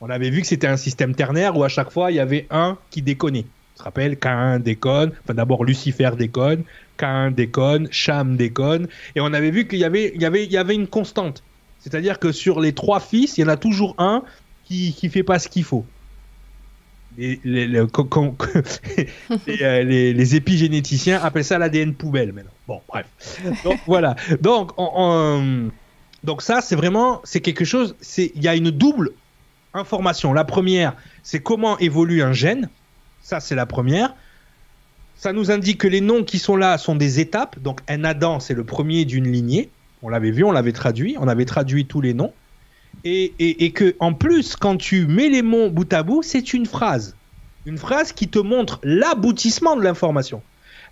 [0.00, 2.46] On avait vu que c'était un système ternaire où à chaque fois, il y avait
[2.50, 3.46] un qui déconnait.
[3.74, 6.62] Tu te rappelles, Cain déconne, enfin d'abord Lucifer déconne,
[6.96, 8.86] Cain déconne, Cham déconne,
[9.16, 11.44] et on avait vu qu'il y avait, il y avait, il y avait une constante.
[11.78, 14.22] C'est-à-dire que sur les trois fils, il y en a toujours un
[14.62, 15.86] qui, qui fait pas ce qu'il faut.
[17.16, 17.80] les, les, les,
[19.62, 22.56] euh, les- les épigénéticiens appellent ça l'ADN poubelle maintenant.
[22.66, 23.06] Bon, bref.
[23.64, 24.14] Donc voilà.
[24.40, 25.70] Donc, on- on-
[26.22, 27.96] donc ça, c'est vraiment, c'est quelque chose.
[28.18, 29.10] Il y a une double
[29.74, 30.32] information.
[30.32, 32.70] La première, c'est comment évolue un gène.
[33.24, 34.14] Ça, c'est la première.
[35.16, 37.58] Ça nous indique que les noms qui sont là sont des étapes.
[37.58, 39.70] Donc, un Adam, c'est le premier d'une lignée.
[40.02, 41.16] On l'avait vu, on l'avait traduit.
[41.18, 42.34] On avait traduit tous les noms.
[43.02, 46.52] Et, et, et que, en plus, quand tu mets les mots bout à bout, c'est
[46.52, 47.16] une phrase.
[47.64, 50.42] Une phrase qui te montre l'aboutissement de l'information.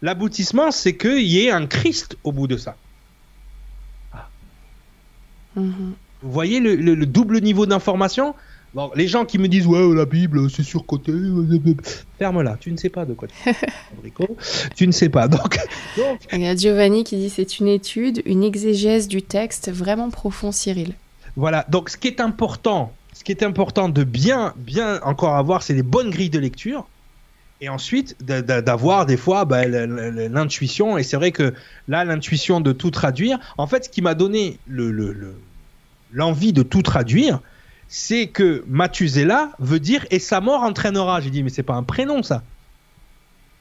[0.00, 2.76] L'aboutissement, c'est qu'il y ait un Christ au bout de ça.
[5.54, 5.92] Mhm.
[6.22, 8.34] Vous voyez le, le- le double niveau d'information?
[8.74, 11.12] Bon, Les gens qui me disent Ouais, la Bible, c'est surcoté.
[12.18, 13.34] Ferme-la, tu ne sais pas de quoi tu.
[14.74, 15.28] Tu ne sais pas.
[15.28, 15.58] Donc,
[15.96, 20.10] donc Il y a Giovanni qui dit c'est une étude, une exégèse du texte vraiment
[20.10, 20.94] profond, Cyril.
[21.36, 25.62] Voilà, donc ce qui est important, ce qui est important de bien, bien encore avoir,
[25.62, 26.86] c'est les bonnes grilles de lecture.
[27.60, 30.98] Et ensuite, d'avoir des fois bah, l'intuition.
[30.98, 31.54] Et c'est vrai que
[31.86, 35.36] là, l'intuition de tout traduire, en fait, ce qui m'a donné le- le- le-
[36.12, 37.40] l'envie de tout traduire,
[37.94, 41.20] c'est que Mathuséla veut dire et sa mort entraînera.
[41.20, 42.42] J'ai dit, mais c'est pas un prénom, ça.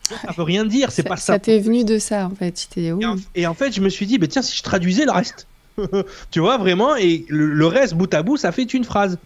[0.04, 1.40] Ça veut rien dire, c'est pas ça ça.
[1.40, 2.70] t'est venu de ça, en fait.
[2.78, 5.12] Et en, et en fait, je me suis dit, bah, tiens, si je traduisais le
[5.12, 5.48] reste.
[6.32, 9.18] tu vois, vraiment, et le, le reste, bout à bout, ça fait une phrase.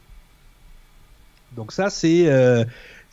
[1.55, 2.65] Donc ça, c'est euh,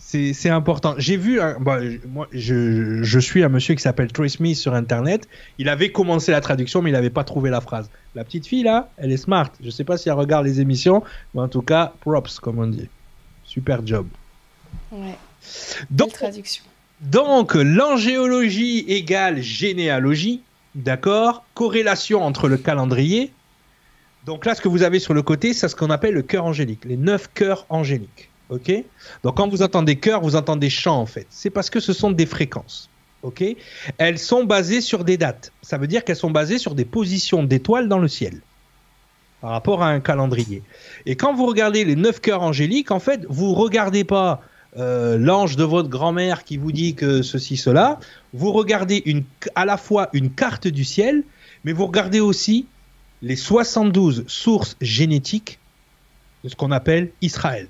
[0.05, 0.95] c'est important.
[0.99, 4.57] J'ai vu, un- bah, je- moi, je, je suis un monsieur qui s'appelle Troy Smith
[4.57, 5.27] sur Internet.
[5.59, 7.89] Il avait commencé la traduction, mais il n'avait pas trouvé la phrase.
[8.15, 9.51] La petite fille, là, elle est smart.
[9.65, 11.03] Je sais pas si elle regarde les émissions,
[11.35, 12.89] mais en tout cas, props, comme on dit.
[13.45, 14.07] Super job.
[14.91, 15.17] Ouais,
[15.91, 16.65] Donc, traduction.
[17.01, 20.43] donc, l'angéologie égale généalogie,
[20.75, 21.45] d'accord?
[21.55, 23.33] Corrélation entre le calendrier.
[24.27, 26.45] Donc là, ce que vous avez sur le côté, c'est ce qu'on appelle le cœur
[26.45, 28.31] angélique, les neuf cœurs angéliques,
[29.23, 31.27] Donc quand vous entendez cœur, vous entendez chant en fait.
[31.31, 32.91] C'est parce que ce sont des fréquences,
[33.23, 33.45] ok?
[33.99, 35.53] Elles sont basées sur des dates.
[35.63, 38.41] Ça veut dire qu'elles sont basées sur des positions d'étoiles dans le ciel
[39.41, 40.63] par rapport à un calendrier.
[41.05, 44.41] Et quand vous regardez les neuf cœurs angéliques, en fait, vous regardez pas
[44.79, 47.99] euh, l'ange de votre grand-mère qui vous dit que ceci, cela.
[48.33, 49.25] Vous regardez une,
[49.55, 51.25] à la fois une carte du ciel,
[51.65, 52.67] mais vous regardez aussi
[53.21, 55.59] les 72 sources génétiques
[56.45, 57.69] de ce qu'on appelle Israël.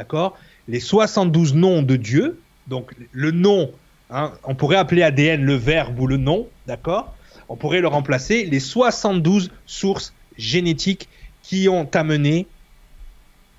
[0.00, 0.38] D'accord?
[0.66, 3.70] Les 72 noms de Dieu, donc le nom,
[4.08, 7.14] hein, on pourrait appeler ADN le verbe ou le nom, d'accord?
[7.50, 11.10] On pourrait le remplacer, les 72 sources génétiques
[11.42, 12.46] qui ont amené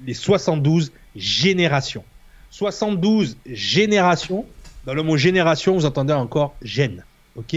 [0.04, 2.04] les 72 générations.
[2.50, 4.48] 72 générations.
[4.88, 7.06] Dans le mot génération, vous entendez encore gène.
[7.36, 7.56] Ok?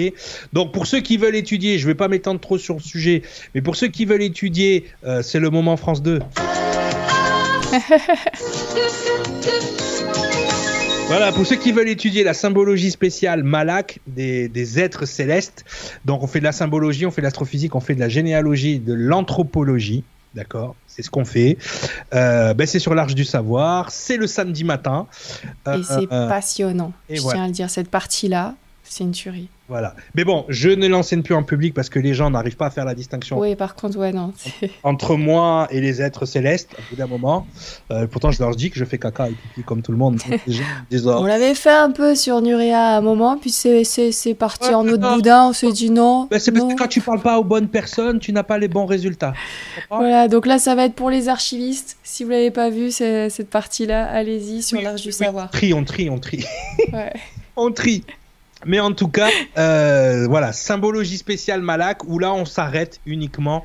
[0.52, 3.23] Donc pour ceux qui veulent étudier, je ne vais pas m'étendre trop sur le sujet,
[3.55, 6.20] mais pour ceux qui veulent étudier, euh, c'est le moment France 2.
[11.07, 15.65] Voilà, pour ceux qui veulent étudier la symbologie spéciale Malak des, des êtres célestes,
[16.07, 18.78] donc on fait de la symbologie, on fait de l'astrophysique, on fait de la généalogie,
[18.78, 20.03] de l'anthropologie,
[20.35, 21.59] d'accord C'est ce qu'on fait.
[22.15, 25.07] Euh, ben c'est sur l'Arche du Savoir, c'est le samedi matin.
[25.69, 26.93] Euh, Et c'est euh, passionnant.
[27.11, 27.36] Je voilà.
[27.36, 29.49] tiens à le dire, cette partie-là, c'est une tuerie.
[29.66, 29.95] Voilà.
[30.15, 32.70] Mais bon, je ne l'enseigne plus en public parce que les gens n'arrivent pas à
[32.70, 34.35] faire la distinction Oui, par contre, ouais, non.
[34.82, 37.47] entre moi et les êtres célestes, au bout d'un moment.
[37.91, 40.20] Euh, pourtant, je leur dis que je fais caca et pipi comme tout le monde.
[40.47, 40.65] Les gens
[41.07, 44.74] oh, On l'avait fait un peu sur Nuria à un moment, puis c'est, parti Ouais,
[44.74, 45.15] en autre non.
[45.16, 45.49] boudin.
[45.49, 46.27] On s'est dit non.
[46.31, 48.69] ben, c'est parce que quand tu parles pas aux bonnes personnes, tu n'as pas les
[48.69, 49.32] bons résultats.
[49.91, 51.97] Voilà, donc là, ça va être pour les archivistes.
[52.03, 55.47] Si vous l'avez pas vu, cette partie-là, allez-y sur Oui, l'Arche du Savoir.
[55.47, 56.45] On trie, on trie, on trie.
[56.93, 57.12] Ouais.
[57.57, 58.05] on trie.
[58.66, 59.28] Mais en tout cas,
[59.59, 63.65] euh, voilà, symbologie spéciale Malak, où là on s'arrête uniquement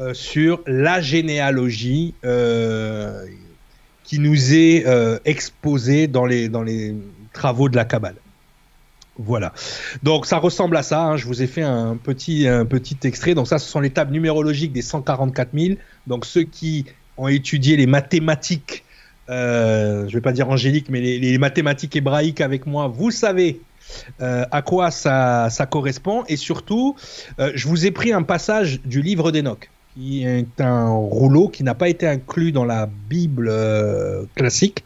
[0.00, 3.24] euh, sur la généalogie euh,
[4.04, 4.84] qui nous est
[5.24, 6.50] exposée dans les,
[7.32, 8.16] travaux de la Kabbale.
[9.18, 9.52] Voilà.
[10.02, 11.02] Donc ça ressemble à ça.
[11.02, 11.16] hein.
[11.16, 13.34] Je vous ai fait un petit, un petit extrait.
[13.34, 15.74] Donc ça, ce sont les tables numérologiques des 144 000.
[16.06, 18.84] Donc ceux qui ont étudié les mathématiques,
[19.28, 23.60] euh, je vais pas dire angéliques, mais les, les mathématiques hébraïques avec moi, vous savez
[24.20, 26.24] euh, à quoi ça, correspond.
[26.28, 26.96] Et surtout,
[27.38, 31.62] euh, je vous ai pris un passage du livre d'Enoch, qui est un rouleau qui
[31.62, 34.84] n'a pas été inclus dans la Bible euh, classique,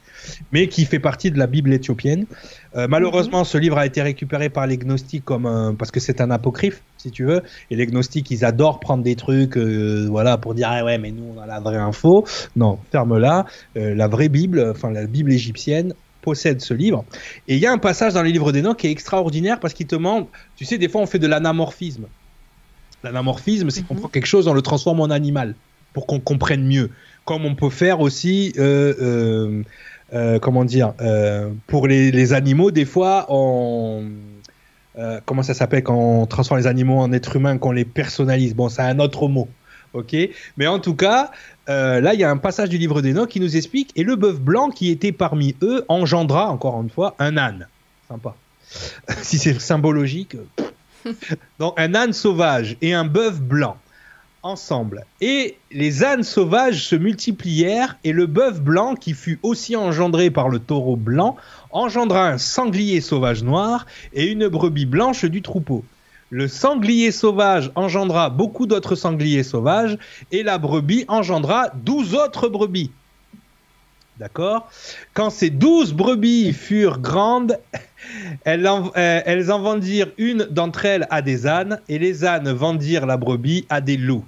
[0.53, 2.27] mais qui fait partie de la Bible éthiopienne.
[2.74, 6.31] Malheureusement, ce livre a été récupéré par les gnostiques comme un, parce que c'est un
[6.31, 7.43] apocryphe, si tu veux.
[7.70, 11.35] Et les gnostiques, ils adorent prendre des trucs, voilà, pour dire ah ouais, mais nous
[11.37, 12.24] on a la vraie info.
[12.57, 13.45] Non, ferme-la.
[13.77, 15.93] Euh, la vraie Bible, enfin la Bible égyptienne
[16.23, 17.05] possède ce livre.
[17.49, 19.86] Et il y a un passage dans les livres d'Enoch qui est extraordinaire parce qu'il
[19.86, 20.27] te demande,
[20.57, 22.05] tu sais, des fois on fait de l'anamorphisme.
[23.05, 24.01] L'anamorphisme, c'est qu'on Mhm.
[24.01, 25.55] prend quelque chose, on le transforme en animal.
[25.94, 26.89] pour qu'on comprenne mieux.
[27.27, 29.62] Comme on peut faire aussi, euh, euh,
[30.15, 30.94] euh, comment dire,
[31.66, 34.05] pour les, les animaux, des fois, on.
[35.27, 38.70] comment ça s'appelle quand on transforme les animaux en êtres humains, qu'on les personnalise Bon,
[38.70, 39.49] c'est un autre mot.
[39.93, 40.16] Ok,
[40.57, 41.31] mais en tout cas,
[41.68, 44.16] euh, là, il y a un passage du livre d'Enoch qui nous explique et le
[44.16, 47.68] bœuf blanc qui était parmi eux engendra, encore une fois, un âne.
[48.09, 48.34] Sympa.
[49.22, 50.36] si c'est symbologique.
[51.59, 53.76] Donc, un âne sauvage et un bœuf blanc
[54.43, 55.05] ensemble.
[55.20, 60.48] Et les ânes sauvages se multiplièrent et le bœuf blanc, qui fut aussi engendré par
[60.48, 61.36] le taureau blanc,
[61.70, 65.84] engendra un sanglier sauvage noir et une brebis blanche du troupeau.
[66.32, 69.98] Le sanglier sauvage engendra beaucoup d'autres sangliers sauvages
[70.30, 72.90] et la brebis engendra douze autres brebis.
[74.18, 74.70] D'accord?
[75.12, 77.59] Quand ces douze brebis furent grandes,
[78.44, 82.50] elles en, euh, elles en vendirent une d'entre elles à des ânes et les ânes
[82.50, 84.24] vendirent la brebis à des loups.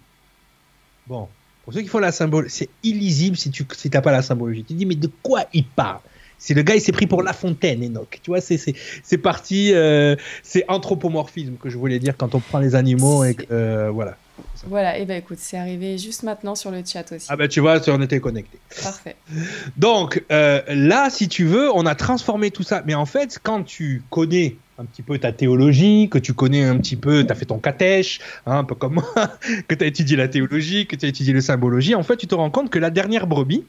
[1.07, 1.27] Bon,
[1.65, 4.63] pour ceux qui font la symbole, c'est illisible si tu t'as pas la symbologie.
[4.63, 6.01] Tu te dis mais de quoi il parle?
[6.39, 8.21] C'est le gars il s'est pris pour La Fontaine, Enoch.
[8.23, 8.59] Tu vois, c'est
[9.03, 13.35] c'est parti, euh, c'est anthropomorphisme que je voulais dire quand on prend les animaux et
[13.35, 14.17] que, euh, voilà.
[14.67, 17.27] Voilà, et ben écoute, c'est arrivé juste maintenant sur le chat aussi.
[17.29, 18.59] Ah bah tu vois, on était connectés.
[18.83, 19.17] Parfait.
[19.77, 22.83] Donc euh, là, si tu veux, on a transformé tout ça.
[22.87, 26.77] Mais en fait, quand tu connais un petit peu ta théologie, que tu connais un
[26.79, 29.05] petit peu, tu as fait ton catèche, hein, un peu comme moi,
[29.69, 32.27] que tu as étudié la théologie, que tu as étudié la symbologie, en fait, tu
[32.27, 33.65] te rends compte que la dernière brebis,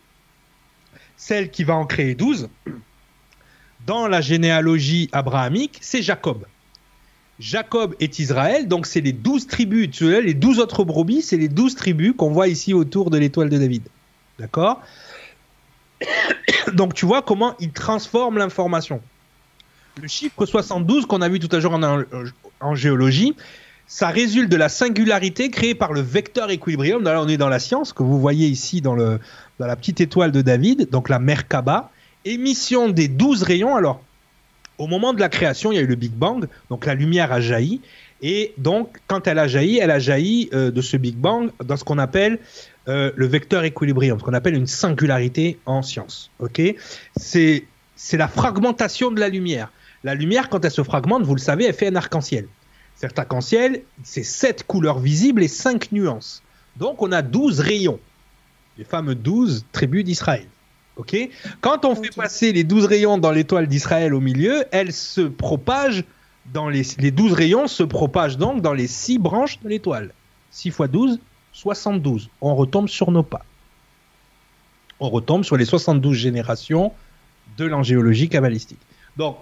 [1.18, 2.50] celle qui va en créer 12,
[3.86, 6.46] dans la généalogie abrahamique, c'est Jacob.
[7.40, 9.90] Jacob est Israël, donc c'est les douze tribus.
[9.92, 13.18] Tu vois, les douze autres brebis, c'est les douze tribus qu'on voit ici autour de
[13.18, 13.84] l'étoile de David.
[14.40, 14.82] D'accord?
[16.74, 19.02] Donc tu vois comment il transforme l'information.
[20.02, 22.04] Le chiffre 72 qu'on a vu tout à l'heure en,
[22.60, 23.36] en, géologie,
[23.88, 27.04] ça résulte de la singularité créée par le vecteur équilibrium.
[27.04, 29.20] Là, on est dans la science, que vous voyez ici dans, le,
[29.60, 31.92] dans la petite étoile de David, donc la Merkaba.
[32.26, 33.76] Émission des 12 rayons.
[33.76, 34.02] Alors,
[34.78, 37.32] au moment de la création, il y a eu le Big Bang, donc la lumière
[37.32, 37.82] a jailli.
[38.22, 41.78] Et donc, quand elle a jailli, elle a jailli euh, de ce Big Bang dans
[41.78, 42.40] ce qu'on appelle
[42.88, 46.32] euh, le vecteur équilibrium, ce qu'on appelle une singularité en science.
[46.40, 46.62] Ok?
[47.18, 47.64] C'est
[48.14, 49.72] la fragmentation de la lumière.
[50.04, 52.48] La lumière, quand elle se fragmente, vous le savez, elle fait un arc-en-ciel.
[52.96, 56.44] Cet arc-en-ciel, c'est sept couleurs visibles et cinq nuances.
[56.78, 58.00] Donc, on a 12 rayons,
[58.78, 60.48] les fameux 12 tribus d'Israël.
[60.98, 61.16] Ok?
[61.62, 62.04] Quand on okay.
[62.06, 66.04] fait passer les 12 rayons dans l'étoile d'Israël au milieu, elle se propage
[66.54, 70.12] dans les, les 12 rayons se propagent donc dans les 6 branches de l'étoile.
[70.52, 71.20] 6 x 12,
[71.54, 72.30] 72.
[72.42, 73.44] On retombe sur nos pas.
[75.00, 76.94] On retombe sur les 72 générations
[77.58, 78.80] de l'angéologie kabbalistique.
[79.18, 79.38] Donc,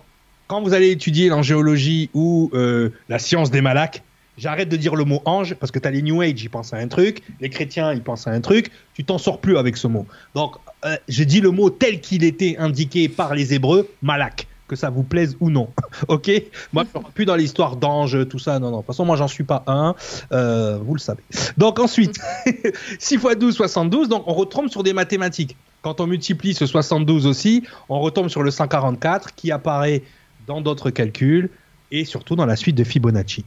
[0.47, 4.03] quand vous allez étudier l'angéologie ou euh, la science des malaques,
[4.38, 6.73] j'arrête de dire le mot ange parce que tu as les New Age, ils pensent
[6.73, 9.77] à un truc, les chrétiens, ils pensent à un truc, tu t'en sors plus avec
[9.77, 10.05] ce mot.
[10.35, 10.55] Donc,
[10.85, 14.89] euh, je dis le mot tel qu'il était indiqué par les Hébreux, malak, que ça
[14.89, 15.69] vous plaise ou non.
[16.07, 16.31] ok?
[16.73, 18.77] Moi, je ne plus dans l'histoire d'ange, tout ça, non, non.
[18.77, 19.95] De toute façon, moi, j'en suis pas un,
[20.31, 21.23] euh, vous le savez.
[21.57, 22.19] Donc, ensuite,
[22.99, 25.55] 6 x 12, 72, donc on retombe sur des mathématiques.
[25.81, 30.03] Quand on multiplie ce 72 aussi, on retombe sur le 144 qui apparaît
[30.47, 31.49] dans d'autres calculs
[31.91, 33.43] et surtout dans la suite de Fibonacci.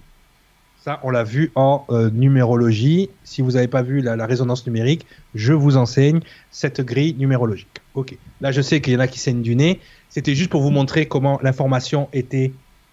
[0.86, 3.10] Ça, on l'a vu en euh, numérologie.
[3.24, 5.04] Si vous n'avez pas vu la, la, résonance numérique,
[5.34, 6.20] je vous enseigne
[6.52, 7.80] cette grille numérologique.
[7.94, 8.16] Ok.
[8.40, 9.80] Là, je sais qu'il y en a qui saignent du nez.
[10.10, 12.52] C'était juste pour vous montrer comment l'information était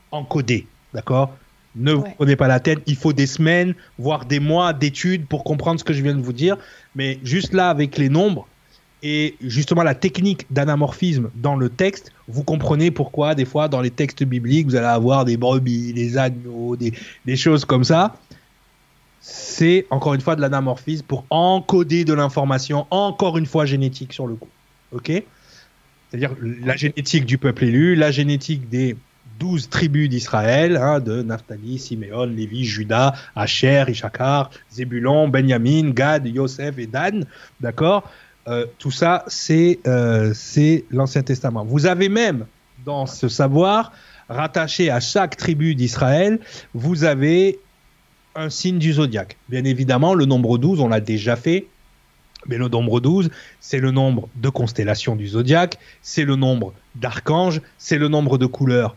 [0.09, 0.65] encodée.
[0.95, 1.35] D'accord?
[1.75, 2.79] Ne vous prenez pas la tête.
[2.87, 6.21] Il faut des semaines, voire des mois d'études pour comprendre ce que je viens de
[6.23, 6.57] vous dire.
[6.95, 8.47] Mais juste là, avec les nombres,
[9.03, 13.91] et justement la technique d'anamorphisme dans le texte, vous comprenez pourquoi des fois dans les
[13.91, 18.15] textes bibliques vous allez avoir des brebis, des agneaux, des, choses comme ça.
[19.19, 24.25] C'est encore une fois de l'anamorphisme pour encoder de l'information, encore une fois génétique sur
[24.25, 24.49] le coup.
[24.93, 25.11] Ok?
[26.09, 28.95] C'est-à-dire la génétique du peuple élu, la génétique des
[29.39, 36.77] douze tribus d'Israël, hein, de Naphtali, Siméon, Lévi, Judas, Asher, Issachar, Zébulon, Benjamin, Gad, Yosef
[36.77, 37.25] et Dan.
[37.59, 38.09] D'accord?
[38.47, 40.33] Euh, tout ça, c'est euh,
[40.91, 41.63] l'Ancien Testament.
[41.63, 42.45] Vous avez même,
[42.85, 43.91] dans ce savoir,
[44.29, 46.39] rattaché à chaque tribu d'Israël,
[46.73, 47.59] vous avez
[48.35, 49.37] un signe du zodiaque.
[49.49, 51.67] Bien évidemment, le nombre 12, on l'a déjà fait,
[52.47, 53.29] mais le nombre 12,
[53.61, 58.45] c'est le nombre de constellations du zodiaque, c'est le nombre d'archanges, c'est le nombre de
[58.45, 58.95] couleurs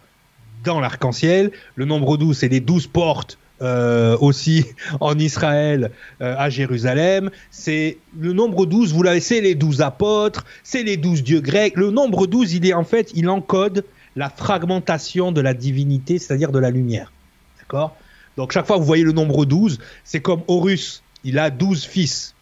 [0.65, 1.53] dans l'arc-en-ciel.
[1.77, 4.67] Le nombre 12, c'est les 12 portes euh, aussi
[5.01, 7.31] en Israël, euh, à Jérusalem.
[7.51, 11.77] C'est le nombre 12, vous l'avez, c'est les 12 apôtres, c'est les 12 dieux grecs.
[11.77, 13.85] Le nombre 12, il est en fait, encode
[14.15, 17.13] la fragmentation de la divinité, c'est-à-dire de la lumière.
[17.59, 17.97] D'accord?
[18.37, 21.85] Donc chaque fois que vous voyez le nombre 12, c'est comme Horus, il a 12
[21.85, 22.35] fils.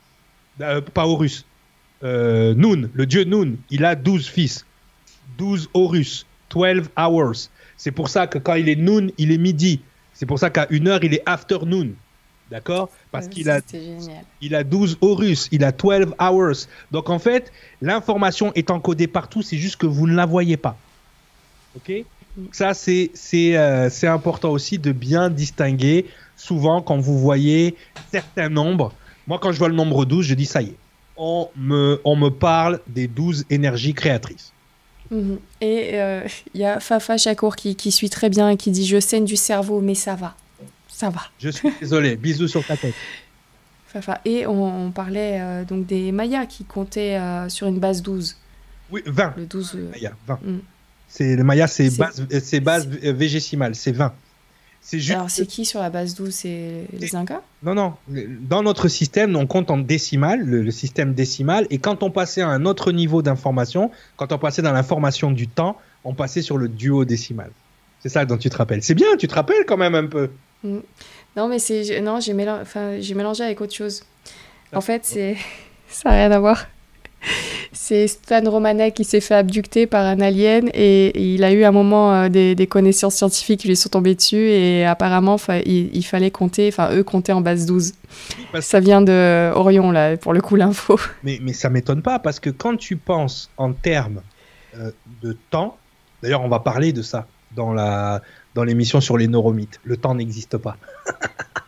[0.60, 1.46] Euh, pas Horus.
[2.02, 4.66] Euh, Noon, le dieu Noon, il a 12 fils.
[5.38, 6.26] 12 Horus.
[6.50, 7.50] 12 hours.
[7.76, 9.80] C'est pour ça que quand il est Noon, il est midi.
[10.14, 11.90] C'est pour ça qu'à une heure, il est afternoon.
[12.50, 12.90] D'accord?
[13.10, 14.22] Parce qu'il a, génial.
[14.40, 16.68] il a 12 Horus, il a 12 hours.
[16.92, 20.76] Donc en fait, l'information est encodée partout, c'est juste que vous ne la voyez pas.
[21.76, 22.04] Ok?
[22.52, 26.06] Ça, c'est c'est euh, c'est important aussi de bien distinguer.
[26.36, 27.76] Souvent, quand vous voyez
[28.10, 28.92] certains nombres,
[29.26, 30.76] moi, quand je vois le nombre 12, je dis ça y est.
[31.16, 34.52] On me, on me parle des 12 énergies créatrices.
[35.10, 35.38] Mhm.
[35.60, 36.22] Et euh,
[36.54, 39.24] il y a Fafa Chakour qui, qui suit très bien et qui dit Je saigne
[39.24, 40.34] du cerveau, mais ça va.
[40.88, 41.22] Ça va.
[41.38, 42.16] Je suis désolé.
[42.24, 42.94] Bisous sur ta tête.
[43.88, 44.20] Fafa.
[44.24, 48.36] Et on, on parlait euh, donc des Mayas qui comptaient euh, sur une base 12.
[48.90, 49.34] Oui, 20.
[49.36, 49.72] Le 12.
[49.76, 50.34] euh, Maya, 20.
[50.42, 50.58] Mm.
[51.08, 54.12] C'est, le Maya, c'est base, euh, c'est base euh, végésimale, c'est 20.
[54.86, 55.12] C'est juste.
[55.12, 57.40] Alors, c'est qui sur la base 12 C'est les Incas?
[57.62, 57.94] Non, non.
[58.06, 62.42] Dans notre système, on compte en décimal, le, le système décimal, et quand on passait
[62.42, 66.58] à un autre niveau d'information, quand on passait dans l'information du temps, on passait sur
[66.58, 67.50] le duo décimal.
[68.00, 68.82] C'est ça dont tu te rappelles.
[68.82, 70.28] C'est bien, tu te rappelles quand même un peu.
[70.62, 72.02] Non, mais c'est.
[72.02, 74.04] Non, j'ai enfin, mélangé avec autre chose.
[74.74, 75.36] En fait, c'est.
[75.88, 76.66] Ça n'a rien à voir.
[77.72, 81.64] C'est Stan Romanek qui s'est fait abducter par un alien et, et il a eu
[81.64, 85.36] un moment euh, des, des connaissances scientifiques qui lui sont tombées dessus et apparemment
[85.66, 87.92] il, il fallait compter, enfin eux comptaient en base 12.
[88.52, 90.98] parce- Ça vient de Orion là, pour le coup l'info.
[91.24, 94.20] Mais, mais ça m'étonne pas, parce que quand tu penses en termes
[94.78, 94.90] euh,
[95.22, 95.76] de temps,
[96.22, 97.26] d'ailleurs, on va parler de ça
[97.56, 98.22] dans la
[98.54, 99.80] dans l'émission sur les neuromythes.
[99.84, 100.76] Le temps n'existe pas.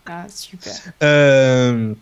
[0.08, 0.72] Ah super.
[1.02, 1.92] Euh,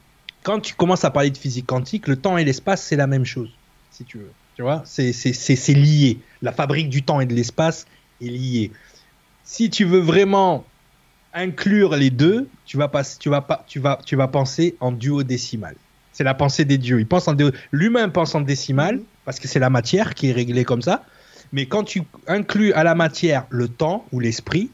[0.44, 3.24] quand tu commences à parler de physique quantique, le temps et l'espace, c'est la même
[3.24, 3.50] chose,
[3.90, 4.30] si tu veux.
[4.54, 6.20] Tu vois, c'est lié.
[6.42, 7.86] La fabrique du temps et de l'espace
[8.20, 8.70] est liée.
[9.42, 10.64] Si tu veux vraiment
[11.32, 14.92] inclure les deux, tu vas, pas, tu vas, pas, tu vas, tu vas penser en
[14.92, 15.74] duo décimal.
[16.12, 17.04] C'est la pensée des dieux.
[17.72, 21.04] L'humain pense en décimal parce que c'est la matière qui est réglée comme ça.
[21.52, 24.70] Mais quand tu inclus à la matière le temps ou l'esprit,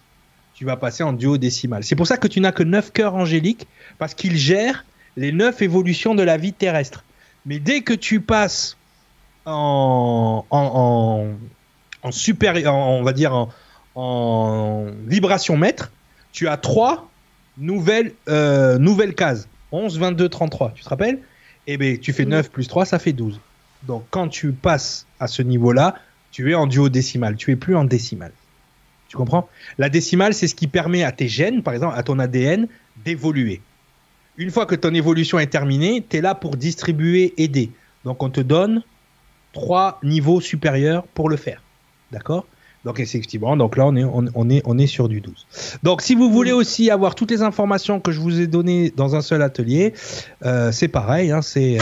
[0.52, 1.84] tu vas passer en duo décimal.
[1.84, 3.66] C'est pour ça que tu n'as que neuf cœurs angéliques
[3.98, 4.84] parce qu'ils gèrent
[5.16, 7.04] les neuf évolutions de la vie terrestre.
[7.46, 8.76] Mais dès que tu passes
[9.46, 11.26] en, en,
[12.02, 13.48] on va dire
[13.94, 15.90] en, vibration mètre,
[16.32, 17.08] tu as trois
[17.58, 19.48] nouvelles, euh, nouvelles cases.
[19.72, 20.72] 11, 22, 33.
[20.74, 21.20] Tu te rappelles?
[21.66, 22.30] Eh bien, tu fais Mhm.
[22.30, 23.40] 9 plus 3, ça fait 12.
[23.84, 25.94] Donc, quand tu passes à ce niveau-là,
[26.32, 27.36] tu es en duo décimal.
[27.36, 28.32] Tu es plus en décimal.
[29.08, 29.48] Tu comprends?
[29.78, 32.68] La décimale, c'est ce qui permet à tes gènes, par exemple, à ton ADN,
[33.04, 33.60] d'évoluer.
[34.36, 37.70] Une fois que ton évolution est terminée, tu es là pour distribuer, aider.
[38.04, 38.82] Donc, on te donne
[39.52, 41.62] trois niveaux supérieurs pour le faire.
[42.12, 42.46] D'accord?
[42.84, 45.46] Donc effectivement, donc là on est, on, est, on est sur du 12.
[45.82, 49.16] Donc si vous voulez aussi avoir toutes les informations que je vous ai données dans
[49.16, 49.92] un seul atelier,
[50.46, 51.78] euh, c'est pareil, hein, euh,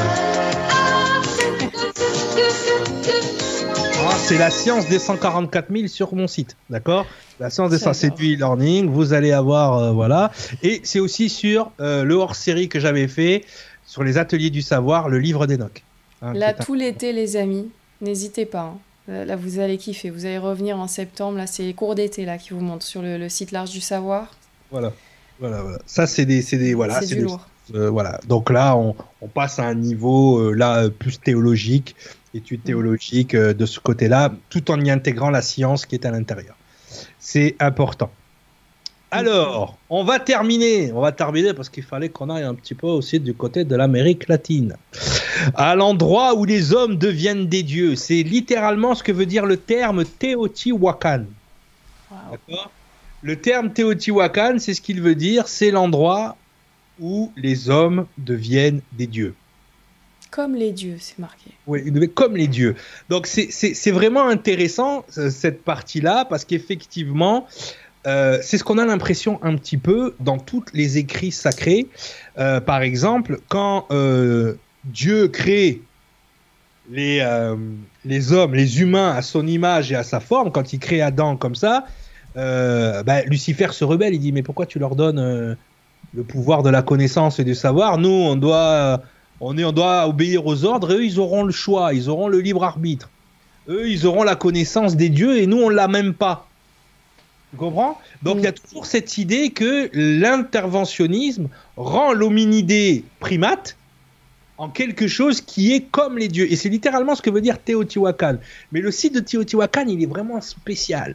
[4.29, 7.07] c'est la science des 144 000 sur mon site, d'accord?
[7.41, 10.31] La science des 100, c'est du e-learning, vous allez avoir, euh, voilà.
[10.63, 13.45] Et c'est aussi sur euh, le hors-série que j'avais fait
[13.87, 15.83] sur les ateliers du savoir, le livre d'Enoch.
[16.21, 17.71] hein, Là un- tout l'été les amis,
[18.03, 18.75] n'hésitez pas.
[18.75, 18.79] hein.
[19.11, 21.39] Là, là, vous allez kiffer, vous allez revenir en septembre.
[21.39, 23.81] Là c'est les cours d'été là qui vous montrent sur le, le site Large du
[23.81, 24.35] Savoir.
[24.71, 24.93] Voilà.
[25.41, 25.79] Voilà, voilà.
[25.87, 27.47] Ça, c'est des, c'est des, voilà, c'est du des- lourd.
[27.75, 28.19] Euh, voilà.
[28.27, 31.95] Donc là, on, on passe à un niveau euh, là euh, plus théologique,
[32.35, 36.11] étude théologique euh, de ce côté-là, tout en y intégrant la science qui est à
[36.11, 36.57] l'intérieur.
[37.19, 38.11] C'est important.
[39.11, 42.89] Alors, on va terminer, on va terminer parce qu'il fallait qu'on aille un petit peu
[42.89, 44.77] aussi du côté de l'Amérique latine.
[45.55, 49.57] À l'endroit où les hommes deviennent des dieux, c'est littéralement ce que veut dire le
[49.57, 51.25] terme Teotihuacan.
[53.23, 56.37] Le terme Teotihuacan, c'est ce qu'il veut dire, c'est l'endroit
[57.01, 59.35] où les hommes deviennent des dieux.
[60.31, 61.51] Comme les dieux, c'est marqué.
[61.67, 61.83] Oui,
[62.15, 62.75] comme les dieux.
[63.09, 67.47] Donc c'est- vraiment intéressant euh, cette partie-là parce qu'effectivement,
[68.07, 71.87] euh, c'est ce qu'on a l'impression un petit peu dans tous les écrits sacrés.
[72.39, 73.87] Euh, par exemple, quand
[74.85, 75.81] Dieu crée
[76.91, 77.23] les,
[78.05, 81.37] les hommes, les humains à son image et à sa forme, quand il crée Adam
[81.37, 81.87] comme ça,
[82.35, 84.15] bah, Lucifer se rebelle.
[84.15, 85.57] Il dit mais pourquoi tu leur donnes
[86.15, 87.99] le pouvoir de la connaissance et du savoir?
[87.99, 89.03] Nous, on doit
[89.40, 92.28] on, est, on doit obéir aux ordres, et eux, ils auront le choix, ils auront
[92.28, 93.10] le libre arbitre.
[93.69, 96.48] Eux, ils auront la connaissance des dieux, et nous, on l'a même pas.
[97.51, 97.98] Tu comprends?
[98.23, 103.77] Donc, il y a toujours cette idée que l'interventionnisme rend l'hominidé primate
[104.59, 106.51] en quelque chose qui est comme les dieux.
[106.51, 108.36] Et c'est littéralement ce que veut dire Teotihuacan.
[108.73, 111.15] Mais le site de Teotihuacan, il est vraiment spécial.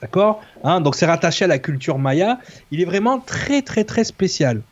[0.00, 0.42] D'accord?
[0.62, 2.38] Hein, Donc, c'est rattaché à la culture maya.
[2.70, 4.62] Il est vraiment très, très, très spécial.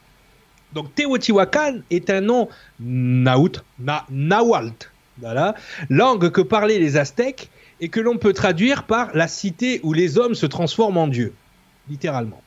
[0.74, 2.48] Donc Teotihuacan est un nom
[2.80, 5.54] naout, na, nahuatl, voilà,
[5.88, 7.48] langue que parlaient les Aztèques
[7.80, 11.32] et que l'on peut traduire par la cité où les hommes se transforment en dieux,
[11.88, 12.42] littéralement.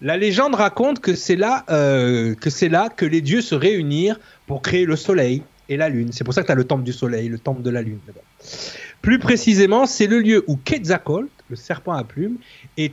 [0.00, 4.62] La légende raconte que c'est là, euh, que là que les dieux se réunirent pour
[4.62, 6.10] créer le soleil et la lune.
[6.12, 7.98] C'est pour ça que tu as le temple du soleil, le temple de la lune.
[9.02, 12.36] Plus précisément, c'est le lieu où Quetzalcoatl, le serpent à plumes,
[12.76, 12.92] et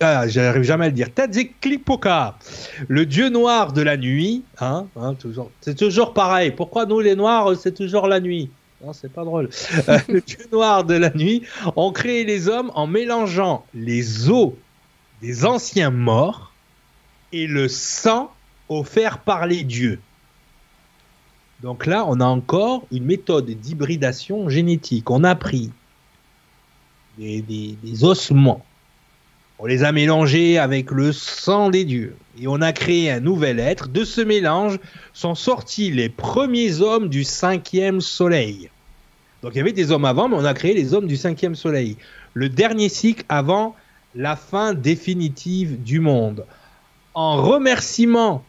[0.00, 2.36] Ah, j'arrive jamais à le dire, Tezcatlipoca,
[2.88, 6.50] le dieu noir de la nuit, hein, hein, toujours, c'est toujours pareil.
[6.50, 8.50] Pourquoi nous les noirs, c'est toujours la nuit?
[8.84, 9.48] Non, c'est pas drôle.
[9.88, 11.42] Euh, le dieu noir de la nuit
[11.76, 14.52] ont créé les hommes en mélangeant les os
[15.22, 16.52] des anciens morts
[17.32, 18.32] et le sang
[18.68, 20.00] offert par les dieux.
[21.62, 25.10] Donc là, on a encore une méthode d'hybridation génétique.
[25.10, 25.70] On a pris
[27.16, 28.64] des ossements,
[29.58, 33.60] on les a mélangés avec le sang des dieux, et on a créé un nouvel
[33.60, 33.88] être.
[33.88, 34.78] De ce mélange
[35.12, 38.70] sont sortis les premiers hommes du cinquième soleil.
[39.42, 41.54] Donc il y avait des hommes avant, mais on a créé les hommes du cinquième
[41.54, 41.96] soleil.
[42.32, 43.76] Le dernier cycle avant
[44.14, 46.46] la fin définitive du monde.
[47.14, 48.44] En remerciement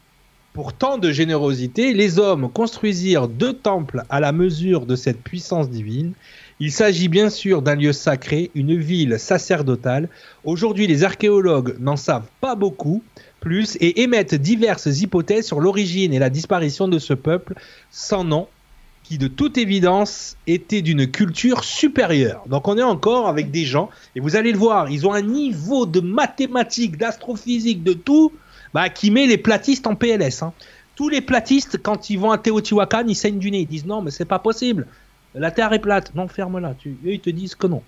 [0.53, 5.69] pour tant de générosité, les hommes construisirent deux temples à la mesure de cette puissance
[5.69, 6.13] divine.
[6.61, 10.07] Il s'agit bien sûr d'un lieu sacré, une ville sacerdotale.
[10.45, 13.03] Aujourd'hui, les archéologues n'en savent pas beaucoup
[13.41, 17.55] plus et émettent diverses hypothèses sur l'origine et la disparition de ce peuple
[17.91, 18.47] sans nom
[19.03, 22.43] qui de toute évidence était d'une culture supérieure.
[22.47, 25.21] Donc on est encore avec des gens, et vous allez le voir, ils ont un
[25.21, 28.31] niveau de mathématiques, d'astrophysique, de tout,
[28.73, 30.41] bah, qui met les platistes en PLS.
[30.41, 30.53] hein.
[30.95, 33.59] Tous les platistes, quand ils vont à Teotihuacan, ils saignent du nez.
[33.59, 34.87] Ils disent non, mais c'est pas possible.
[35.37, 36.15] La Terre est plate.
[36.15, 36.75] Non, ferme-la.
[36.75, 36.97] Tu...
[37.03, 37.83] Ils te disent que non.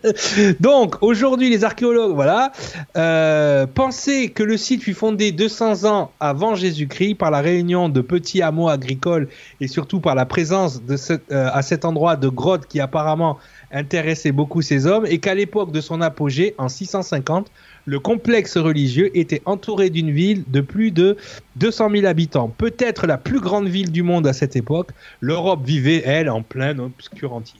[0.60, 2.52] Donc, aujourd'hui, les archéologues, voilà,
[2.96, 8.02] euh, pensaient que le site fut fondé 200 ans avant Jésus-Christ par la réunion de
[8.02, 9.28] petits hameaux agricoles
[9.60, 13.38] et surtout par la présence euh, à cet endroit de grottes qui apparemment
[13.70, 17.50] intéressaient beaucoup ces hommes et qu'à l'époque de son apogée, en 650,
[17.84, 21.16] le complexe religieux était entouré d'une ville de plus de
[21.56, 24.90] 200 000 habitants, peut-être la plus grande ville du monde à cette époque.
[25.20, 27.58] L'Europe vivait, elle, en plein obscurantisme.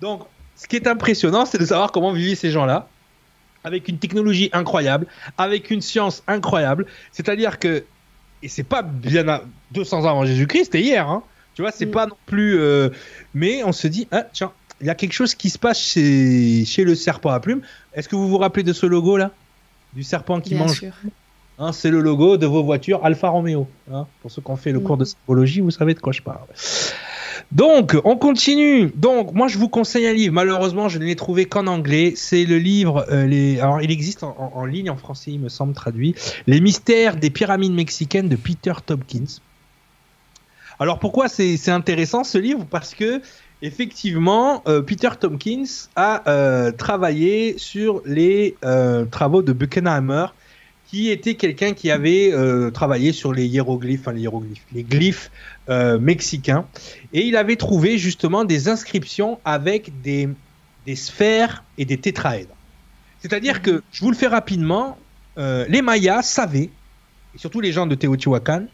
[0.00, 0.22] Donc,
[0.56, 2.88] ce qui est impressionnant, c'est de savoir comment vivaient ces gens-là,
[3.64, 5.06] avec une technologie incroyable,
[5.36, 6.86] avec une science incroyable.
[7.12, 7.84] C'est-à-dire que,
[8.42, 11.22] et c'est pas bien à 200 ans avant Jésus-Christ, c'était hier, hein.
[11.54, 11.90] Tu vois, c'est Mm.
[11.90, 12.56] pas non plus.
[12.60, 12.90] euh,
[13.34, 16.64] mais on se dit, ah, tiens, il y a quelque chose qui se passe chez,
[16.64, 17.62] chez le serpent à plumes.
[17.92, 19.32] Est-ce que vous vous rappelez de ce logo là
[19.94, 20.84] Du serpent qui Bien mange.
[21.60, 23.66] Hein, c'est le logo de vos voitures Alfa Romeo.
[23.92, 24.06] hein.
[24.22, 24.84] Pour ceux qui ont fait le Mm.
[24.84, 26.46] cours de symbologie, vous savez de quoi je parle.
[27.50, 28.92] Donc, on continue.
[28.94, 30.34] Donc, moi, je vous conseille un livre.
[30.34, 32.12] Malheureusement, je ne l'ai trouvé qu'en anglais.
[32.14, 33.06] C'est le livre.
[33.10, 33.58] euh, les...
[33.58, 36.14] Alors, il existe en, en- en ligne en français, il me semble traduit.
[36.46, 39.40] Les mystères des pyramides mexicaines de Peter Tompkins.
[40.78, 42.64] Alors, pourquoi c'est intéressant ce livre?
[42.70, 43.20] Parce que
[43.62, 45.64] effectivement, euh, Peter Tompkins
[45.96, 50.26] a euh, travaillé sur les euh, travaux de Buchenheimer
[50.88, 55.30] qui était quelqu'un qui avait euh, travaillé sur les hiéroglyphes, enfin les hiéroglyphes, les glyphes
[55.68, 56.66] euh, mexicains,
[57.12, 60.30] et il avait trouvé justement des inscriptions avec des,
[60.86, 62.56] des sphères et des tétraèdres.
[63.20, 64.96] C'est-à-dire que, je vous le fais rapidement,
[65.36, 66.70] euh, les Mayas savaient,
[67.34, 68.64] et surtout les gens de Teotihuacan,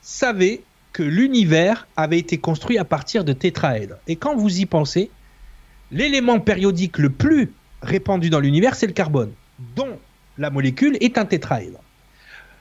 [0.00, 0.60] savaient
[0.92, 3.96] que l'univers avait été construit à partir de tétraèdres.
[4.08, 5.10] Et quand vous y pensez,
[5.90, 7.52] l'élément périodique le plus
[7.82, 9.32] répandu dans l'univers, c'est le carbone,
[9.76, 9.98] dont
[10.38, 11.78] la molécule est un tétraèdre.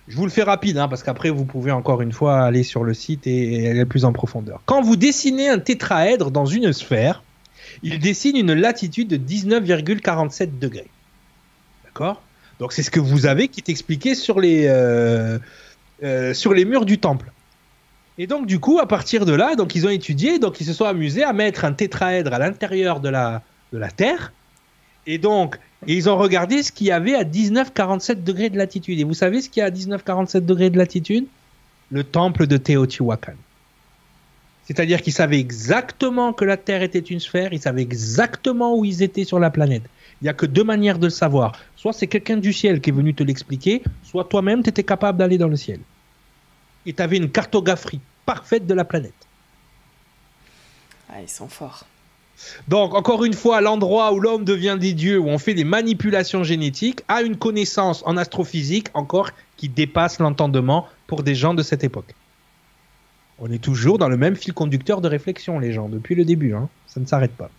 [0.07, 2.83] Je vous le fais rapide, hein, parce qu'après, vous pouvez encore une fois aller sur
[2.83, 4.61] le site et aller plus en profondeur.
[4.65, 7.23] Quand vous dessinez un tétraèdre dans une sphère,
[7.83, 10.89] il dessine une latitude de 19,47 degrés.
[11.85, 12.21] D'accord?
[12.59, 15.39] Donc c'est ce que vous avez qui est expliqué sur les, euh,
[16.03, 17.31] euh, sur les murs du temple.
[18.21, 20.73] Et donc du coup, à partir de là, donc ils ont étudié, donc ils se
[20.73, 23.41] sont amusés à mettre un tétraèdre à l'intérieur de la,
[23.73, 24.31] de la Terre.
[25.07, 25.57] Et donc,
[25.87, 28.99] ils ont regardé ce qu'il y avait à 19,47 degrés de latitude.
[28.99, 31.25] Et vous savez ce qu'il y a à 19,47 degrés de latitude?
[31.89, 33.33] Le temple de Teotihuacan.
[34.65, 39.01] C'est-à-dire qu'ils savaient exactement que la Terre était une sphère, ils savaient exactement où ils
[39.01, 39.85] étaient sur la planète.
[40.21, 41.53] Il n'y a que deux manières de le savoir.
[41.75, 45.17] Soit c'est quelqu'un du ciel qui est venu te l'expliquer, soit toi-même tu étais capable
[45.17, 45.79] d'aller dans le ciel.
[46.85, 49.13] Et tu avais une cartographie parfaite de la planète.
[51.09, 51.85] Ah, ils sont forts.
[52.67, 56.43] Donc, encore une fois, l'endroit où l'homme devient des dieux, où on fait des manipulations
[56.43, 61.83] génétiques, a une connaissance en astrophysique encore qui dépasse l'entendement pour des gens de cette
[61.83, 62.15] époque.
[63.39, 66.53] On est toujours dans le même fil conducteur de réflexion, les gens, depuis le début.
[66.53, 66.69] hein.
[66.87, 67.49] Ça ne s'arrête pas.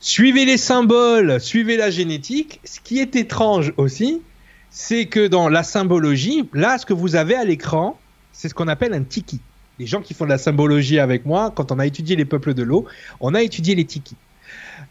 [0.00, 2.60] Suivez les symboles, suivez la génétique.
[2.64, 4.20] Ce qui est étrange aussi,
[4.70, 7.98] c'est que dans la symbologie, là, ce que vous avez à l'écran,
[8.34, 9.40] c'est ce qu'on appelle un tiki.
[9.78, 12.52] Les gens qui font de la symbologie avec moi, quand on a étudié les peuples
[12.52, 12.84] de l'eau,
[13.20, 14.16] on a étudié les tikis.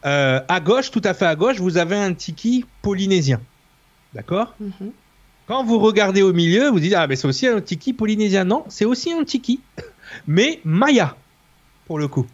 [0.05, 3.39] Euh, à gauche, tout à fait à gauche, vous avez un tiki polynésien.
[4.13, 4.91] D'accord Mhm.
[5.45, 8.45] Quand vous regardez au milieu, vous dites Ah, mais c'est aussi un tiki polynésien.
[8.45, 9.59] Non, c'est aussi un tiki,
[10.27, 11.15] mais maya,
[11.85, 12.25] pour le coup.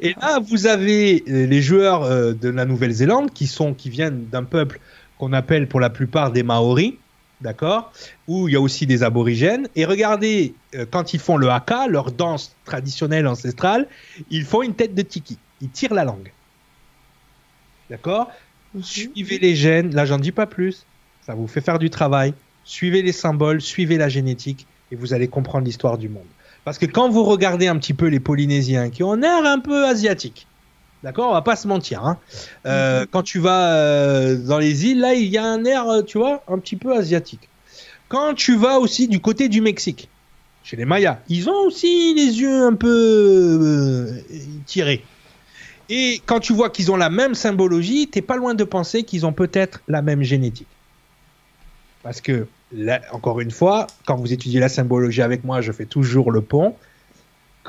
[0.00, 4.26] Et là, vous avez euh, les joueurs euh, de la Nouvelle-Zélande qui sont qui viennent
[4.26, 4.80] d'un peuple
[5.16, 6.94] qu'on appelle pour la plupart des Maoris,
[7.40, 7.92] d'accord?
[8.28, 9.68] Où il y a aussi des aborigènes.
[9.76, 13.86] Et regardez, euh, quand ils font le haka, leur danse traditionnelle ancestrale,
[14.30, 15.38] ils font une tête de tiki.
[15.60, 16.32] Ils tirent la langue.
[17.88, 18.30] D'accord?
[18.74, 18.82] Mhm.
[18.82, 20.86] Suivez les gènes, là j'en dis pas plus,
[21.26, 22.34] ça vous fait faire du travail.
[22.64, 26.26] Suivez les symboles, suivez la génétique et vous allez comprendre l'histoire du monde.
[26.64, 29.58] Parce que quand vous regardez un petit peu les Polynésiens qui ont un air un
[29.58, 30.46] peu asiatique,
[31.02, 32.18] d'accord, on va pas se mentir, hein.
[32.66, 36.02] Euh, quand tu vas euh, dans les îles, là il y a un air, euh,
[36.02, 37.48] tu vois, un petit peu asiatique.
[38.08, 40.08] Quand tu vas aussi du côté du Mexique,
[40.64, 44.08] chez les Mayas, ils ont aussi les yeux un peu
[44.66, 45.04] tirés.
[45.88, 49.26] Et quand tu vois qu'ils ont la même symbologie, t'es pas loin de penser qu'ils
[49.26, 50.68] ont peut-être la même génétique.
[52.02, 52.46] Parce que,
[53.12, 56.76] encore une fois, quand vous étudiez la symbologie avec moi, je fais toujours le pont.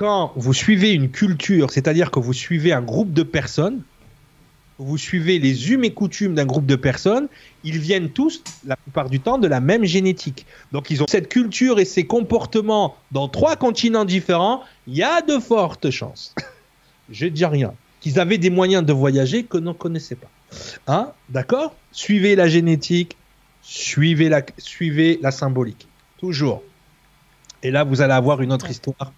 [0.01, 3.83] Quand vous suivez une culture, c'est-à-dire que vous suivez un groupe de personnes,
[4.79, 7.27] vous suivez les us et coutumes d'un groupe de personnes,
[7.63, 10.47] ils viennent tous, la plupart du temps, de la même génétique.
[10.71, 15.21] Donc ils ont cette culture et ces comportements dans trois continents différents, il y a
[15.21, 16.33] de fortes chances,
[17.11, 20.31] je dis rien, qu'ils avaient des moyens de voyager que ne connaissait pas.
[20.87, 21.75] Hein D'accord?
[21.91, 23.17] Suivez la génétique,
[23.61, 25.87] suivez la, suivez la symbolique.
[26.17, 26.63] Toujours.
[27.61, 29.13] Et là, vous allez avoir une autre histoire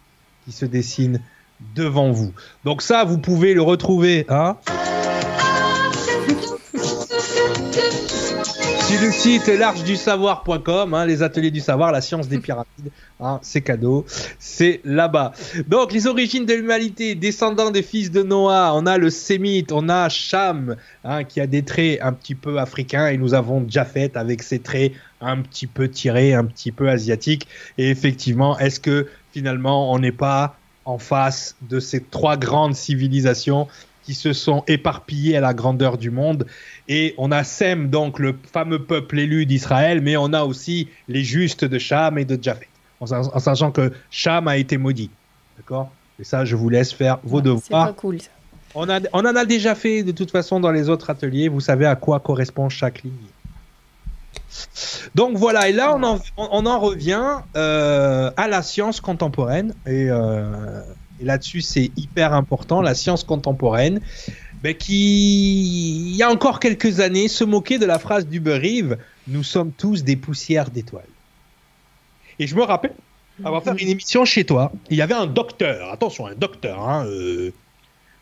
[0.45, 1.19] qui se dessine
[1.75, 2.33] devant vous.
[2.65, 4.57] Donc ça, vous pouvez le retrouver hein,
[9.01, 14.05] le site l'archedusavoir.com, hein, les ateliers du savoir, la science des pyramides, hein, c'est cadeau,
[14.39, 15.33] c'est là-bas.
[15.67, 19.89] Donc les origines de l'humanité, descendants des fils de Noah, on a le sémite, on
[19.89, 24.15] a Cham, hein, qui a des traits un petit peu africains, et nous avons Japhet
[24.15, 24.91] avec ses traits
[25.21, 27.47] un petit peu tirés, un petit peu asiatiques.
[27.77, 33.67] Et effectivement, est-ce que finalement on n'est pas en face de ces trois grandes civilisations
[34.03, 36.45] qui se sont éparpillées à la grandeur du monde
[36.87, 41.23] et on a Sem, donc le fameux peuple élu d'Israël, mais on a aussi les
[41.23, 42.67] justes de Cham et de Japhet,
[42.99, 45.09] en, sa- en sachant que Cham a été maudit.
[45.57, 45.91] D'accord?
[46.19, 47.87] Et ça, je vous laisse faire vos Ouais, C'est devoirs.
[47.87, 48.21] pas cool.
[48.21, 48.29] ça.
[48.75, 51.47] On, a, on en a déjà fait de toute façon dans les autres ateliers.
[51.47, 53.13] Vous savez à quoi correspond chaque ligne.
[55.15, 59.73] Donc voilà, et là on en, on- on en revient euh, à la science contemporaine.
[59.85, 60.81] Et, euh,
[61.23, 64.01] et là-dessus c'est hyper important, la science contemporaine,
[64.61, 68.97] ben, qui, il y a encore quelques années, se moquait de la phrase d'Uber Reeve,
[69.27, 71.03] nous sommes tous des poussières d'étoiles.
[72.39, 72.93] Et je me rappelle
[73.43, 77.05] avoir fait une émission chez toi, il y avait un docteur, attention, un docteur, hein,
[77.07, 77.51] euh,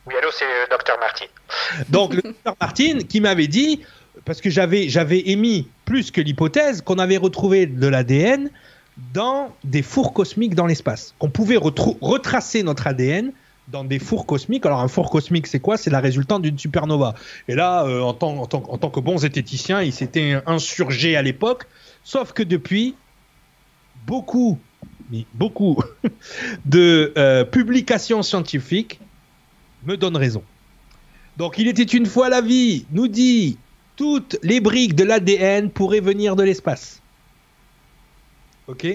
[0.06, 1.26] Oui, allô, c'est le docteur Martin.
[1.90, 3.82] donc, le docteur Martin qui m'avait dit,
[4.26, 8.50] parce que j'avais, j'avais émis plus que l'hypothèse qu'on avait retrouvé de l'ADN
[9.14, 11.16] dans des fours cosmiques dans l'espace.
[11.20, 13.32] Qu'on pouvait retracer notre ADN
[13.68, 14.66] dans des fours cosmiques.
[14.66, 15.78] Alors, un four cosmique, c'est quoi?
[15.78, 17.16] C'est la résultante d'une supernova.
[17.48, 21.68] Et là, euh, en, tant, que bon zététicien, il s'était insurgé à l'époque.
[22.04, 22.96] Sauf que depuis,
[24.06, 24.60] beaucoup,
[25.34, 25.82] beaucoup
[26.66, 29.00] de euh, publications scientifiques
[29.86, 30.44] me donnent raison.
[31.38, 33.58] Donc, il était une fois la vie, nous dit,
[33.96, 37.01] toutes les briques de l'ADN pourraient venir de l'espace.
[38.72, 38.88] Ok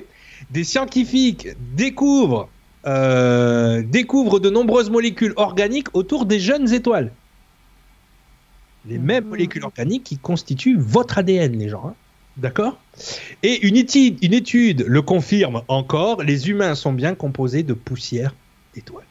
[0.50, 2.48] Des scientifiques découvrent,
[2.86, 7.12] euh, découvrent de nombreuses molécules organiques autour des jeunes étoiles.
[8.88, 9.30] Les mêmes Mhm.
[9.30, 11.88] molécules organiques qui constituent votre ADN, les gens.
[11.88, 11.94] hein.
[12.36, 12.78] D'accord?
[13.42, 18.34] Et une étude, une étude le confirme encore, les humains sont bien composés de poussière
[18.74, 19.06] d'étoiles.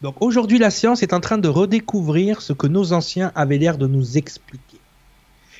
[0.00, 3.76] Donc aujourd'hui, la science est en train de redécouvrir ce que nos anciens avaient l'air
[3.78, 4.78] de nous expliquer.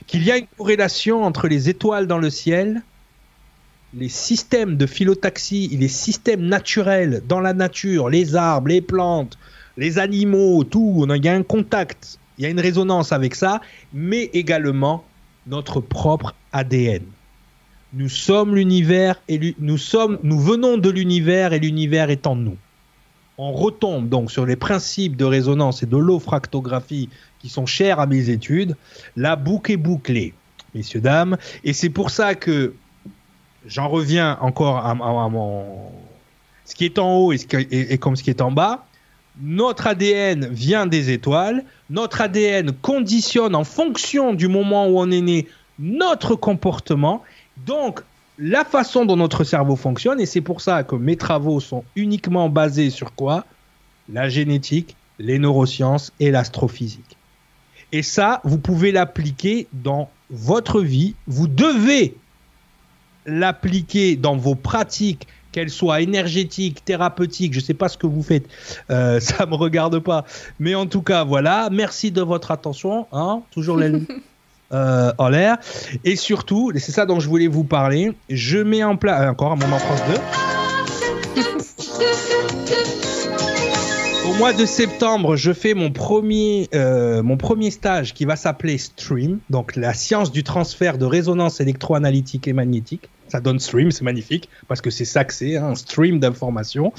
[0.07, 2.83] Qu'il y a une corrélation entre les étoiles dans le ciel,
[3.95, 9.39] les systèmes de phyllotaxie, les systèmes naturels dans la nature, les arbres, les plantes,
[9.77, 13.61] les animaux, tout, il y a un contact, il y a une résonance avec ça,
[13.93, 15.05] mais également
[15.47, 17.03] notre propre ADN.
[17.95, 19.79] Nous sommes l'univers et nous
[20.23, 22.59] nous venons de l'univers et l'univers est en nous
[23.39, 27.09] on retombe donc sur les principes de résonance et de l'eau-fractographie
[27.39, 28.77] qui sont chers à mes études,
[29.17, 30.35] la boucle est bouclée,
[30.75, 31.39] messieurs, dames.
[31.63, 32.75] Et c'est pour ça que
[33.69, 35.65] j'en reviens encore à, mon...
[36.65, 38.87] Ce qui est en haut est- et comme ce qui est en bas.
[39.41, 41.65] Notre ADN vient des étoiles.
[41.91, 45.47] Notre ADN conditionne en fonction du moment où on est né
[45.79, 47.23] notre comportement,
[47.65, 48.01] donc
[48.37, 50.21] la façon dont notre cerveau fonctionne.
[50.21, 53.45] Et c'est pour ça que mes travaux sont uniquement basés sur quoi?
[54.13, 57.17] La génétique, les neurosciences et l'astrophysique.
[57.93, 61.15] Et ça, vous pouvez l'appliquer dans votre vie.
[61.27, 62.17] Vous devez
[63.29, 67.53] l'appliquer dans vos pratiques, qu'elles soient énergétiques, thérapeutiques.
[67.53, 68.47] Je ne sais pas ce que vous faites,
[68.91, 70.25] euh, ça me regarde pas.
[70.59, 71.69] Mais en tout cas, voilà.
[71.71, 73.07] Merci de votre attention.
[73.13, 73.93] Hein Toujours les
[74.73, 75.59] euh, en l'air.
[76.05, 78.13] Et surtout, c'est ça dont je voulais vous parler.
[78.29, 80.03] Je mets en place encore un moment France
[81.37, 81.43] 2.
[84.39, 89.41] Mois de septembre, je fais mon premier, euh, mon premier stage qui va s'appeler STREAM,
[89.51, 93.09] donc la science du transfert de résonance électroanalytique et magnétique.
[93.27, 96.93] Ça donne STREAM, c'est magnifique, parce que c'est ça que c'est, hein, un stream d'informations.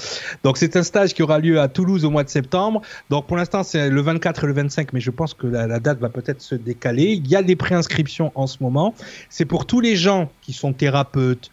[0.44, 2.82] Donc c'est un stage qui aura lieu à Toulouse au mois de septembre.
[3.08, 5.80] Donc pour l'instant c'est le 24 et le 25, mais je pense que la, la
[5.80, 7.04] date va peut-être se décaler.
[7.04, 8.94] Il y a des préinscriptions en ce moment.
[9.30, 11.50] C'est pour tous les gens qui sont thérapeutes,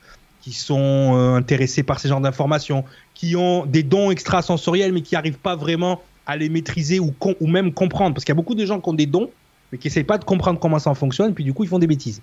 [0.48, 5.15] qui sont euh, intéressés par ces genres d'informations, qui ont des dons extrasensoriels mais qui
[5.15, 8.14] n'arrivent pas vraiment à les maîtriser ou, ou même comprendre.
[8.14, 9.30] Parce qu'il y a beaucoup de gens qui ont des dons
[9.72, 11.88] mais qui n'essayent pas de comprendre comment ça fonctionne, puis du coup ils font des
[11.88, 12.22] bêtises.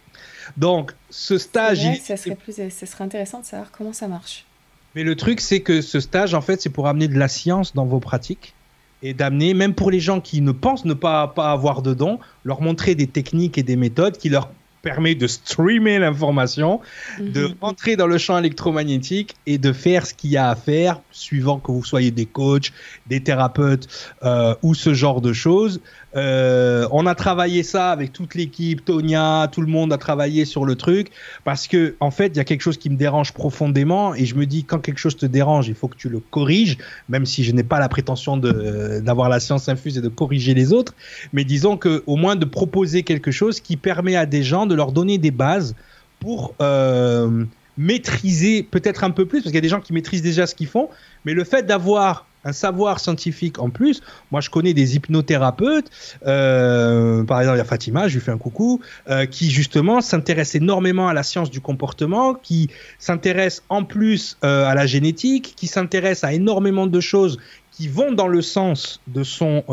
[0.56, 4.08] Donc ce stage, vrai il- ça serait, plus, ça serait intéressant de savoir comment ça
[4.08, 4.46] marche.
[4.94, 7.74] mais le truc, c'est que ce stage, en fait, c'est pour amener de la science
[7.74, 8.54] dans vos pratiques
[9.02, 12.18] et d'amener, même pour les gens qui ne pensent ne pas, pas avoir de dons,
[12.44, 14.48] leur montrer des techniques et des méthodes qui leur
[14.84, 16.80] permet de streamer l'information,
[17.18, 17.54] de Mhm.
[17.60, 21.58] rentrer dans le champ électromagnétique et de faire ce qu'il y a à faire, suivant
[21.58, 22.70] que vous soyez des coachs,
[23.06, 23.88] des thérapeutes
[24.22, 25.80] euh, ou ce genre de choses.
[26.16, 30.64] Euh, on a travaillé ça avec toute l'équipe, Tonia, tout le monde a travaillé sur
[30.64, 31.10] le truc
[31.44, 34.34] parce que en fait, il y a quelque chose qui me dérange profondément et je
[34.36, 36.78] me dis quand quelque chose te dérange, il faut que tu le corriges,
[37.08, 40.72] même si je n'ai pas la prétention d'avoir la science infuse et de corriger les
[40.72, 40.94] autres,
[41.32, 44.74] mais disons que au moins de proposer quelque chose qui permet à des gens de
[44.74, 45.74] leur donner des bases
[46.20, 47.44] pour euh,
[47.76, 50.54] maîtriser peut-être un peu plus, parce qu'il y a des gens qui maîtrisent déjà ce
[50.54, 50.88] qu'ils font,
[51.24, 55.90] mais le fait d'avoir un savoir scientifique en plus, moi je connais des hypnothérapeutes,
[56.26, 60.00] euh, par exemple il y a Fatima, je lui fais un coucou, euh, qui justement
[60.00, 65.54] s'intéresse énormément à la science du comportement, qui s'intéresse en plus euh, à la génétique,
[65.56, 67.38] qui s'intéresse à énormément de choses
[67.70, 69.64] qui vont dans le sens de son...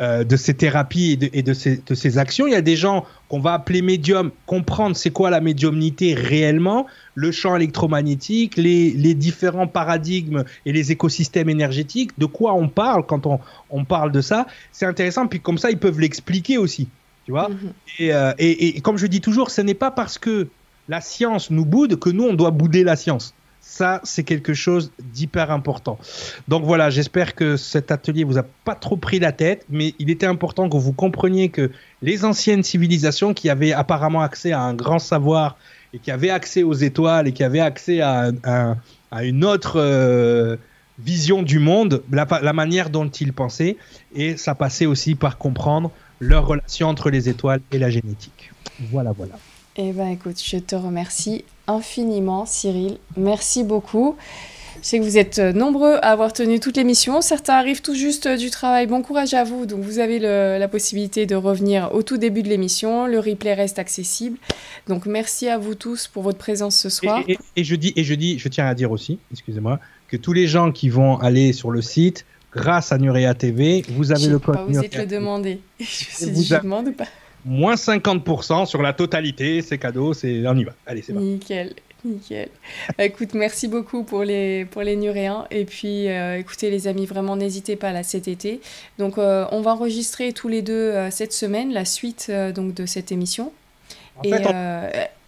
[0.00, 2.46] euh, de ces thérapies et, de, et de, ces, de ces actions.
[2.46, 6.86] Il y a des gens qu'on va appeler médiums, comprendre c'est quoi la médiumnité réellement,
[7.14, 13.04] le champ électromagnétique, les, les différents paradigmes et les écosystèmes énergétiques, de quoi on parle
[13.06, 14.46] quand on, on parle de ça.
[14.72, 16.88] C'est intéressant, puis comme ça, ils peuvent l'expliquer aussi.
[17.24, 17.72] Tu vois Mhm.
[17.98, 20.48] et, euh, et, et comme je dis toujours, ce n'est pas parce que
[20.88, 23.34] la science nous boude que nous, on doit bouder la science.
[23.70, 25.98] Ça, c'est quelque chose d'hyper important.
[26.48, 30.08] Donc voilà, j'espère que cet atelier vous a pas trop pris la tête, mais il
[30.08, 31.70] était important que vous compreniez que
[32.00, 35.58] les anciennes civilisations qui avaient apparemment accès à un grand savoir
[35.92, 38.78] et qui avaient accès aux étoiles et qui avaient accès à, un-
[39.10, 40.56] à une autre euh,
[40.98, 43.76] vision du monde, la, la manière dont ils pensaient,
[44.14, 45.90] et ça passait aussi par comprendre
[46.20, 48.50] leur relation entre les étoiles et la génétique.
[48.90, 49.34] Voilà, voilà.
[49.76, 52.96] Eh ben écoute, je te remercie infiniment, Cyril.
[53.16, 54.16] Merci beaucoup.
[54.80, 57.20] Je sais que vous êtes euh, nombreux à avoir tenu toute l'émission.
[57.20, 58.86] Certains arrivent tout juste euh, du travail.
[58.86, 59.66] Bon courage à vous.
[59.66, 63.06] Donc vous avez le- la possibilité de revenir au tout début de l'émission.
[63.06, 64.38] Le replay reste accessible.
[64.86, 67.24] Donc merci à vous tous pour votre présence ce soir.
[67.26, 70.16] Et, et- et je dis, et je dis, je tiens à dire aussi, excusez-moi, que
[70.16, 74.28] tous les gens qui vont aller sur le site, grâce à Nurea TV, vous avez
[74.28, 75.60] le pas code osé Nurea te le demander.
[75.80, 77.04] Je me suis vous dit, je demande ou pas.
[77.44, 80.72] Moins 50% sur la totalité, c'est cadeau, c'est on y va.
[80.86, 81.28] Allez, c'est parti.
[81.28, 81.74] Nickel,
[82.04, 82.48] nickel.
[82.96, 85.46] Bah, écoute, merci beaucoup pour les, pour les Nuréens.
[85.50, 88.60] Et puis, euh, écoutez, les amis, vraiment, n'hésitez pas là cet été.
[88.98, 92.86] Donc, euh, on va enregistrer tous les deux euh, cette semaine la suite donc, de
[92.86, 93.52] cette émission.
[94.16, 94.54] En Et fait, on-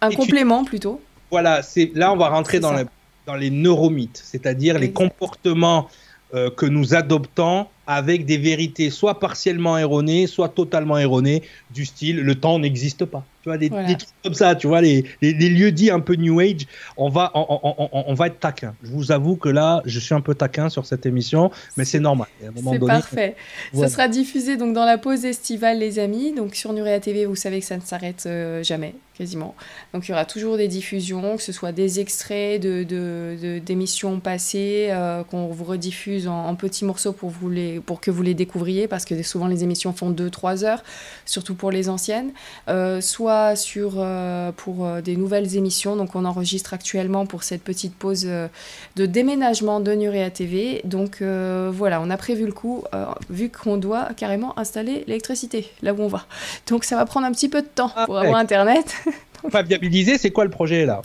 [0.03, 1.01] un et tu- complément plutôt.
[1.31, 2.85] voilà, c'est là on va rentrer dans, les-
[3.27, 5.89] dans les neuromythes, c'est-à-dire les comportements
[6.33, 11.43] que nous adoptons avec des vérités soit partiellement erronées, soit totalement erronées,
[11.73, 13.25] du style le temps n'existe pas.
[13.43, 13.89] Tu vois, des, Voilà.
[13.89, 16.67] des trucs comme ça, tu vois, les, les, les lieux dits un peu New Age,
[16.97, 18.75] on va, on, on- on- on va être taquin.
[18.85, 22.01] Je vous avoue que là, je suis un peu taquin sur cette émission, mais c'est
[22.01, 22.29] normal.
[22.41, 23.35] C'est parfait.
[23.73, 23.89] voilà.
[23.89, 26.33] Ça sera diffusé donc dans la pause estivale, les amis.
[26.35, 29.55] Donc sur Nurea TV, vous savez que ça ne s'arrête euh, jamais, quasiment.
[29.93, 34.89] Donc il y aura toujours des diffusions, que ce soit des extraits de, d'émissions passées
[34.91, 38.89] euh, qu'on vous rediffuse en, petits morceaux pour, vous les, pour que vous les découvriez,
[38.89, 40.83] parce que souvent les émissions font 2-3 heures,
[41.27, 42.31] surtout pour les anciennes,
[42.69, 45.97] euh, soit sur, euh, pour des nouvelles émissions.
[45.97, 50.81] Donc on enregistre actuellement pour cette petite pause de déménagement de Nurea TV.
[50.85, 52.85] Donc voilà, on a prévu le coup,
[53.29, 56.25] vu qu'on doit carrément installer l'électricité là où on va.
[56.69, 58.95] Donc ça va prendre un petit peu de temps pour avoir Internet.
[59.51, 61.03] Pas viabilisé, c'est quoi le projet là?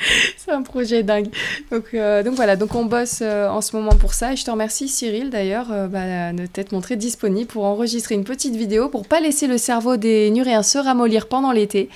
[0.36, 1.28] c'est un projet dingue.
[1.70, 4.32] Donc, euh, donc voilà, donc on bosse euh, en ce moment pour ça.
[4.32, 8.24] Et je te remercie Cyril d'ailleurs euh, bah, de t'être montré disponible pour enregistrer une
[8.24, 11.88] petite vidéo pour pas laisser le cerveau des Nuréens se ramollir pendant l'été.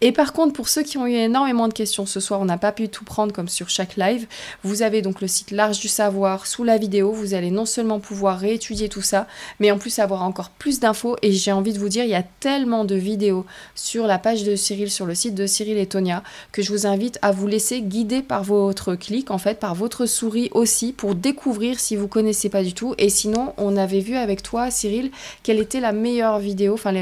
[0.00, 2.58] Et par contre, pour ceux qui ont eu énormément de questions ce soir, on n'a
[2.58, 4.26] pas pu tout prendre comme sur chaque live.
[4.62, 7.12] Vous avez donc le site Large du Savoir sous la vidéo.
[7.12, 9.26] Vous allez non seulement pouvoir réétudier tout ça,
[9.58, 11.16] mais en plus avoir encore plus d'infos.
[11.22, 14.44] Et j'ai envie de vous dire, il y a tellement de vidéos sur la page
[14.44, 17.46] de Cyril, sur le site de Cyril et Tonia, que je vous invite à vous
[17.46, 22.08] laisser guider par votre clic, en fait, par votre souris aussi, pour découvrir si vous
[22.08, 22.94] connaissez pas du tout.
[22.98, 25.10] Et sinon, on avait vu avec toi, Cyril,
[25.42, 26.92] quelle était la meilleure vidéo, enfin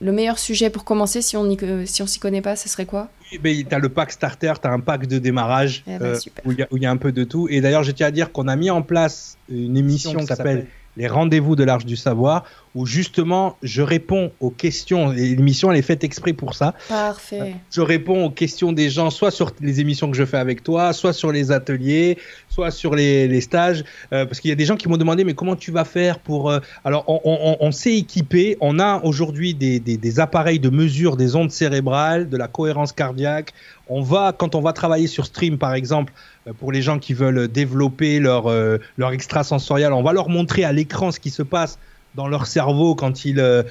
[0.00, 3.08] le meilleur sujet pour commencer si on si on s'y connaît pas, ce serait quoi?
[3.32, 6.06] Oui, ben, Tu as le pack starter, tu as un pack de démarrage eh ben,
[6.06, 7.48] euh, où il y, a un peu de tout.
[7.50, 10.66] Et d'ailleurs, je tiens à dire qu'on a mis en place une émission qui s'appelle
[10.96, 12.44] les rendez-vous de l'Arche du Savoir,
[12.74, 15.10] où justement je réponds aux questions.
[15.10, 16.74] L'émission, elle est faite exprès pour ça.
[16.88, 17.54] Parfait.
[17.70, 20.92] Je réponds aux questions des gens, soit sur les émissions que je fais avec toi,
[20.92, 22.18] soit sur les ateliers,
[22.48, 23.84] soit sur les, stages.
[24.12, 26.18] Euh, parce qu'il y a des gens qui m'ont demandé, mais comment tu vas faire
[26.18, 26.50] pour.
[26.50, 28.56] Euh, alors, on, s'est équipé.
[28.60, 33.52] On a aujourd'hui des, des, appareils de mesure des ondes cérébrales, de la cohérence cardiaque.
[33.88, 36.12] On va, quand on va travailler sur stream, par exemple,
[36.46, 40.64] euh, pour les gens qui veulent développer leur, euh, leur extrasensorial, on va leur montrer
[40.64, 41.78] à l'écran ce qui se passe
[42.14, 43.62] dans leur cerveau quand ils, euh,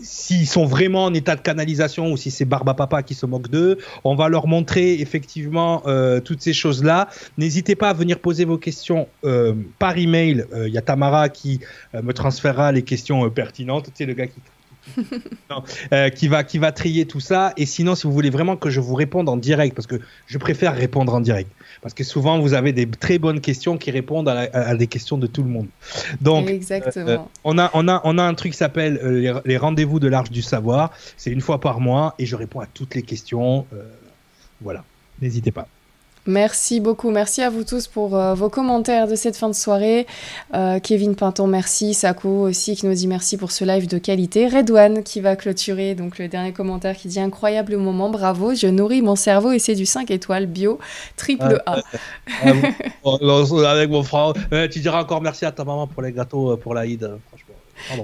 [0.00, 3.48] s'ils sont vraiment en état de canalisation ou si c'est Barba Papa qui se moque
[3.48, 3.76] d'eux.
[4.04, 5.82] On va leur montrer effectivement
[6.24, 7.10] toutes ces choses-là.
[7.36, 9.08] N'hésitez pas à venir poser vos questions
[9.78, 10.46] par email.
[10.54, 11.60] Il y a Tamara qui
[11.92, 13.88] me transférera les questions pertinentes.
[13.88, 14.40] Tu sais, le gars qui
[15.92, 17.52] euh, qui, va, qui va trier tout ça.
[17.56, 20.38] Et sinon, si vous voulez vraiment que je vous réponde en direct, parce que je
[20.38, 21.50] préfère répondre en direct,
[21.82, 25.26] parce que souvent vous avez des très bonnes questions qui répondent à, des questions de
[25.26, 25.66] tout le monde.
[26.20, 27.08] Donc, Exactement.
[27.08, 30.08] Euh, on, a, on, a, on a un truc qui s'appelle euh, les, rendez-vous de
[30.08, 30.92] l'Arche du Savoir.
[31.16, 33.66] C'est une fois par mois et je réponds à toutes les questions.
[34.60, 34.84] voilà,
[35.20, 35.66] n'hésitez pas.
[36.26, 37.10] Merci beaucoup.
[37.10, 40.06] Merci à vous tous pour euh, vos commentaires de cette fin de soirée.
[40.54, 41.94] Euh, Kevin Pinton, merci.
[41.94, 44.46] Sako aussi qui nous dit merci pour ce live de qualité.
[44.46, 48.54] Redouane qui va clôturer donc le dernier commentaire qui dit incroyable moment, bravo.
[48.54, 50.78] Je nourris mon cerveau et c'est du 5 étoiles bio
[51.16, 51.78] triple A.
[53.66, 54.34] avec mon frère,
[54.70, 57.10] tu diras encore merci à ta maman pour les gâteaux euh, pour l'Aïd.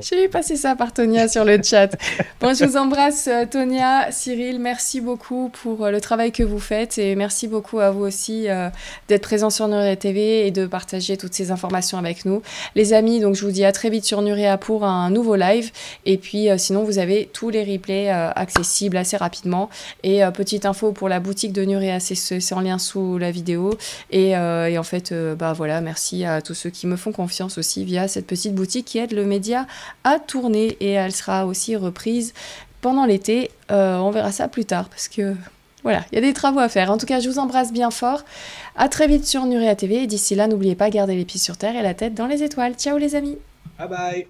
[0.01, 1.97] J'ai vu passer ça par Tonia sur le chat.
[2.41, 4.59] Bon, je vous embrasse, euh, Tonia, Cyril.
[4.61, 8.49] Merci beaucoup pour euh, le travail que vous faites et merci beaucoup à vous aussi
[8.49, 8.69] euh,
[9.09, 12.43] d'être présent sur Nuria TV et de partager toutes ces informations avec nous.
[12.75, 15.71] Les amis, donc je vous dis à très vite sur Nuria pour un nouveau live.
[16.05, 19.71] Et puis sinon, vous avez tous les replays accessibles assez rapidement.
[20.03, 23.77] Et petite info pour la boutique de Nuria, c'est en lien sous la vidéo.
[24.11, 27.85] Et, et en fait, bah voilà, merci à tous ceux qui me font confiance aussi
[27.85, 29.66] via cette petite boutique qui aide le média
[30.05, 32.35] à tourner et elle sera aussi reprise
[32.81, 33.51] pendant l'été.
[33.71, 35.35] Euh, on verra ça plus tard parce que
[35.83, 36.91] voilà, il y a des travaux à faire.
[36.91, 38.25] En tout cas, je vous embrasse bien fort.
[38.75, 41.57] À très vite sur Nuria TV et d'ici là, n'oubliez pas, garder les pieds sur
[41.57, 42.75] terre et la tête dans les étoiles.
[42.75, 43.39] Ciao les amis.
[43.79, 44.27] Bye bye.